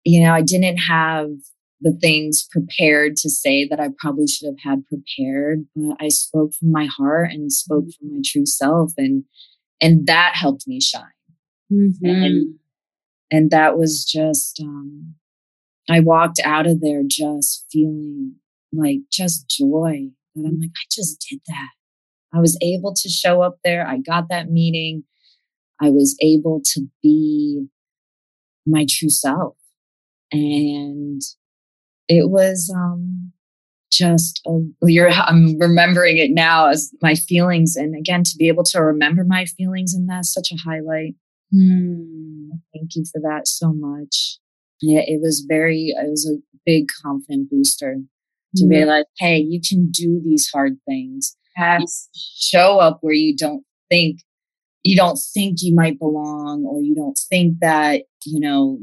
you 0.03 0.21
know, 0.21 0.33
I 0.33 0.41
didn't 0.41 0.77
have 0.77 1.29
the 1.81 1.97
things 2.01 2.47
prepared 2.51 3.15
to 3.17 3.29
say 3.29 3.67
that 3.67 3.79
I 3.79 3.89
probably 3.99 4.27
should 4.27 4.47
have 4.47 4.59
had 4.63 4.85
prepared, 4.87 5.65
but 5.75 5.95
I 5.99 6.09
spoke 6.09 6.53
from 6.53 6.71
my 6.71 6.87
heart 6.97 7.31
and 7.31 7.51
spoke 7.51 7.85
mm-hmm. 7.85 8.07
from 8.07 8.15
my 8.15 8.21
true 8.25 8.45
self. 8.45 8.91
And, 8.97 9.23
and 9.79 10.07
that 10.07 10.35
helped 10.35 10.67
me 10.67 10.81
shine. 10.81 11.03
Mm-hmm. 11.71 12.05
And, 12.05 12.55
and 13.31 13.51
that 13.51 13.77
was 13.77 14.03
just, 14.03 14.59
um, 14.61 15.15
I 15.89 16.01
walked 16.01 16.39
out 16.43 16.67
of 16.67 16.81
there 16.81 17.03
just 17.07 17.65
feeling 17.71 18.35
like 18.73 18.99
just 19.11 19.49
joy 19.49 20.09
that 20.35 20.45
I'm 20.45 20.59
like, 20.59 20.71
I 20.75 20.85
just 20.91 21.25
did 21.29 21.39
that. 21.47 21.69
I 22.33 22.39
was 22.39 22.57
able 22.61 22.93
to 22.93 23.09
show 23.09 23.41
up 23.41 23.57
there. 23.63 23.87
I 23.87 23.97
got 23.97 24.29
that 24.29 24.49
meeting. 24.49 25.03
I 25.81 25.89
was 25.89 26.17
able 26.21 26.61
to 26.73 26.87
be 27.01 27.67
my 28.65 28.85
true 28.89 29.09
self. 29.09 29.55
And 30.31 31.21
it 32.07 32.29
was 32.29 32.73
um, 32.75 33.31
just, 33.91 34.41
a, 34.45 34.59
you're, 34.83 35.09
I'm 35.09 35.57
remembering 35.57 36.17
it 36.17 36.31
now 36.31 36.67
as 36.67 36.91
my 37.01 37.15
feelings. 37.15 37.75
And 37.75 37.95
again, 37.95 38.23
to 38.23 38.35
be 38.37 38.47
able 38.47 38.63
to 38.65 38.81
remember 38.81 39.23
my 39.23 39.45
feelings, 39.45 39.93
and 39.93 40.07
that's 40.09 40.33
such 40.33 40.51
a 40.51 40.57
highlight. 40.69 41.15
Hmm. 41.51 42.49
Thank 42.73 42.95
you 42.95 43.05
for 43.11 43.19
that 43.21 43.47
so 43.47 43.73
much. 43.73 44.37
Yeah, 44.81 45.01
it 45.01 45.19
was 45.21 45.45
very, 45.47 45.93
it 45.97 46.09
was 46.09 46.29
a 46.29 46.41
big 46.65 46.87
confident 47.03 47.49
booster 47.49 47.97
to 48.55 48.65
mm. 48.65 48.69
realize, 48.69 49.05
hey, 49.17 49.37
you 49.37 49.59
can 49.67 49.89
do 49.91 50.21
these 50.23 50.49
hard 50.53 50.77
things. 50.87 51.35
Yes. 51.57 52.07
show 52.13 52.79
up 52.79 52.99
where 53.01 53.13
you 53.13 53.35
don't 53.35 53.65
think 53.89 54.21
you 54.83 54.95
don't 54.95 55.19
think 55.33 55.57
you 55.61 55.75
might 55.75 55.99
belong 55.99 56.65
or 56.65 56.81
you 56.81 56.95
don't 56.95 57.19
think 57.29 57.59
that, 57.59 58.03
you 58.25 58.39
know, 58.39 58.79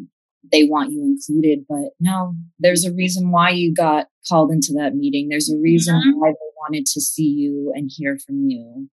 they 0.52 0.64
want 0.64 0.92
you 0.92 1.02
included. 1.02 1.64
But 1.68 1.90
no, 2.00 2.34
there's 2.58 2.84
a 2.84 2.92
reason 2.92 3.30
why 3.30 3.50
you 3.50 3.74
got 3.74 4.06
called 4.28 4.50
into 4.50 4.72
that 4.74 4.94
meeting. 4.94 5.28
There's 5.28 5.50
a 5.50 5.58
reason 5.58 5.96
mm-hmm. 5.96 6.18
why 6.18 6.30
they 6.30 6.50
wanted 6.56 6.86
to 6.86 7.00
see 7.00 7.28
you 7.28 7.72
and 7.74 7.90
hear 7.92 8.18
from 8.18 8.48
you. 8.48 8.88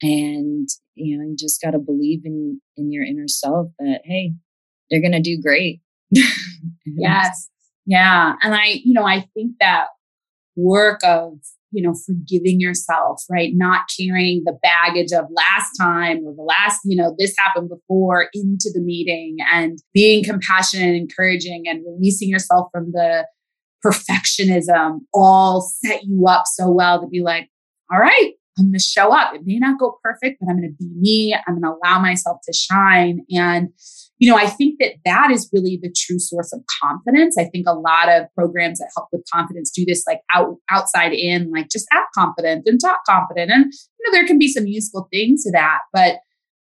And, 0.00 0.68
you 0.94 1.16
know, 1.16 1.24
you 1.24 1.36
just 1.38 1.60
got 1.62 1.72
to 1.72 1.78
believe 1.78 2.22
in, 2.24 2.60
in 2.76 2.92
your 2.92 3.04
inner 3.04 3.28
self 3.28 3.68
that, 3.78 4.00
hey, 4.04 4.34
they're 4.90 5.00
going 5.00 5.12
to 5.12 5.20
do 5.20 5.40
great. 5.40 5.80
yes. 6.86 7.48
Yeah. 7.86 8.34
And 8.42 8.54
I, 8.54 8.80
you 8.84 8.92
know, 8.92 9.04
I 9.04 9.28
think 9.34 9.56
that 9.60 9.86
work 10.56 11.00
of 11.04 11.38
you 11.72 11.82
know, 11.82 11.94
forgiving 12.06 12.60
yourself, 12.60 13.22
right? 13.30 13.50
Not 13.54 13.86
carrying 13.98 14.42
the 14.44 14.58
baggage 14.62 15.12
of 15.12 15.24
last 15.34 15.70
time 15.78 16.18
or 16.26 16.34
the 16.34 16.42
last, 16.42 16.80
you 16.84 16.96
know, 16.96 17.14
this 17.18 17.34
happened 17.36 17.70
before 17.70 18.28
into 18.34 18.70
the 18.72 18.80
meeting 18.80 19.38
and 19.52 19.78
being 19.92 20.22
compassionate 20.22 20.86
and 20.86 20.96
encouraging 20.96 21.64
and 21.66 21.82
releasing 21.86 22.28
yourself 22.28 22.68
from 22.72 22.92
the 22.92 23.26
perfectionism 23.84 25.00
all 25.12 25.60
set 25.84 26.04
you 26.04 26.26
up 26.28 26.44
so 26.46 26.70
well 26.70 27.00
to 27.00 27.08
be 27.08 27.22
like, 27.22 27.48
all 27.92 27.98
right, 27.98 28.32
I'm 28.58 28.66
going 28.66 28.74
to 28.74 28.78
show 28.78 29.12
up. 29.12 29.34
It 29.34 29.42
may 29.44 29.58
not 29.58 29.78
go 29.78 29.98
perfect, 30.02 30.38
but 30.40 30.50
I'm 30.50 30.58
going 30.58 30.68
to 30.68 30.76
be 30.78 30.90
me. 30.94 31.34
I'm 31.34 31.60
going 31.60 31.62
to 31.62 31.78
allow 31.82 31.98
myself 31.98 32.38
to 32.46 32.52
shine. 32.52 33.24
And, 33.30 33.70
you 34.18 34.30
know, 34.30 34.36
I 34.36 34.46
think 34.46 34.78
that 34.78 34.94
that 35.04 35.30
is 35.30 35.48
really 35.52 35.78
the 35.80 35.92
true 35.96 36.18
source 36.18 36.52
of 36.52 36.60
confidence. 36.82 37.36
I 37.38 37.44
think 37.44 37.66
a 37.66 37.74
lot 37.74 38.10
of 38.10 38.26
programs 38.34 38.78
that 38.78 38.90
help 38.94 39.08
with 39.10 39.24
confidence 39.32 39.70
do 39.70 39.84
this 39.86 40.04
like 40.06 40.20
out, 40.34 40.56
outside 40.70 41.12
in, 41.12 41.50
like 41.50 41.70
just 41.70 41.86
act 41.92 42.08
confident 42.14 42.64
and 42.66 42.78
talk 42.80 42.98
confident. 43.08 43.50
And, 43.50 43.64
you 43.64 44.06
know, 44.06 44.12
there 44.12 44.26
can 44.26 44.38
be 44.38 44.48
some 44.48 44.66
useful 44.66 45.08
things 45.10 45.44
to 45.44 45.52
that. 45.52 45.78
But 45.92 46.18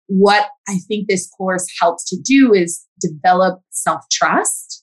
what 0.06 0.48
I 0.68 0.78
think 0.86 1.08
this 1.08 1.28
course 1.36 1.66
helps 1.80 2.08
to 2.10 2.16
do 2.22 2.54
is 2.54 2.86
develop 3.00 3.60
self 3.70 4.02
trust 4.10 4.81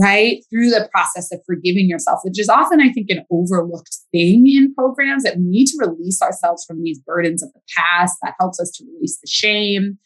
right? 0.00 0.42
Through 0.50 0.70
the 0.70 0.88
process 0.92 1.30
of 1.32 1.40
forgiving 1.46 1.88
yourself, 1.88 2.20
which 2.24 2.40
is 2.40 2.48
often, 2.48 2.80
I 2.80 2.90
think, 2.90 3.10
an 3.10 3.24
overlooked 3.30 3.96
thing 4.12 4.46
in 4.46 4.74
programs 4.74 5.24
that 5.24 5.36
we 5.36 5.44
need 5.44 5.66
to 5.66 5.78
release 5.86 6.22
ourselves 6.22 6.64
from 6.64 6.82
these 6.82 6.98
burdens 6.98 7.42
of 7.42 7.52
the 7.52 7.60
past. 7.76 8.16
That 8.22 8.34
helps 8.40 8.58
us 8.58 8.70
to 8.72 8.84
release 8.94 9.18
the 9.20 9.28
shame, 9.28 9.98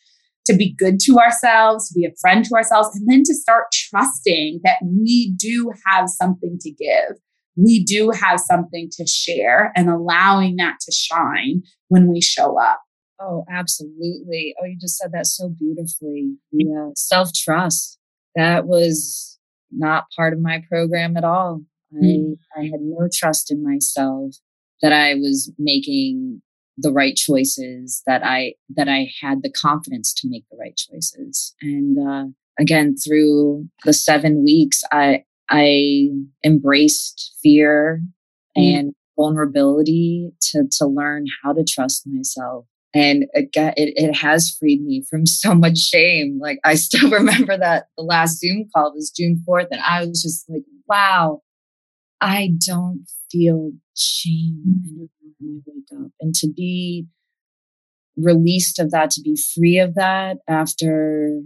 to 0.46 0.54
be 0.54 0.74
good 0.74 0.98
to 1.00 1.18
ourselves, 1.18 1.88
to 1.88 1.94
be 1.98 2.04
a 2.04 2.14
friend 2.20 2.44
to 2.44 2.54
ourselves, 2.54 2.96
and 2.96 3.08
then 3.08 3.22
to 3.24 3.34
start 3.34 3.66
trusting 3.72 4.60
that 4.64 4.78
we 4.82 5.32
do 5.36 5.72
have 5.86 6.08
something 6.08 6.58
to 6.60 6.70
give. 6.70 7.18
We 7.56 7.84
do 7.84 8.10
have 8.10 8.40
something 8.40 8.88
to 8.96 9.06
share 9.06 9.72
and 9.76 9.88
allowing 9.88 10.56
that 10.56 10.80
to 10.80 10.92
shine 10.92 11.62
when 11.86 12.08
we 12.12 12.20
show 12.20 12.60
up. 12.60 12.80
Oh, 13.20 13.44
absolutely. 13.48 14.56
Oh, 14.60 14.66
you 14.66 14.76
just 14.78 14.98
said 14.98 15.12
that 15.12 15.26
so 15.26 15.48
beautifully. 15.48 16.34
Uh, 16.52 16.90
self 16.96 17.32
trust. 17.32 17.98
That 18.34 18.66
was 18.66 19.33
not 19.76 20.06
part 20.16 20.32
of 20.32 20.40
my 20.40 20.62
program 20.68 21.16
at 21.16 21.24
all. 21.24 21.62
Mm. 21.94 22.36
I, 22.56 22.60
I 22.60 22.64
had 22.64 22.80
no 22.80 23.08
trust 23.12 23.50
in 23.50 23.62
myself 23.62 24.36
that 24.82 24.92
I 24.92 25.14
was 25.14 25.52
making 25.58 26.42
the 26.76 26.92
right 26.92 27.14
choices, 27.14 28.02
that 28.06 28.22
I 28.24 28.54
that 28.76 28.88
I 28.88 29.10
had 29.22 29.42
the 29.42 29.52
confidence 29.52 30.12
to 30.14 30.28
make 30.28 30.44
the 30.50 30.56
right 30.56 30.76
choices. 30.76 31.54
And 31.62 31.96
uh, 31.98 32.26
again, 32.58 32.96
through 32.96 33.68
the 33.84 33.92
seven 33.92 34.44
weeks, 34.44 34.82
I 34.90 35.24
I 35.48 36.08
embraced 36.44 37.36
fear 37.42 38.02
mm. 38.56 38.76
and 38.76 38.92
vulnerability 39.16 40.32
to 40.50 40.64
to 40.78 40.86
learn 40.86 41.26
how 41.42 41.52
to 41.52 41.64
trust 41.64 42.06
myself 42.06 42.66
and 42.94 43.24
it, 43.32 43.48
it, 43.54 43.92
it 43.96 44.14
has 44.14 44.56
freed 44.58 44.82
me 44.82 45.02
from 45.08 45.26
so 45.26 45.54
much 45.54 45.78
shame. 45.78 46.38
Like 46.40 46.58
i 46.64 46.74
still 46.74 47.10
remember 47.10 47.56
that 47.58 47.86
the 47.96 48.04
last 48.04 48.38
zoom 48.38 48.68
call 48.74 48.94
was 48.94 49.10
june 49.10 49.42
4th 49.46 49.68
and 49.70 49.80
i 49.86 50.04
was 50.04 50.22
just 50.22 50.48
like 50.48 50.62
wow 50.88 51.42
i 52.20 52.50
don't 52.66 53.06
feel 53.30 53.72
shame 53.96 54.62
when 54.64 55.08
i 55.42 55.60
wake 55.66 56.04
up. 56.04 56.10
And 56.20 56.34
to 56.36 56.48
be 56.48 57.06
released 58.16 58.78
of 58.78 58.92
that 58.92 59.10
to 59.10 59.20
be 59.20 59.36
free 59.54 59.78
of 59.78 59.94
that 59.96 60.38
after 60.48 61.40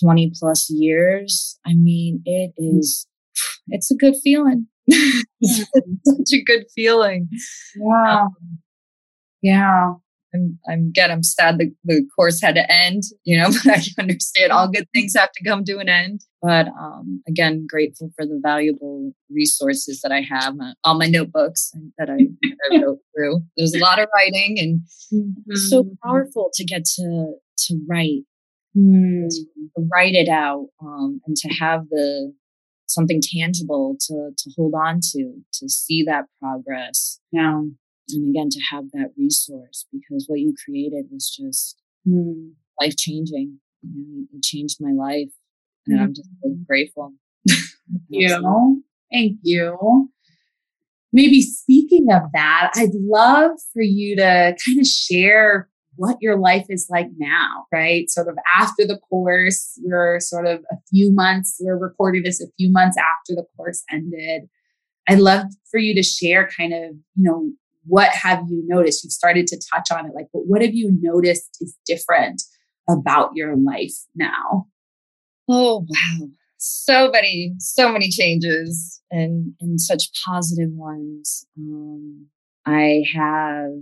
20 0.00 0.32
plus 0.38 0.70
years 0.70 1.58
i 1.66 1.74
mean 1.74 2.22
it 2.24 2.52
mm. 2.58 2.78
is 2.78 3.06
it's 3.68 3.90
a 3.90 3.96
good 3.96 4.14
feeling. 4.22 4.66
It's 5.44 5.66
such 6.04 6.38
a 6.38 6.42
good 6.44 6.66
feeling. 6.72 7.28
Yeah. 7.74 8.22
Um, 8.22 8.58
yeah 9.42 9.94
I'm, 10.34 10.58
I'm 10.68 10.88
again, 10.88 11.10
I'm 11.10 11.22
sad 11.22 11.58
the, 11.58 11.72
the 11.84 12.06
course 12.16 12.40
had 12.40 12.54
to 12.54 12.72
end, 12.72 13.02
you 13.24 13.38
know, 13.38 13.50
but 13.64 13.78
I 13.78 14.00
understand 14.00 14.52
all 14.52 14.68
good 14.68 14.88
things 14.94 15.14
have 15.16 15.32
to 15.32 15.44
come 15.44 15.64
to 15.64 15.78
an 15.78 15.88
end. 15.88 16.22
But 16.40 16.68
um, 16.68 17.22
again, 17.28 17.66
grateful 17.68 18.10
for 18.16 18.26
the 18.26 18.40
valuable 18.42 19.12
resources 19.30 20.00
that 20.02 20.12
I 20.12 20.22
have, 20.22 20.54
uh, 20.60 20.74
all 20.84 20.98
my 20.98 21.06
notebooks 21.06 21.72
that 21.98 22.10
I, 22.10 22.16
that 22.16 22.56
I 22.72 22.82
wrote 22.82 22.98
through. 23.16 23.42
There's 23.56 23.74
a 23.74 23.78
lot 23.78 24.00
of 24.00 24.08
writing 24.14 24.58
and 24.58 24.80
mm-hmm. 25.12 25.54
so 25.54 25.84
powerful 26.02 26.50
to 26.54 26.64
get 26.64 26.84
to, 26.96 27.34
to 27.66 27.80
write, 27.88 28.24
mm. 28.76 29.28
to 29.28 29.88
write 29.92 30.14
it 30.14 30.28
out 30.28 30.68
um, 30.82 31.20
and 31.26 31.36
to 31.36 31.48
have 31.60 31.88
the, 31.90 32.34
something 32.86 33.20
tangible 33.22 33.96
to, 34.00 34.30
to 34.36 34.50
hold 34.56 34.74
on 34.74 35.00
to, 35.12 35.34
to 35.52 35.68
see 35.68 36.02
that 36.04 36.24
progress. 36.40 37.20
Yeah 37.30 37.62
and 38.10 38.30
again 38.30 38.48
to 38.50 38.60
have 38.70 38.84
that 38.92 39.10
resource 39.16 39.86
because 39.92 40.26
what 40.28 40.40
you 40.40 40.54
created 40.64 41.06
was 41.10 41.30
just 41.30 41.80
mm. 42.06 42.50
life 42.80 42.96
changing 42.96 43.58
you 43.82 44.04
know 44.06 44.26
it 44.32 44.42
changed 44.42 44.78
my 44.80 44.92
life 44.92 45.30
and 45.86 45.96
mm-hmm. 45.96 46.04
i'm 46.04 46.14
just 46.14 46.28
so 46.42 46.48
mm-hmm. 46.48 46.62
grateful 46.64 47.12
you 48.08 48.28
thank 49.12 49.38
you 49.42 50.08
maybe 51.12 51.42
speaking 51.42 52.06
of 52.12 52.22
that 52.32 52.70
i'd 52.76 52.94
love 52.94 53.52
for 53.72 53.82
you 53.82 54.16
to 54.16 54.54
kind 54.64 54.80
of 54.80 54.86
share 54.86 55.68
what 55.96 56.16
your 56.20 56.38
life 56.38 56.66
is 56.68 56.86
like 56.90 57.08
now, 57.18 57.66
right? 57.72 58.08
Sort 58.10 58.28
of 58.28 58.36
after 58.58 58.86
the 58.86 58.98
course, 58.98 59.78
we're 59.82 60.20
sort 60.20 60.46
of 60.46 60.60
a 60.70 60.76
few 60.90 61.12
months, 61.12 61.58
we're 61.60 61.78
recording 61.78 62.22
this 62.22 62.40
a 62.40 62.46
few 62.56 62.72
months 62.72 62.96
after 62.96 63.34
the 63.34 63.44
course 63.56 63.84
ended. 63.90 64.48
I'd 65.08 65.18
love 65.18 65.46
for 65.70 65.78
you 65.78 65.94
to 65.94 66.02
share 66.02 66.48
kind 66.56 66.72
of, 66.72 66.92
you 67.14 67.24
know, 67.24 67.50
what 67.84 68.10
have 68.10 68.44
you 68.48 68.62
noticed? 68.66 69.04
You've 69.04 69.12
started 69.12 69.46
to 69.48 69.60
touch 69.72 69.90
on 69.90 70.06
it, 70.06 70.12
like, 70.14 70.26
but 70.32 70.42
what 70.46 70.62
have 70.62 70.74
you 70.74 70.96
noticed 71.00 71.58
is 71.60 71.76
different 71.86 72.42
about 72.88 73.30
your 73.34 73.56
life 73.56 73.94
now? 74.14 74.66
Oh, 75.48 75.86
wow. 75.88 76.28
So 76.58 77.10
many, 77.10 77.54
so 77.58 77.92
many 77.92 78.08
changes 78.08 79.00
and, 79.10 79.54
and 79.60 79.80
such 79.80 80.04
positive 80.24 80.70
ones. 80.72 81.46
Um, 81.58 82.26
I 82.64 83.02
have 83.14 83.72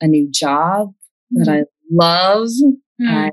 a 0.00 0.06
new 0.06 0.28
job 0.30 0.88
mm-hmm. 0.88 1.44
that 1.44 1.50
I 1.50 1.62
love. 1.90 2.48
Mm-hmm. 3.00 3.08
I, 3.08 3.30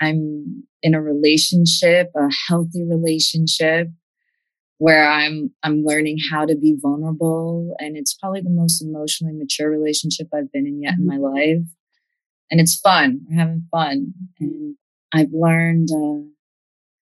I'm 0.00 0.64
in 0.82 0.94
a 0.94 1.00
relationship, 1.00 2.10
a 2.16 2.28
healthy 2.48 2.84
relationship 2.84 3.88
where 4.78 5.08
I'm 5.08 5.50
I'm 5.62 5.84
learning 5.84 6.18
how 6.30 6.44
to 6.44 6.54
be 6.56 6.76
vulnerable 6.80 7.74
and 7.78 7.96
it's 7.96 8.14
probably 8.14 8.42
the 8.42 8.50
most 8.50 8.82
emotionally 8.82 9.34
mature 9.34 9.70
relationship 9.70 10.28
I've 10.34 10.52
been 10.52 10.66
in 10.66 10.82
yet 10.82 10.94
mm-hmm. 10.94 11.10
in 11.10 11.20
my 11.20 11.28
life. 11.28 11.66
And 12.50 12.60
it's 12.60 12.78
fun. 12.78 13.20
We're 13.28 13.40
having 13.40 13.66
fun. 13.72 14.12
And 14.38 14.76
I've 15.12 15.32
learned 15.32 15.88
uh, 15.92 16.28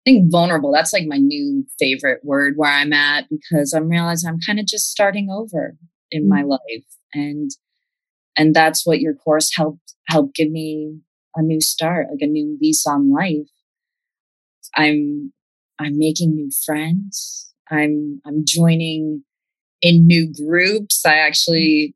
I 0.01 0.11
think 0.11 0.33
vulnerable, 0.33 0.73
that's 0.73 0.93
like 0.93 1.05
my 1.07 1.19
new 1.19 1.67
favorite 1.79 2.21
word 2.25 2.55
where 2.57 2.73
I'm 2.73 2.93
at 2.93 3.27
because 3.29 3.75
I'm 3.75 3.89
realizing 3.89 4.29
I'm 4.29 4.41
kind 4.45 4.59
of 4.59 4.67
just 4.67 4.91
starting 4.91 5.29
over 5.31 5.77
in 6.11 6.23
mm-hmm. 6.23 6.31
my 6.31 6.43
life. 6.43 6.87
And 7.13 7.51
and 8.37 8.55
that's 8.55 8.87
what 8.87 9.01
your 9.01 9.15
course 9.15 9.55
helped 9.55 9.95
help 10.09 10.33
give 10.35 10.51
me 10.51 11.01
a 11.37 11.43
new 11.43 11.61
start, 11.61 12.07
like 12.11 12.21
a 12.21 12.27
new 12.27 12.57
lease 12.61 12.87
on 12.87 13.13
life. 13.13 13.49
I'm 14.75 15.33
I'm 15.79 15.99
making 15.99 16.35
new 16.35 16.51
friends. 16.65 17.48
I'm 17.71 18.21
I'm 18.27 18.45
joining 18.45 19.23
in 19.83 20.07
new 20.07 20.33
groups. 20.33 21.05
I 21.07 21.15
actually, 21.15 21.95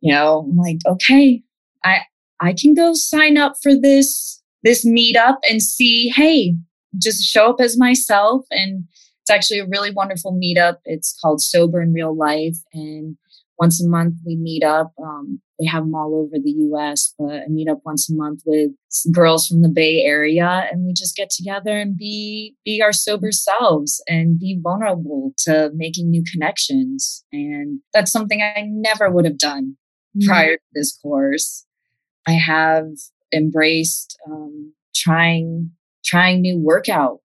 you 0.00 0.12
know, 0.12 0.48
I'm 0.48 0.56
like, 0.56 0.78
okay, 0.86 1.42
I 1.84 2.00
I 2.40 2.54
can 2.54 2.74
go 2.74 2.94
sign 2.94 3.36
up 3.36 3.54
for 3.62 3.74
this 3.74 4.42
this 4.62 4.84
meetup 4.86 5.36
and 5.48 5.62
see, 5.62 6.08
hey, 6.08 6.54
just 6.98 7.22
show 7.22 7.50
up 7.50 7.60
as 7.60 7.78
myself. 7.78 8.44
And 8.50 8.84
it's 9.22 9.30
actually 9.30 9.60
a 9.60 9.66
really 9.66 9.90
wonderful 9.90 10.32
meetup. 10.32 10.78
It's 10.84 11.16
called 11.20 11.40
Sober 11.40 11.80
in 11.80 11.92
Real 11.92 12.16
Life. 12.16 12.56
And 12.72 13.16
once 13.58 13.82
a 13.82 13.88
month 13.88 14.14
we 14.26 14.36
meet 14.36 14.64
up. 14.64 14.92
Um, 15.02 15.40
they 15.58 15.66
have 15.66 15.84
them 15.84 15.94
all 15.94 16.14
over 16.14 16.42
the 16.42 16.50
US, 16.72 17.14
but 17.18 17.34
I 17.34 17.46
meet 17.48 17.68
up 17.68 17.80
once 17.84 18.10
a 18.10 18.14
month 18.14 18.42
with 18.44 18.72
girls 19.12 19.46
from 19.46 19.62
the 19.62 19.68
Bay 19.68 20.02
Area 20.02 20.68
and 20.70 20.84
we 20.84 20.92
just 20.92 21.16
get 21.16 21.30
together 21.30 21.78
and 21.78 21.96
be 21.96 22.56
be 22.64 22.82
our 22.82 22.92
sober 22.92 23.30
selves 23.30 24.02
and 24.08 24.38
be 24.38 24.58
vulnerable 24.60 25.32
to 25.44 25.70
making 25.74 26.10
new 26.10 26.24
connections. 26.32 27.24
And 27.32 27.80
that's 27.94 28.10
something 28.10 28.42
I 28.42 28.64
never 28.66 29.10
would 29.10 29.24
have 29.24 29.38
done 29.38 29.76
mm-hmm. 30.16 30.28
prior 30.28 30.56
to 30.56 30.62
this 30.74 30.98
course. 30.98 31.64
I 32.26 32.32
have 32.32 32.86
embraced 33.32 34.18
um, 34.26 34.72
trying 34.94 35.70
trying 36.04 36.40
new 36.40 36.58
workout 36.58 37.20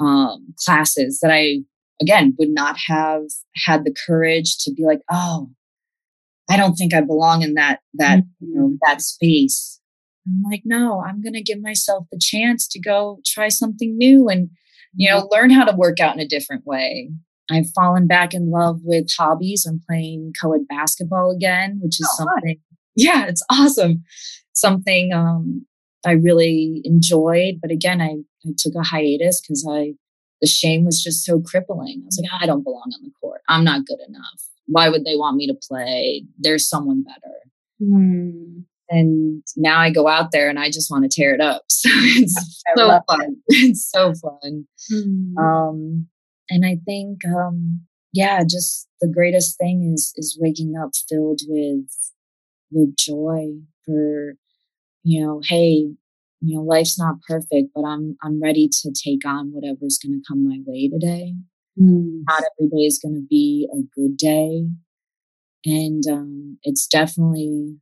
um, 0.00 0.54
classes 0.64 1.20
that 1.20 1.30
I 1.30 1.60
again 2.00 2.34
would 2.38 2.50
not 2.50 2.76
have 2.86 3.22
had 3.64 3.84
the 3.84 3.94
courage 4.06 4.58
to 4.58 4.72
be 4.72 4.84
like, 4.84 5.00
oh, 5.10 5.50
I 6.48 6.56
don't 6.56 6.74
think 6.74 6.94
I 6.94 7.00
belong 7.00 7.42
in 7.42 7.54
that 7.54 7.80
that 7.94 8.20
mm-hmm. 8.20 8.46
you 8.46 8.54
know 8.54 8.66
mm-hmm. 8.66 8.76
that 8.86 9.00
space. 9.00 9.80
I'm 10.26 10.42
like, 10.50 10.62
no, 10.64 11.04
I'm 11.06 11.22
going 11.22 11.34
to 11.34 11.42
give 11.42 11.62
myself 11.62 12.06
the 12.10 12.18
chance 12.20 12.66
to 12.68 12.80
go 12.80 13.20
try 13.24 13.48
something 13.48 13.96
new 13.96 14.28
and 14.28 14.50
you 14.94 15.10
know 15.10 15.28
learn 15.30 15.50
how 15.50 15.64
to 15.64 15.76
work 15.76 16.00
out 16.00 16.14
in 16.14 16.20
a 16.20 16.28
different 16.28 16.66
way. 16.66 17.10
I've 17.50 17.70
fallen 17.74 18.08
back 18.08 18.34
in 18.34 18.50
love 18.50 18.80
with 18.82 19.06
hobbies. 19.16 19.66
I'm 19.66 19.80
playing 19.88 20.32
co-ed 20.40 20.66
basketball 20.68 21.30
again, 21.30 21.78
which 21.80 22.00
is 22.00 22.08
oh, 22.12 22.24
something. 22.24 22.58
Yeah, 22.96 23.26
it's 23.26 23.44
awesome. 23.50 24.02
Something 24.52 25.12
um, 25.12 25.64
I 26.04 26.12
really 26.12 26.80
enjoyed, 26.84 27.56
but 27.60 27.70
again, 27.70 28.00
I 28.00 28.16
I 28.46 28.52
took 28.56 28.74
a 28.76 28.82
hiatus 28.82 29.40
because 29.40 29.66
I 29.68 29.94
the 30.40 30.46
shame 30.46 30.84
was 30.84 31.02
just 31.02 31.24
so 31.24 31.40
crippling. 31.40 32.02
I 32.02 32.06
was 32.06 32.20
like, 32.22 32.42
I 32.42 32.46
don't 32.46 32.62
belong 32.62 32.92
on 32.94 33.02
the 33.02 33.12
court. 33.20 33.42
I'm 33.48 33.64
not 33.64 33.86
good 33.86 33.98
enough. 34.06 34.42
Why 34.66 34.88
would 34.88 35.04
they 35.04 35.16
want 35.16 35.36
me 35.36 35.46
to 35.46 35.58
play? 35.68 36.24
There's 36.38 36.68
someone 36.68 37.02
better. 37.02 37.34
Mm. 37.80 38.64
And 38.88 39.42
now 39.56 39.80
I 39.80 39.90
go 39.90 40.06
out 40.06 40.30
there 40.32 40.48
and 40.48 40.58
I 40.58 40.70
just 40.70 40.90
want 40.90 41.04
to 41.04 41.14
tear 41.14 41.34
it 41.34 41.40
up. 41.40 41.62
So 41.76 41.88
it's 41.92 42.62
so 42.76 43.00
fun. 43.08 43.36
It. 43.48 43.70
It's 43.70 43.90
so 43.90 44.12
fun. 44.14 44.66
Mm. 44.92 45.36
Um, 45.38 46.06
and 46.48 46.64
I 46.64 46.78
think, 46.84 47.18
um, 47.26 47.82
yeah, 48.12 48.42
just 48.42 48.88
the 49.00 49.08
greatest 49.08 49.58
thing 49.58 49.92
is 49.94 50.12
is 50.16 50.38
waking 50.40 50.74
up 50.76 50.90
filled 51.08 51.40
with 51.46 51.90
with 52.70 52.96
joy 52.96 53.48
for, 53.84 54.34
you 55.02 55.24
know, 55.24 55.40
hey, 55.44 55.90
you 56.40 56.56
know, 56.56 56.62
life's 56.62 56.98
not 56.98 57.16
perfect, 57.26 57.70
but 57.74 57.84
I'm 57.84 58.16
I'm 58.22 58.40
ready 58.40 58.68
to 58.82 58.92
take 58.92 59.26
on 59.26 59.50
whatever's 59.52 59.98
going 59.98 60.20
to 60.20 60.24
come 60.26 60.48
my 60.48 60.58
way 60.66 60.88
today. 60.88 61.34
Mm. 61.80 62.22
Not 62.28 62.42
every 62.58 62.68
day 62.70 62.84
is 62.84 63.00
going 63.02 63.14
to 63.14 63.26
be 63.28 63.68
a 63.72 63.82
good 63.98 64.16
day, 64.16 64.66
and 65.64 66.02
um, 66.10 66.58
it's 66.62 66.86
definitely 66.86 67.76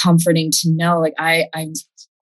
comforting 0.00 0.50
to 0.50 0.70
know, 0.70 1.00
like 1.00 1.14
I 1.18 1.46
I 1.54 1.68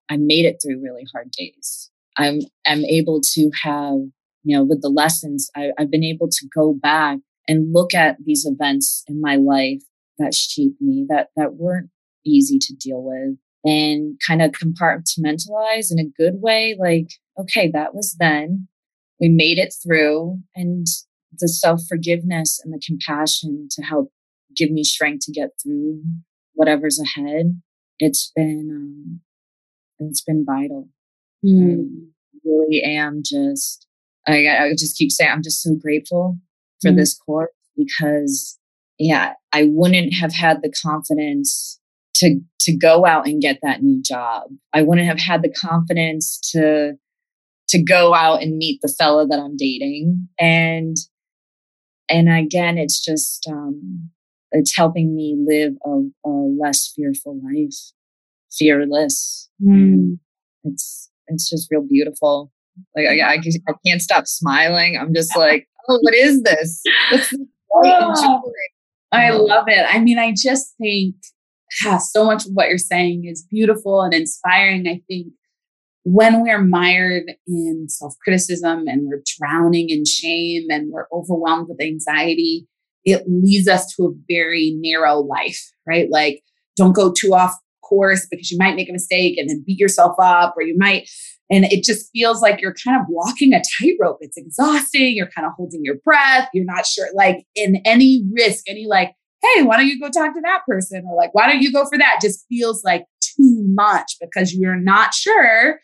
I 0.08 0.16
made 0.16 0.44
it 0.44 0.58
through 0.62 0.82
really 0.82 1.06
hard 1.12 1.30
days. 1.30 1.90
I'm 2.16 2.40
I'm 2.66 2.84
able 2.84 3.20
to 3.34 3.50
have 3.62 3.98
you 4.44 4.56
know 4.56 4.64
with 4.64 4.82
the 4.82 4.88
lessons 4.88 5.50
I, 5.56 5.70
I've 5.78 5.90
been 5.90 6.04
able 6.04 6.28
to 6.28 6.48
go 6.54 6.74
back 6.74 7.18
and 7.46 7.72
look 7.72 7.94
at 7.94 8.16
these 8.24 8.44
events 8.44 9.04
in 9.06 9.20
my 9.20 9.36
life 9.36 9.82
that 10.18 10.34
shaped 10.34 10.80
me 10.80 11.06
that 11.08 11.28
that 11.36 11.54
weren't 11.54 11.90
easy 12.26 12.58
to 12.60 12.74
deal 12.74 13.02
with 13.02 13.38
and 13.68 14.18
kind 14.26 14.40
of 14.40 14.52
compartmentalize 14.52 15.90
in 15.90 15.98
a 15.98 16.10
good 16.16 16.40
way 16.40 16.74
like 16.78 17.08
okay 17.38 17.70
that 17.70 17.94
was 17.94 18.16
then 18.18 18.66
we 19.20 19.28
made 19.28 19.58
it 19.58 19.74
through 19.82 20.38
and 20.54 20.86
the 21.38 21.48
self-forgiveness 21.48 22.60
and 22.64 22.72
the 22.72 22.80
compassion 22.84 23.68
to 23.70 23.82
help 23.82 24.10
give 24.56 24.70
me 24.70 24.82
strength 24.82 25.26
to 25.26 25.32
get 25.32 25.50
through 25.62 26.02
whatever's 26.54 26.98
ahead 26.98 27.60
it's 27.98 28.32
been 28.34 28.68
um 28.72 29.20
it's 29.98 30.22
been 30.22 30.46
vital 30.46 30.88
mm. 31.44 31.84
i 32.34 32.38
really 32.44 32.82
am 32.82 33.20
just 33.22 33.86
I, 34.26 34.46
I 34.46 34.70
just 34.70 34.96
keep 34.96 35.12
saying 35.12 35.30
i'm 35.30 35.42
just 35.42 35.62
so 35.62 35.74
grateful 35.74 36.38
for 36.80 36.90
mm. 36.90 36.96
this 36.96 37.14
course 37.18 37.50
because 37.76 38.58
yeah 38.98 39.34
i 39.52 39.68
wouldn't 39.68 40.14
have 40.14 40.32
had 40.32 40.62
the 40.62 40.72
confidence 40.82 41.77
to 42.18 42.40
to 42.60 42.76
go 42.76 43.06
out 43.06 43.26
and 43.26 43.40
get 43.40 43.58
that 43.62 43.82
new 43.82 44.02
job. 44.02 44.42
I 44.74 44.82
wouldn't 44.82 45.06
have 45.06 45.20
had 45.20 45.42
the 45.42 45.52
confidence 45.52 46.38
to 46.52 46.92
to 47.68 47.82
go 47.82 48.14
out 48.14 48.42
and 48.42 48.56
meet 48.56 48.80
the 48.82 48.94
fella 48.98 49.26
that 49.26 49.38
I'm 49.38 49.56
dating. 49.56 50.28
And 50.38 50.96
and 52.08 52.28
again, 52.28 52.78
it's 52.78 53.02
just 53.04 53.46
um 53.48 54.10
it's 54.50 54.76
helping 54.76 55.14
me 55.14 55.36
live 55.46 55.74
a, 55.84 56.28
a 56.28 56.30
less 56.60 56.92
fearful 56.94 57.40
life, 57.44 57.76
fearless. 58.50 59.48
Mm. 59.62 60.18
It's 60.64 61.10
it's 61.28 61.48
just 61.48 61.68
real 61.70 61.86
beautiful. 61.88 62.50
Like 62.96 63.06
I, 63.06 63.20
I, 63.20 63.34
I 63.68 63.72
can't 63.86 64.02
stop 64.02 64.26
smiling. 64.26 64.96
I'm 65.00 65.14
just 65.14 65.36
like, 65.36 65.68
oh, 65.88 65.98
what 66.00 66.14
is 66.14 66.42
this? 66.42 66.82
oh, 67.74 68.42
I 69.12 69.30
love 69.30 69.64
it. 69.68 69.86
I 69.88 70.00
mean, 70.00 70.18
I 70.18 70.34
just 70.36 70.74
think 70.76 71.14
yeah, 71.84 71.98
so 71.98 72.24
much 72.24 72.46
of 72.46 72.52
what 72.52 72.68
you're 72.68 72.78
saying 72.78 73.24
is 73.26 73.46
beautiful 73.50 74.02
and 74.02 74.14
inspiring. 74.14 74.86
I 74.88 75.02
think 75.08 75.28
when 76.04 76.42
we're 76.42 76.62
mired 76.62 77.32
in 77.46 77.86
self 77.88 78.14
criticism 78.22 78.86
and 78.86 79.06
we're 79.06 79.22
drowning 79.38 79.90
in 79.90 80.04
shame 80.04 80.66
and 80.70 80.90
we're 80.90 81.06
overwhelmed 81.12 81.68
with 81.68 81.80
anxiety, 81.80 82.66
it 83.04 83.24
leads 83.26 83.68
us 83.68 83.94
to 83.94 84.06
a 84.06 84.12
very 84.28 84.76
narrow 84.78 85.18
life, 85.20 85.60
right? 85.86 86.08
Like, 86.10 86.42
don't 86.76 86.94
go 86.94 87.12
too 87.12 87.34
off 87.34 87.54
course 87.84 88.26
because 88.30 88.50
you 88.50 88.58
might 88.58 88.76
make 88.76 88.88
a 88.88 88.92
mistake 88.92 89.38
and 89.38 89.48
then 89.48 89.64
beat 89.66 89.78
yourself 89.78 90.14
up, 90.18 90.54
or 90.56 90.62
you 90.62 90.76
might, 90.78 91.08
and 91.50 91.64
it 91.66 91.84
just 91.84 92.10
feels 92.12 92.42
like 92.42 92.60
you're 92.60 92.74
kind 92.84 93.00
of 93.00 93.06
walking 93.08 93.52
a 93.52 93.62
tightrope. 93.80 94.18
It's 94.20 94.36
exhausting. 94.36 95.14
You're 95.14 95.30
kind 95.30 95.46
of 95.46 95.52
holding 95.56 95.80
your 95.82 95.96
breath. 96.04 96.48
You're 96.52 96.64
not 96.64 96.86
sure, 96.86 97.08
like, 97.14 97.44
in 97.54 97.80
any 97.84 98.24
risk, 98.32 98.64
any 98.68 98.86
like 98.86 99.12
hey, 99.42 99.62
why 99.62 99.76
don't 99.76 99.86
you 99.86 100.00
go 100.00 100.08
talk 100.08 100.34
to 100.34 100.40
that 100.42 100.62
person? 100.66 101.04
Or 101.08 101.16
like, 101.16 101.34
why 101.34 101.50
don't 101.50 101.62
you 101.62 101.72
go 101.72 101.84
for 101.84 101.98
that? 101.98 102.18
Just 102.20 102.44
feels 102.48 102.82
like 102.84 103.04
too 103.20 103.64
much 103.74 104.16
because 104.20 104.52
you're 104.52 104.76
not 104.76 105.14
sure 105.14 105.78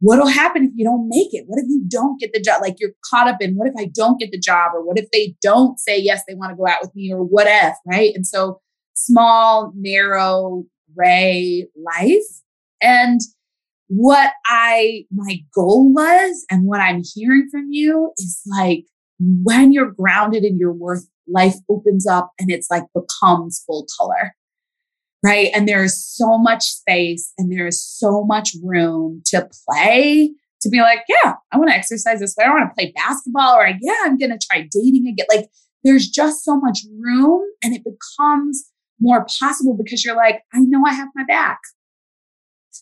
what'll 0.00 0.28
happen 0.28 0.64
if 0.64 0.70
you 0.76 0.84
don't 0.84 1.08
make 1.08 1.32
it? 1.32 1.44
What 1.46 1.58
if 1.58 1.66
you 1.68 1.82
don't 1.88 2.20
get 2.20 2.32
the 2.32 2.40
job? 2.40 2.62
Like 2.62 2.76
you're 2.78 2.92
caught 3.08 3.28
up 3.28 3.40
in 3.40 3.54
what 3.54 3.68
if 3.68 3.74
I 3.78 3.86
don't 3.86 4.18
get 4.18 4.30
the 4.30 4.38
job? 4.38 4.72
Or 4.74 4.84
what 4.84 4.98
if 4.98 5.10
they 5.10 5.34
don't 5.42 5.78
say 5.78 5.98
yes, 5.98 6.22
they 6.26 6.34
want 6.34 6.50
to 6.50 6.56
go 6.56 6.66
out 6.66 6.80
with 6.80 6.94
me? 6.94 7.12
Or 7.12 7.22
what 7.22 7.46
if, 7.48 7.74
right? 7.86 8.12
And 8.14 8.26
so 8.26 8.60
small, 8.94 9.72
narrow, 9.74 10.64
gray 10.96 11.66
life. 11.76 12.22
And 12.80 13.20
what 13.88 14.32
I, 14.46 15.04
my 15.10 15.38
goal 15.54 15.92
was, 15.92 16.44
and 16.50 16.66
what 16.66 16.80
I'm 16.80 17.02
hearing 17.14 17.48
from 17.50 17.68
you 17.70 18.12
is 18.18 18.40
like 18.46 18.84
when 19.18 19.72
you're 19.72 19.90
grounded 19.90 20.44
in 20.44 20.58
your 20.58 20.72
worth 20.72 21.08
life 21.30 21.54
opens 21.68 22.06
up 22.06 22.32
and 22.38 22.50
it's 22.50 22.68
like 22.70 22.84
becomes 22.94 23.62
full 23.66 23.86
color. 23.98 24.34
Right. 25.24 25.50
And 25.52 25.66
there 25.66 25.82
is 25.82 26.06
so 26.06 26.38
much 26.38 26.62
space 26.62 27.32
and 27.36 27.50
there 27.50 27.66
is 27.66 27.82
so 27.82 28.24
much 28.24 28.50
room 28.62 29.22
to 29.26 29.48
play, 29.66 30.32
to 30.60 30.68
be 30.68 30.80
like, 30.80 31.00
yeah, 31.08 31.34
I 31.52 31.58
want 31.58 31.70
to 31.70 31.76
exercise 31.76 32.20
this 32.20 32.34
way. 32.38 32.44
I 32.44 32.50
want 32.50 32.70
to 32.70 32.74
play 32.74 32.92
basketball 32.94 33.56
or 33.56 33.66
yeah, 33.66 33.96
I'm 34.04 34.16
going 34.16 34.30
to 34.30 34.38
try 34.38 34.68
dating 34.70 35.08
again. 35.08 35.26
Like 35.34 35.48
there's 35.82 36.08
just 36.08 36.44
so 36.44 36.60
much 36.60 36.80
room 37.00 37.42
and 37.64 37.74
it 37.74 37.82
becomes 37.84 38.70
more 39.00 39.26
possible 39.40 39.76
because 39.76 40.04
you're 40.04 40.16
like, 40.16 40.42
I 40.54 40.60
know 40.60 40.84
I 40.86 40.92
have 40.92 41.08
my 41.14 41.24
back. 41.24 41.58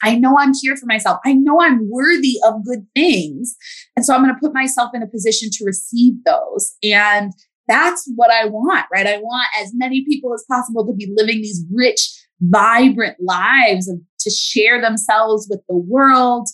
I 0.02 0.16
know 0.16 0.36
I'm 0.38 0.52
here 0.60 0.76
for 0.76 0.86
myself. 0.86 1.18
I 1.24 1.32
know 1.32 1.60
I'm 1.60 1.88
worthy 1.90 2.36
of 2.46 2.64
good 2.64 2.86
things. 2.94 3.56
And 3.96 4.04
so 4.04 4.14
I'm 4.14 4.22
going 4.22 4.34
to 4.34 4.40
put 4.40 4.52
myself 4.52 4.90
in 4.94 5.02
a 5.02 5.06
position 5.06 5.48
to 5.52 5.64
receive 5.64 6.14
those. 6.24 6.74
And 6.82 7.32
that's 7.68 8.10
what 8.14 8.30
I 8.30 8.46
want, 8.46 8.86
right? 8.92 9.06
I 9.06 9.18
want 9.18 9.48
as 9.60 9.72
many 9.74 10.04
people 10.04 10.32
as 10.34 10.44
possible 10.50 10.86
to 10.86 10.92
be 10.92 11.12
living 11.16 11.42
these 11.42 11.64
rich, 11.72 12.08
vibrant 12.40 13.16
lives 13.20 13.88
of, 13.88 13.98
to 14.20 14.30
share 14.30 14.80
themselves 14.80 15.46
with 15.50 15.60
the 15.68 15.76
world 15.76 16.48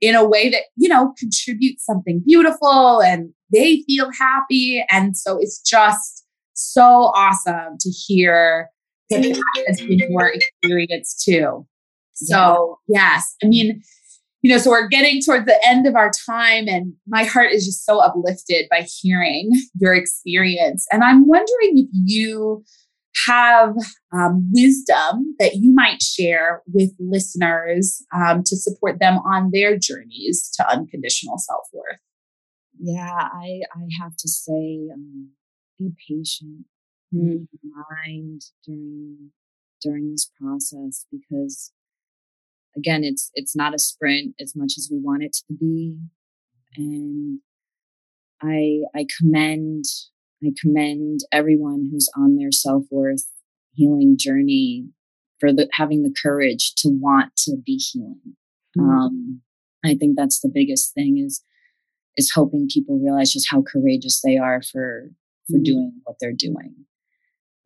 in 0.00 0.14
a 0.14 0.26
way 0.26 0.50
that, 0.50 0.62
you 0.76 0.88
know, 0.88 1.14
contributes 1.18 1.84
something 1.84 2.22
beautiful 2.24 3.00
and 3.02 3.32
they 3.52 3.82
feel 3.86 4.10
happy. 4.18 4.84
And 4.90 5.16
so 5.16 5.38
it's 5.40 5.60
just 5.60 6.24
so 6.54 6.82
awesome 6.82 7.76
to 7.80 7.90
hear 7.90 8.70
that 9.10 9.22
that 9.22 9.64
has 9.66 9.80
been 9.80 9.98
your 9.98 10.32
experience 10.32 11.22
too. 11.24 11.66
So, 12.14 12.78
yes, 12.88 13.34
I 13.42 13.46
mean, 13.46 13.82
you 14.42 14.52
know, 14.52 14.58
so 14.58 14.70
we're 14.70 14.88
getting 14.88 15.20
towards 15.20 15.46
the 15.46 15.58
end 15.66 15.86
of 15.86 15.96
our 15.96 16.10
time, 16.26 16.68
and 16.68 16.94
my 17.06 17.24
heart 17.24 17.52
is 17.52 17.64
just 17.64 17.84
so 17.84 17.98
uplifted 17.98 18.66
by 18.70 18.86
hearing 19.00 19.50
your 19.80 19.94
experience. 19.94 20.86
And 20.92 21.02
I'm 21.02 21.26
wondering 21.26 21.78
if 21.78 21.88
you 21.92 22.62
have 23.26 23.74
um, 24.12 24.48
wisdom 24.52 25.34
that 25.38 25.56
you 25.56 25.72
might 25.72 26.02
share 26.02 26.62
with 26.72 26.90
listeners 26.98 28.04
um, 28.14 28.42
to 28.44 28.56
support 28.56 29.00
them 29.00 29.18
on 29.18 29.50
their 29.52 29.78
journeys 29.78 30.50
to 30.56 30.68
unconditional 30.68 31.38
self 31.38 31.64
worth. 31.72 31.98
Yeah, 32.78 33.28
I 33.32 33.60
I 33.74 33.86
have 34.00 34.16
to 34.18 34.28
say, 34.28 34.88
um, 34.92 35.30
be 35.78 35.90
patient, 36.08 36.66
mm. 37.14 37.46
be 37.50 37.58
kind 37.96 38.40
during 38.64 39.30
during 39.82 40.12
this 40.12 40.30
process 40.40 41.06
because 41.10 41.72
again, 42.76 43.04
it's 43.04 43.30
it's 43.34 43.56
not 43.56 43.74
a 43.74 43.78
sprint 43.78 44.34
as 44.40 44.54
much 44.54 44.74
as 44.76 44.88
we 44.90 44.98
want 44.98 45.22
it 45.22 45.32
to 45.48 45.54
be. 45.54 45.98
And 46.76 47.40
I 48.42 48.82
I 48.94 49.06
commend 49.18 49.84
I 50.44 50.52
commend 50.60 51.20
everyone 51.32 51.88
who's 51.90 52.10
on 52.16 52.36
their 52.36 52.52
self-worth 52.52 53.26
healing 53.72 54.16
journey 54.18 54.88
for 55.40 55.52
the 55.52 55.68
having 55.72 56.02
the 56.02 56.14
courage 56.22 56.74
to 56.76 56.88
want 56.88 57.34
to 57.36 57.56
be 57.64 57.76
healing. 57.76 58.36
Mm-hmm. 58.78 58.88
Um, 58.88 59.40
I 59.84 59.94
think 59.94 60.16
that's 60.16 60.40
the 60.40 60.50
biggest 60.52 60.92
thing 60.94 61.18
is 61.18 61.42
is 62.16 62.32
hoping 62.34 62.68
people 62.72 62.98
realize 62.98 63.32
just 63.32 63.50
how 63.50 63.62
courageous 63.62 64.20
they 64.22 64.36
are 64.36 64.62
for 64.62 65.10
for 65.48 65.56
mm-hmm. 65.56 65.62
doing 65.62 65.92
what 66.04 66.16
they're 66.20 66.32
doing. 66.32 66.74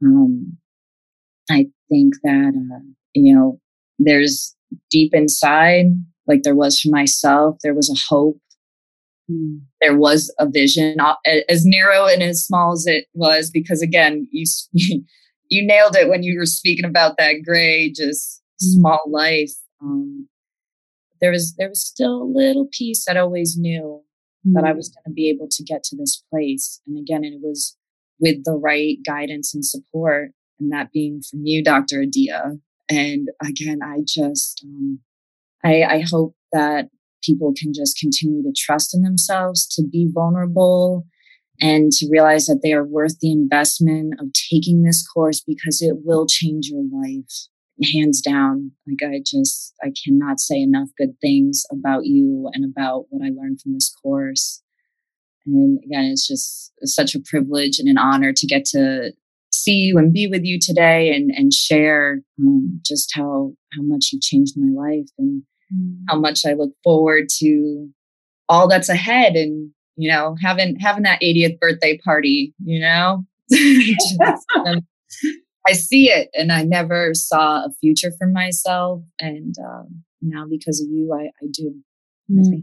Um, 0.03 0.59
I 1.51 1.67
think 1.89 2.15
that 2.23 2.53
uh, 2.55 2.85
you 3.15 3.35
know 3.35 3.61
there's 3.99 4.57
deep 4.91 5.15
inside, 5.15 5.87
like 6.27 6.43
there 6.43 6.55
was 6.55 6.81
for 6.81 6.91
myself, 6.91 7.57
there 7.63 7.75
was 7.75 7.91
a 7.91 8.15
hope. 8.15 8.41
Mm. 9.31 9.61
There 9.81 9.97
was 9.97 10.33
a 10.39 10.49
vision, 10.49 10.97
as 11.49 11.65
narrow 11.65 12.07
and 12.07 12.23
as 12.23 12.45
small 12.45 12.73
as 12.73 12.87
it 12.87 13.07
was, 13.15 13.51
because 13.51 13.83
again, 13.83 14.29
you 14.31 14.45
you 14.73 15.67
nailed 15.67 15.97
it 15.97 16.09
when 16.09 16.23
you 16.23 16.39
were 16.39 16.47
speaking 16.47 16.85
about 16.85 17.17
that 17.19 17.43
gray, 17.45 17.93
just 17.93 18.43
mm. 18.63 18.75
small 18.75 19.01
life. 19.07 19.53
Um, 19.83 20.29
there 21.21 21.31
was 21.31 21.55
there 21.59 21.69
was 21.69 21.85
still 21.85 22.23
a 22.23 22.33
little 22.33 22.69
piece 22.73 23.05
that 23.05 23.17
I 23.17 23.21
always 23.21 23.57
knew 23.57 24.03
mm. 24.47 24.53
that 24.55 24.65
I 24.65 24.73
was 24.73 24.89
going 24.89 25.05
to 25.07 25.15
be 25.15 25.29
able 25.31 25.49
to 25.51 25.63
get 25.63 25.83
to 25.85 25.97
this 25.97 26.23
place. 26.31 26.81
And 26.87 26.99
again, 26.99 27.25
it 27.25 27.41
was 27.41 27.77
with 28.19 28.45
the 28.45 28.53
right 28.53 28.99
guidance 29.07 29.55
and 29.55 29.65
support, 29.65 30.31
and 30.59 30.73
that 30.73 30.93
being 30.93 31.23
from 31.29 31.45
you, 31.45 31.63
Dr. 31.63 32.03
Adia. 32.03 32.53
And 32.91 33.29
again, 33.43 33.79
I 33.83 34.01
just, 34.07 34.65
um, 34.65 34.99
I, 35.65 35.83
I 35.83 36.05
hope 36.11 36.35
that 36.53 36.89
people 37.23 37.53
can 37.57 37.73
just 37.73 37.99
continue 37.99 38.43
to 38.43 38.53
trust 38.57 38.95
in 38.95 39.03
themselves, 39.03 39.67
to 39.77 39.83
be 39.87 40.09
vulnerable, 40.13 41.07
and 41.61 41.93
to 41.93 42.09
realize 42.11 42.47
that 42.47 42.61
they 42.63 42.73
are 42.73 42.85
worth 42.85 43.19
the 43.21 43.31
investment 43.31 44.15
of 44.19 44.29
taking 44.51 44.83
this 44.83 45.07
course 45.07 45.41
because 45.47 45.81
it 45.81 45.97
will 46.05 46.27
change 46.27 46.69
your 46.69 46.83
life 46.91 47.49
hands 47.95 48.21
down. 48.21 48.73
Like 48.87 49.11
I 49.11 49.23
just, 49.25 49.75
I 49.83 49.93
cannot 50.05 50.41
say 50.41 50.61
enough 50.61 50.89
good 50.99 51.15
things 51.21 51.65
about 51.71 52.07
you 52.07 52.51
and 52.53 52.65
about 52.65 53.07
what 53.09 53.25
I 53.25 53.31
learned 53.31 53.61
from 53.61 53.75
this 53.75 53.95
course. 54.03 54.63
And 55.47 55.79
again, 55.85 56.05
it's 56.05 56.27
just 56.27 56.73
such 56.85 57.15
a 57.15 57.21
privilege 57.21 57.79
and 57.79 57.89
an 57.89 57.99
honor 57.99 58.33
to 58.33 58.47
get 58.47 58.65
to 58.67 59.13
see 59.63 59.73
you 59.73 59.99
and 59.99 60.13
be 60.13 60.27
with 60.27 60.45
you 60.45 60.59
today 60.61 61.15
and, 61.15 61.31
and 61.31 61.53
share 61.53 62.21
um, 62.41 62.81
just 62.85 63.11
how, 63.15 63.53
how 63.75 63.83
much 63.83 64.11
you've 64.13 64.23
changed 64.23 64.55
my 64.57 64.73
life 64.73 65.09
and 65.19 65.43
mm. 65.75 65.97
how 66.09 66.19
much 66.19 66.41
I 66.47 66.55
look 66.55 66.71
forward 66.83 67.29
to 67.39 67.89
all 68.49 68.69
that's 68.69 68.89
ahead 68.89 69.35
and, 69.35 69.71
you 69.97 70.11
know, 70.11 70.37
having, 70.43 70.79
having 70.81 71.03
that 71.05 71.21
80th 71.23 71.59
birthday 71.59 71.99
party, 71.99 72.55
you 72.65 72.81
know, 72.81 73.25
just, 73.53 74.47
um, 74.67 74.87
I 75.69 75.73
see 75.73 76.11
it 76.11 76.31
and 76.35 76.51
I 76.51 76.63
never 76.63 77.15
saw 77.15 77.65
a 77.65 77.71
future 77.81 78.13
for 78.19 78.27
myself. 78.27 79.03
And 79.21 79.55
um, 79.63 80.03
now 80.23 80.47
because 80.49 80.81
of 80.81 80.89
you, 80.89 81.13
I, 81.13 81.27
I 81.43 81.49
do. 81.53 81.75
Mm. 82.31 82.63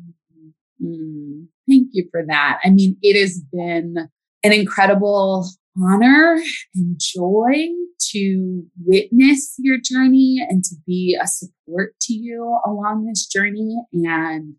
Mm. 0.84 1.48
Thank 1.70 1.90
you 1.92 2.08
for 2.12 2.24
that. 2.28 2.60
I 2.64 2.70
mean, 2.70 2.98
it 3.02 3.20
has 3.20 3.42
been 3.52 4.10
an 4.44 4.54
incredible 4.54 5.48
honor 5.82 6.42
and 6.76 7.00
joy 7.00 7.68
to 8.12 8.64
witness 8.84 9.56
your 9.58 9.78
journey 9.78 10.46
and 10.48 10.64
to 10.64 10.76
be 10.86 11.18
a 11.22 11.28
support 11.28 12.00
to 12.02 12.14
you 12.14 12.60
along 12.66 13.06
this 13.06 13.26
journey. 13.26 13.78
And 13.94 14.56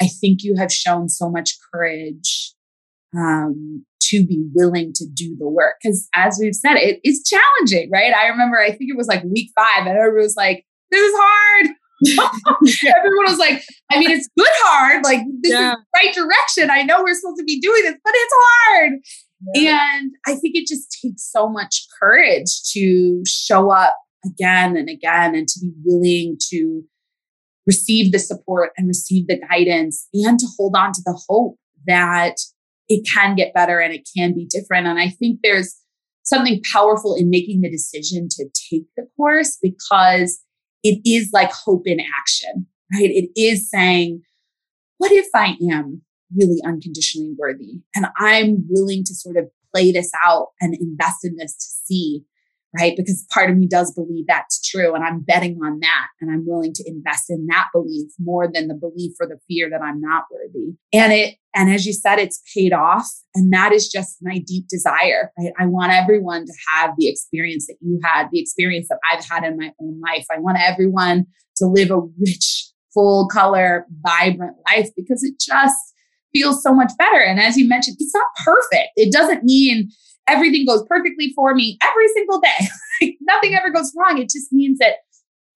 I 0.00 0.08
think 0.08 0.42
you 0.42 0.56
have 0.56 0.72
shown 0.72 1.08
so 1.08 1.30
much 1.30 1.58
courage 1.72 2.54
um, 3.16 3.84
to 4.02 4.26
be 4.26 4.44
willing 4.54 4.92
to 4.94 5.06
do 5.12 5.36
the 5.38 5.48
work. 5.48 5.76
Because 5.82 6.08
as 6.14 6.38
we've 6.40 6.54
said, 6.54 6.76
it 6.76 7.00
is 7.04 7.22
challenging, 7.22 7.90
right? 7.92 8.14
I 8.14 8.28
remember, 8.28 8.58
I 8.58 8.70
think 8.70 8.90
it 8.90 8.96
was 8.96 9.08
like 9.08 9.22
week 9.24 9.50
five, 9.54 9.86
and 9.86 9.96
everyone 9.96 10.22
was 10.22 10.36
like, 10.36 10.64
this 10.90 11.00
is 11.00 11.14
hard. 11.16 11.76
Everyone 12.06 13.26
was 13.26 13.38
like, 13.38 13.62
I 13.92 13.98
mean, 13.98 14.10
it's 14.10 14.26
good 14.38 14.48
hard. 14.64 15.04
Like, 15.04 15.20
this 15.42 15.52
yeah. 15.52 15.72
is 15.72 15.76
the 15.76 15.84
right 15.94 16.14
direction. 16.14 16.70
I 16.70 16.82
know 16.82 17.02
we're 17.02 17.14
supposed 17.14 17.38
to 17.38 17.44
be 17.44 17.60
doing 17.60 17.82
this, 17.82 17.96
but 18.02 18.12
it's 18.16 18.34
hard. 18.36 18.92
And 19.54 20.12
I 20.26 20.34
think 20.34 20.54
it 20.54 20.66
just 20.66 20.98
takes 21.02 21.30
so 21.30 21.48
much 21.48 21.86
courage 22.00 22.62
to 22.72 23.22
show 23.26 23.70
up 23.70 23.96
again 24.24 24.76
and 24.76 24.88
again 24.88 25.34
and 25.34 25.48
to 25.48 25.60
be 25.60 25.72
willing 25.84 26.36
to 26.50 26.82
receive 27.66 28.12
the 28.12 28.18
support 28.18 28.70
and 28.76 28.88
receive 28.88 29.26
the 29.26 29.40
guidance 29.48 30.08
and 30.12 30.38
to 30.38 30.46
hold 30.58 30.74
on 30.76 30.92
to 30.92 31.02
the 31.04 31.18
hope 31.28 31.56
that 31.86 32.36
it 32.88 33.06
can 33.14 33.34
get 33.34 33.54
better 33.54 33.78
and 33.78 33.94
it 33.94 34.08
can 34.16 34.34
be 34.34 34.46
different. 34.50 34.86
And 34.86 34.98
I 34.98 35.08
think 35.08 35.40
there's 35.42 35.76
something 36.24 36.60
powerful 36.72 37.14
in 37.14 37.30
making 37.30 37.60
the 37.60 37.70
decision 37.70 38.28
to 38.32 38.44
take 38.70 38.84
the 38.96 39.06
course 39.16 39.56
because 39.62 40.40
it 40.82 41.00
is 41.06 41.30
like 41.32 41.52
hope 41.52 41.86
in 41.86 41.98
action, 42.00 42.66
right? 42.92 43.10
It 43.10 43.30
is 43.36 43.70
saying, 43.70 44.22
what 44.98 45.12
if 45.12 45.28
I 45.34 45.56
am 45.70 46.02
really 46.36 46.60
unconditionally 46.64 47.34
worthy 47.38 47.80
and 47.94 48.06
I'm 48.18 48.64
willing 48.68 49.04
to 49.04 49.14
sort 49.14 49.36
of 49.36 49.46
play 49.74 49.92
this 49.92 50.10
out 50.24 50.48
and 50.60 50.74
invest 50.74 51.24
in 51.24 51.36
this 51.36 51.54
to 51.54 51.66
see 51.86 52.24
right? 52.78 52.94
Because 52.96 53.26
part 53.32 53.50
of 53.50 53.56
me 53.56 53.66
does 53.66 53.92
believe 53.92 54.26
that's 54.28 54.60
true. 54.62 54.94
And 54.94 55.04
I'm 55.04 55.20
betting 55.20 55.58
on 55.64 55.80
that. 55.80 56.06
And 56.20 56.30
I'm 56.30 56.46
willing 56.46 56.72
to 56.74 56.84
invest 56.86 57.24
in 57.28 57.46
that 57.46 57.68
belief 57.72 58.10
more 58.18 58.48
than 58.52 58.68
the 58.68 58.74
belief 58.74 59.12
or 59.20 59.26
the 59.26 59.40
fear 59.48 59.68
that 59.70 59.82
I'm 59.82 60.00
not 60.00 60.24
worthy. 60.30 60.76
And 60.92 61.12
it, 61.12 61.36
and 61.54 61.70
as 61.70 61.84
you 61.84 61.92
said, 61.92 62.18
it's 62.18 62.40
paid 62.54 62.72
off. 62.72 63.08
And 63.34 63.52
that 63.52 63.72
is 63.72 63.88
just 63.88 64.18
my 64.22 64.38
deep 64.38 64.68
desire, 64.68 65.32
right? 65.38 65.52
I 65.58 65.66
want 65.66 65.92
everyone 65.92 66.46
to 66.46 66.52
have 66.76 66.92
the 66.96 67.08
experience 67.08 67.66
that 67.66 67.76
you 67.80 67.98
had, 68.04 68.28
the 68.30 68.40
experience 68.40 68.86
that 68.88 68.98
I've 69.10 69.24
had 69.28 69.44
in 69.44 69.56
my 69.56 69.72
own 69.80 70.00
life. 70.00 70.26
I 70.30 70.38
want 70.38 70.58
everyone 70.60 71.26
to 71.56 71.66
live 71.66 71.90
a 71.90 72.00
rich, 72.20 72.70
full 72.94 73.28
color, 73.28 73.86
vibrant 74.00 74.56
life 74.68 74.90
because 74.96 75.24
it 75.24 75.34
just 75.40 75.76
feels 76.32 76.62
so 76.62 76.74
much 76.74 76.92
better. 76.98 77.20
And 77.20 77.40
as 77.40 77.56
you 77.56 77.68
mentioned, 77.68 77.96
it's 77.98 78.14
not 78.14 78.26
perfect. 78.44 78.90
It 78.96 79.12
doesn't 79.12 79.44
mean 79.44 79.90
everything 80.28 80.66
goes 80.66 80.84
perfectly 80.88 81.32
for 81.34 81.54
me 81.54 81.78
every 81.82 82.08
single 82.08 82.40
day. 82.40 83.16
Nothing 83.22 83.54
ever 83.54 83.70
goes 83.70 83.92
wrong. 83.96 84.18
It 84.18 84.30
just 84.30 84.52
means 84.52 84.78
that 84.78 84.96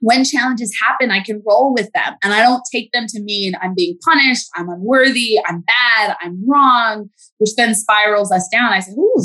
when 0.01 0.25
challenges 0.25 0.77
happen, 0.83 1.11
I 1.11 1.20
can 1.20 1.43
roll 1.47 1.72
with 1.72 1.91
them 1.95 2.14
and 2.22 2.35
I 2.35 2.43
don't 2.43 2.62
take 2.70 2.93
them 2.93 3.07
to 3.09 3.22
mean 3.22 3.55
I'm 3.62 3.75
being 3.75 3.97
punished, 4.05 4.47
I'm 4.55 4.68
unworthy, 4.68 5.39
I'm 5.47 5.62
bad, 5.62 6.16
I'm 6.20 6.43
wrong, 6.47 7.09
which 7.39 7.55
then 7.57 7.75
spirals 7.75 8.31
us 8.31 8.47
down. 8.53 8.72
I 8.72 8.81
say, 8.81 8.93
ooh, 8.93 9.25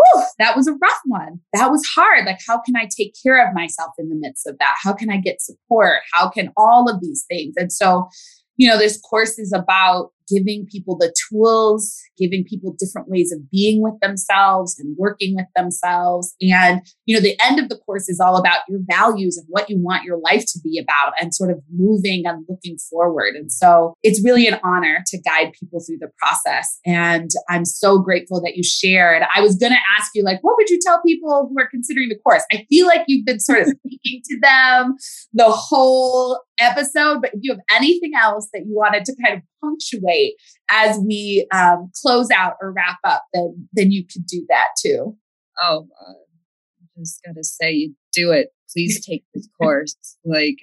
Whew, 0.00 0.24
that 0.38 0.56
was 0.56 0.66
a 0.66 0.72
rough 0.72 1.00
one. 1.04 1.40
That 1.52 1.70
was 1.70 1.84
hard. 1.94 2.26
Like, 2.26 2.38
how 2.46 2.60
can 2.60 2.76
I 2.76 2.88
take 2.96 3.14
care 3.22 3.46
of 3.46 3.54
myself 3.54 3.92
in 3.98 4.08
the 4.08 4.14
midst 4.14 4.46
of 4.46 4.56
that? 4.58 4.76
How 4.82 4.92
can 4.92 5.10
I 5.10 5.18
get 5.18 5.42
support? 5.42 6.00
How 6.12 6.28
can 6.28 6.52
all 6.56 6.88
of 6.88 7.00
these 7.00 7.24
things? 7.28 7.54
And 7.56 7.72
so, 7.72 8.08
you 8.56 8.68
know, 8.68 8.78
this 8.78 8.98
course 9.00 9.38
is 9.38 9.52
about 9.52 10.10
giving 10.32 10.66
people 10.70 10.96
the 10.96 11.12
tools, 11.28 11.98
giving 12.18 12.44
people 12.44 12.74
different 12.78 13.08
ways 13.08 13.32
of 13.32 13.50
being 13.50 13.82
with 13.82 13.94
themselves 14.00 14.78
and 14.78 14.96
working 14.98 15.34
with 15.34 15.46
themselves. 15.56 16.34
And, 16.40 16.82
you 17.06 17.14
know, 17.14 17.22
the 17.22 17.38
end 17.42 17.58
of 17.58 17.68
the 17.68 17.78
course 17.78 18.08
is 18.08 18.20
all 18.20 18.36
about 18.36 18.60
your 18.68 18.80
values 18.88 19.36
and 19.36 19.46
what 19.48 19.68
you 19.68 19.78
want 19.78 20.04
your 20.04 20.18
life 20.18 20.44
to 20.52 20.60
be 20.62 20.78
about 20.78 21.14
and 21.20 21.34
sort 21.34 21.50
of 21.50 21.60
moving 21.72 22.24
and 22.26 22.44
looking 22.48 22.76
forward. 22.78 23.34
And 23.34 23.50
so 23.50 23.94
it's 24.02 24.22
really 24.22 24.46
an 24.46 24.60
honor 24.62 25.02
to 25.06 25.20
guide 25.22 25.52
people 25.58 25.80
through 25.80 25.98
the 25.98 26.10
process. 26.18 26.78
And 26.84 27.30
I'm 27.48 27.64
so 27.64 27.98
grateful 27.98 28.40
that 28.42 28.56
you 28.56 28.62
shared. 28.62 29.22
I 29.34 29.40
was 29.40 29.56
going 29.56 29.72
to 29.72 29.78
ask 29.98 30.10
you, 30.14 30.22
like, 30.22 30.38
what 30.42 30.56
would 30.58 30.68
you 30.68 30.78
tell 30.82 31.00
people 31.02 31.48
who 31.48 31.60
are 31.60 31.68
considering 31.68 32.08
the 32.08 32.18
course? 32.18 32.44
I 32.52 32.66
feel 32.68 32.86
like 32.86 33.02
you've 33.06 33.26
been 33.26 33.40
sort 33.40 33.60
of 33.60 33.68
speaking 33.86 34.22
to 34.24 34.38
them 34.40 34.96
the 35.32 35.50
whole 35.50 36.40
episode, 36.58 37.20
but 37.22 37.30
if 37.34 37.40
you 37.42 37.52
have 37.52 37.60
anything 37.70 38.12
else 38.20 38.48
that 38.52 38.60
you 38.66 38.74
wanted 38.74 39.04
to 39.06 39.16
kind 39.24 39.38
of 39.38 39.42
punctuate 39.62 40.34
as 40.70 40.98
we 40.98 41.46
um, 41.52 41.90
close 42.02 42.28
out 42.30 42.54
or 42.60 42.72
wrap 42.72 42.98
up, 43.04 43.24
then 43.32 43.68
then 43.72 43.90
you 43.90 44.04
could 44.04 44.26
do 44.26 44.44
that 44.48 44.68
too. 44.84 45.16
Oh, 45.62 45.86
uh, 46.00 46.12
I 46.12 47.00
just 47.00 47.20
gotta 47.26 47.44
say, 47.44 47.72
you 47.72 47.94
do 48.12 48.30
it. 48.30 48.48
Please 48.72 49.04
take 49.04 49.24
this 49.34 49.48
course. 49.60 49.96
Like, 50.24 50.56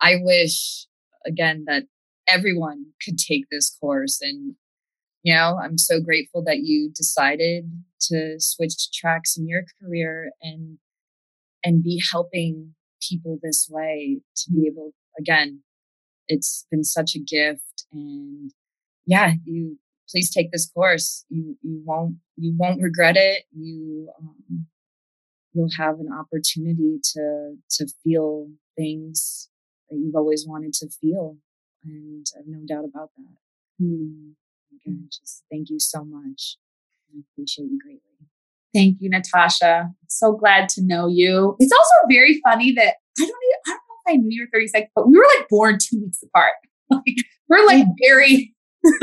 I 0.00 0.16
wish 0.20 0.86
again 1.26 1.64
that 1.66 1.84
everyone 2.28 2.86
could 3.04 3.18
take 3.18 3.44
this 3.50 3.76
course 3.80 4.18
and 4.20 4.54
you 5.22 5.34
know 5.34 5.58
i'm 5.62 5.78
so 5.78 6.00
grateful 6.00 6.42
that 6.42 6.60
you 6.60 6.90
decided 6.94 7.70
to 8.00 8.36
switch 8.38 8.90
tracks 8.92 9.36
in 9.36 9.48
your 9.48 9.62
career 9.80 10.30
and 10.42 10.78
and 11.64 11.82
be 11.82 12.02
helping 12.12 12.74
people 13.06 13.38
this 13.42 13.68
way 13.70 14.20
to 14.36 14.50
be 14.52 14.66
able 14.66 14.92
again 15.18 15.60
it's 16.28 16.66
been 16.70 16.84
such 16.84 17.14
a 17.14 17.18
gift 17.18 17.73
and 17.92 18.52
yeah 19.06 19.32
you 19.44 19.78
please 20.08 20.32
take 20.32 20.50
this 20.50 20.70
course 20.70 21.24
you 21.28 21.56
you 21.62 21.82
won't 21.84 22.16
you 22.36 22.54
won't 22.56 22.82
regret 22.82 23.16
it 23.16 23.44
you 23.52 24.08
um, 24.20 24.66
you'll 25.52 25.70
have 25.76 26.00
an 26.00 26.10
opportunity 26.12 26.98
to 27.02 27.56
to 27.70 27.86
feel 28.02 28.48
things 28.76 29.48
that 29.90 29.96
you've 29.96 30.16
always 30.16 30.46
wanted 30.46 30.72
to 30.72 30.88
feel 30.88 31.36
and 31.84 32.26
i 32.34 32.38
have 32.38 32.46
no 32.46 32.60
doubt 32.66 32.84
about 32.84 33.10
that 33.16 33.36
hmm. 33.78 34.30
again 34.74 35.08
just 35.10 35.42
thank 35.50 35.70
you 35.70 35.78
so 35.78 36.04
much 36.04 36.56
i 37.14 37.20
appreciate 37.32 37.66
you 37.66 37.78
greatly 37.82 38.14
Thank 38.74 38.96
you, 39.00 39.08
Natasha. 39.08 39.90
So 40.08 40.32
glad 40.32 40.68
to 40.70 40.82
know 40.82 41.06
you. 41.06 41.56
It's 41.60 41.72
also 41.72 41.94
very 42.10 42.40
funny 42.44 42.72
that 42.72 42.96
I 43.18 43.20
don't, 43.20 43.28
even, 43.28 43.60
I 43.66 43.70
don't 43.70 43.76
know 43.76 43.94
if 44.06 44.14
I 44.14 44.16
knew 44.16 44.28
you 44.30 44.42
were 44.42 44.58
36, 44.58 44.90
but 44.96 45.08
we 45.08 45.16
were 45.16 45.24
like 45.38 45.48
born 45.48 45.78
two 45.80 46.00
weeks 46.00 46.22
apart. 46.24 46.54
Like 46.90 47.16
we're 47.48 47.66
like 47.66 47.86
very 48.02 48.54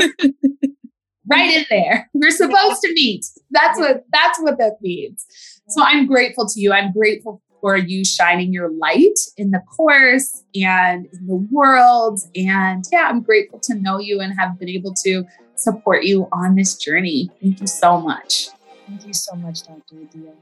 right 1.26 1.56
in 1.56 1.64
there. 1.70 2.08
We're 2.14 2.30
supposed 2.30 2.80
to 2.82 2.92
meet. 2.92 3.24
That's 3.50 3.78
what 3.78 4.04
that's 4.12 4.40
what 4.40 4.58
that 4.58 4.76
means. 4.80 5.26
So 5.68 5.82
I'm 5.82 6.06
grateful 6.06 6.46
to 6.48 6.60
you. 6.60 6.72
I'm 6.72 6.92
grateful 6.92 7.42
for 7.60 7.76
you 7.76 8.04
shining 8.04 8.52
your 8.52 8.70
light 8.70 9.18
in 9.36 9.52
the 9.52 9.60
course 9.60 10.42
and 10.54 11.06
in 11.12 11.26
the 11.26 11.46
world. 11.50 12.20
And 12.34 12.84
yeah, 12.90 13.08
I'm 13.08 13.22
grateful 13.22 13.60
to 13.60 13.74
know 13.74 13.98
you 13.98 14.20
and 14.20 14.38
have 14.38 14.58
been 14.58 14.68
able 14.68 14.94
to 15.04 15.24
support 15.54 16.02
you 16.02 16.28
on 16.32 16.56
this 16.56 16.76
journey. 16.76 17.30
Thank 17.40 17.60
you 17.60 17.68
so 17.68 18.00
much. 18.00 18.48
Thank 18.88 19.06
you 19.06 19.14
so 19.14 19.36
much, 19.36 19.62
Dr. 19.62 19.96
Adia. 20.02 20.32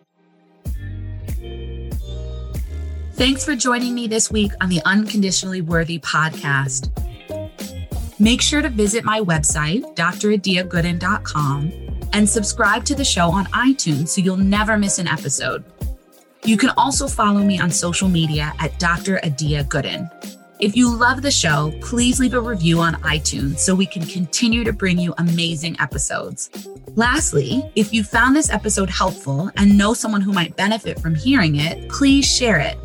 Thanks 3.15 3.45
for 3.45 3.55
joining 3.55 3.95
me 3.95 4.07
this 4.07 4.31
week 4.31 4.53
on 4.63 4.71
the 4.71 4.81
Unconditionally 4.87 5.61
Worthy 5.61 5.99
podcast. 5.99 6.91
Make 8.21 8.43
sure 8.43 8.61
to 8.61 8.69
visit 8.69 9.03
my 9.03 9.21
website, 9.21 9.97
dradiagooden.com, 9.97 11.73
and 12.13 12.29
subscribe 12.29 12.85
to 12.85 12.95
the 12.95 13.05
show 13.05 13.31
on 13.31 13.47
iTunes 13.47 14.09
so 14.09 14.21
you'll 14.21 14.37
never 14.37 14.77
miss 14.77 14.99
an 14.99 15.09
episode. 15.09 15.65
You 16.45 16.59
can 16.59 16.69
also 16.77 17.09
follow 17.09 17.41
me 17.41 17.59
on 17.59 17.71
social 17.71 18.09
media 18.09 18.53
at 18.59 18.79
Dr. 18.79 19.21
Adia 19.25 19.65
Gooden. 19.65 20.11
If 20.59 20.77
you 20.77 20.95
love 20.95 21.23
the 21.23 21.31
show, 21.31 21.73
please 21.81 22.21
leave 22.21 22.35
a 22.35 22.41
review 22.41 22.81
on 22.81 22.95
iTunes 22.97 23.61
so 23.61 23.75
we 23.75 23.87
can 23.87 24.05
continue 24.05 24.65
to 24.65 24.73
bring 24.75 24.99
you 24.99 25.15
amazing 25.17 25.81
episodes. 25.81 26.51
Lastly, 26.97 27.71
if 27.75 27.95
you 27.95 28.05
found 28.05 28.37
this 28.37 28.51
episode 28.51 28.91
helpful 28.91 29.51
and 29.57 29.79
know 29.79 29.95
someone 29.95 30.21
who 30.21 30.35
might 30.35 30.57
benefit 30.57 31.01
from 31.01 31.15
hearing 31.15 31.57
it, 31.57 31.89
please 31.89 32.31
share 32.31 32.59
it. 32.59 32.77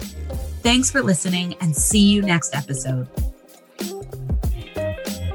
Thanks 0.63 0.89
for 0.89 1.01
listening 1.01 1.55
and 1.59 1.75
see 1.75 2.09
you 2.09 2.21
next 2.21 2.55
episode. 2.55 3.09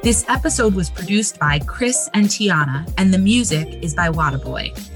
This 0.03 0.25
episode 0.29 0.75
was 0.75 0.89
produced 0.89 1.39
by 1.39 1.59
Chris 1.59 2.09
and 2.15 2.25
Tiana, 2.25 2.91
and 2.97 3.13
the 3.13 3.19
music 3.19 3.83
is 3.83 3.93
by 3.93 4.09
Wadaboy. 4.09 4.90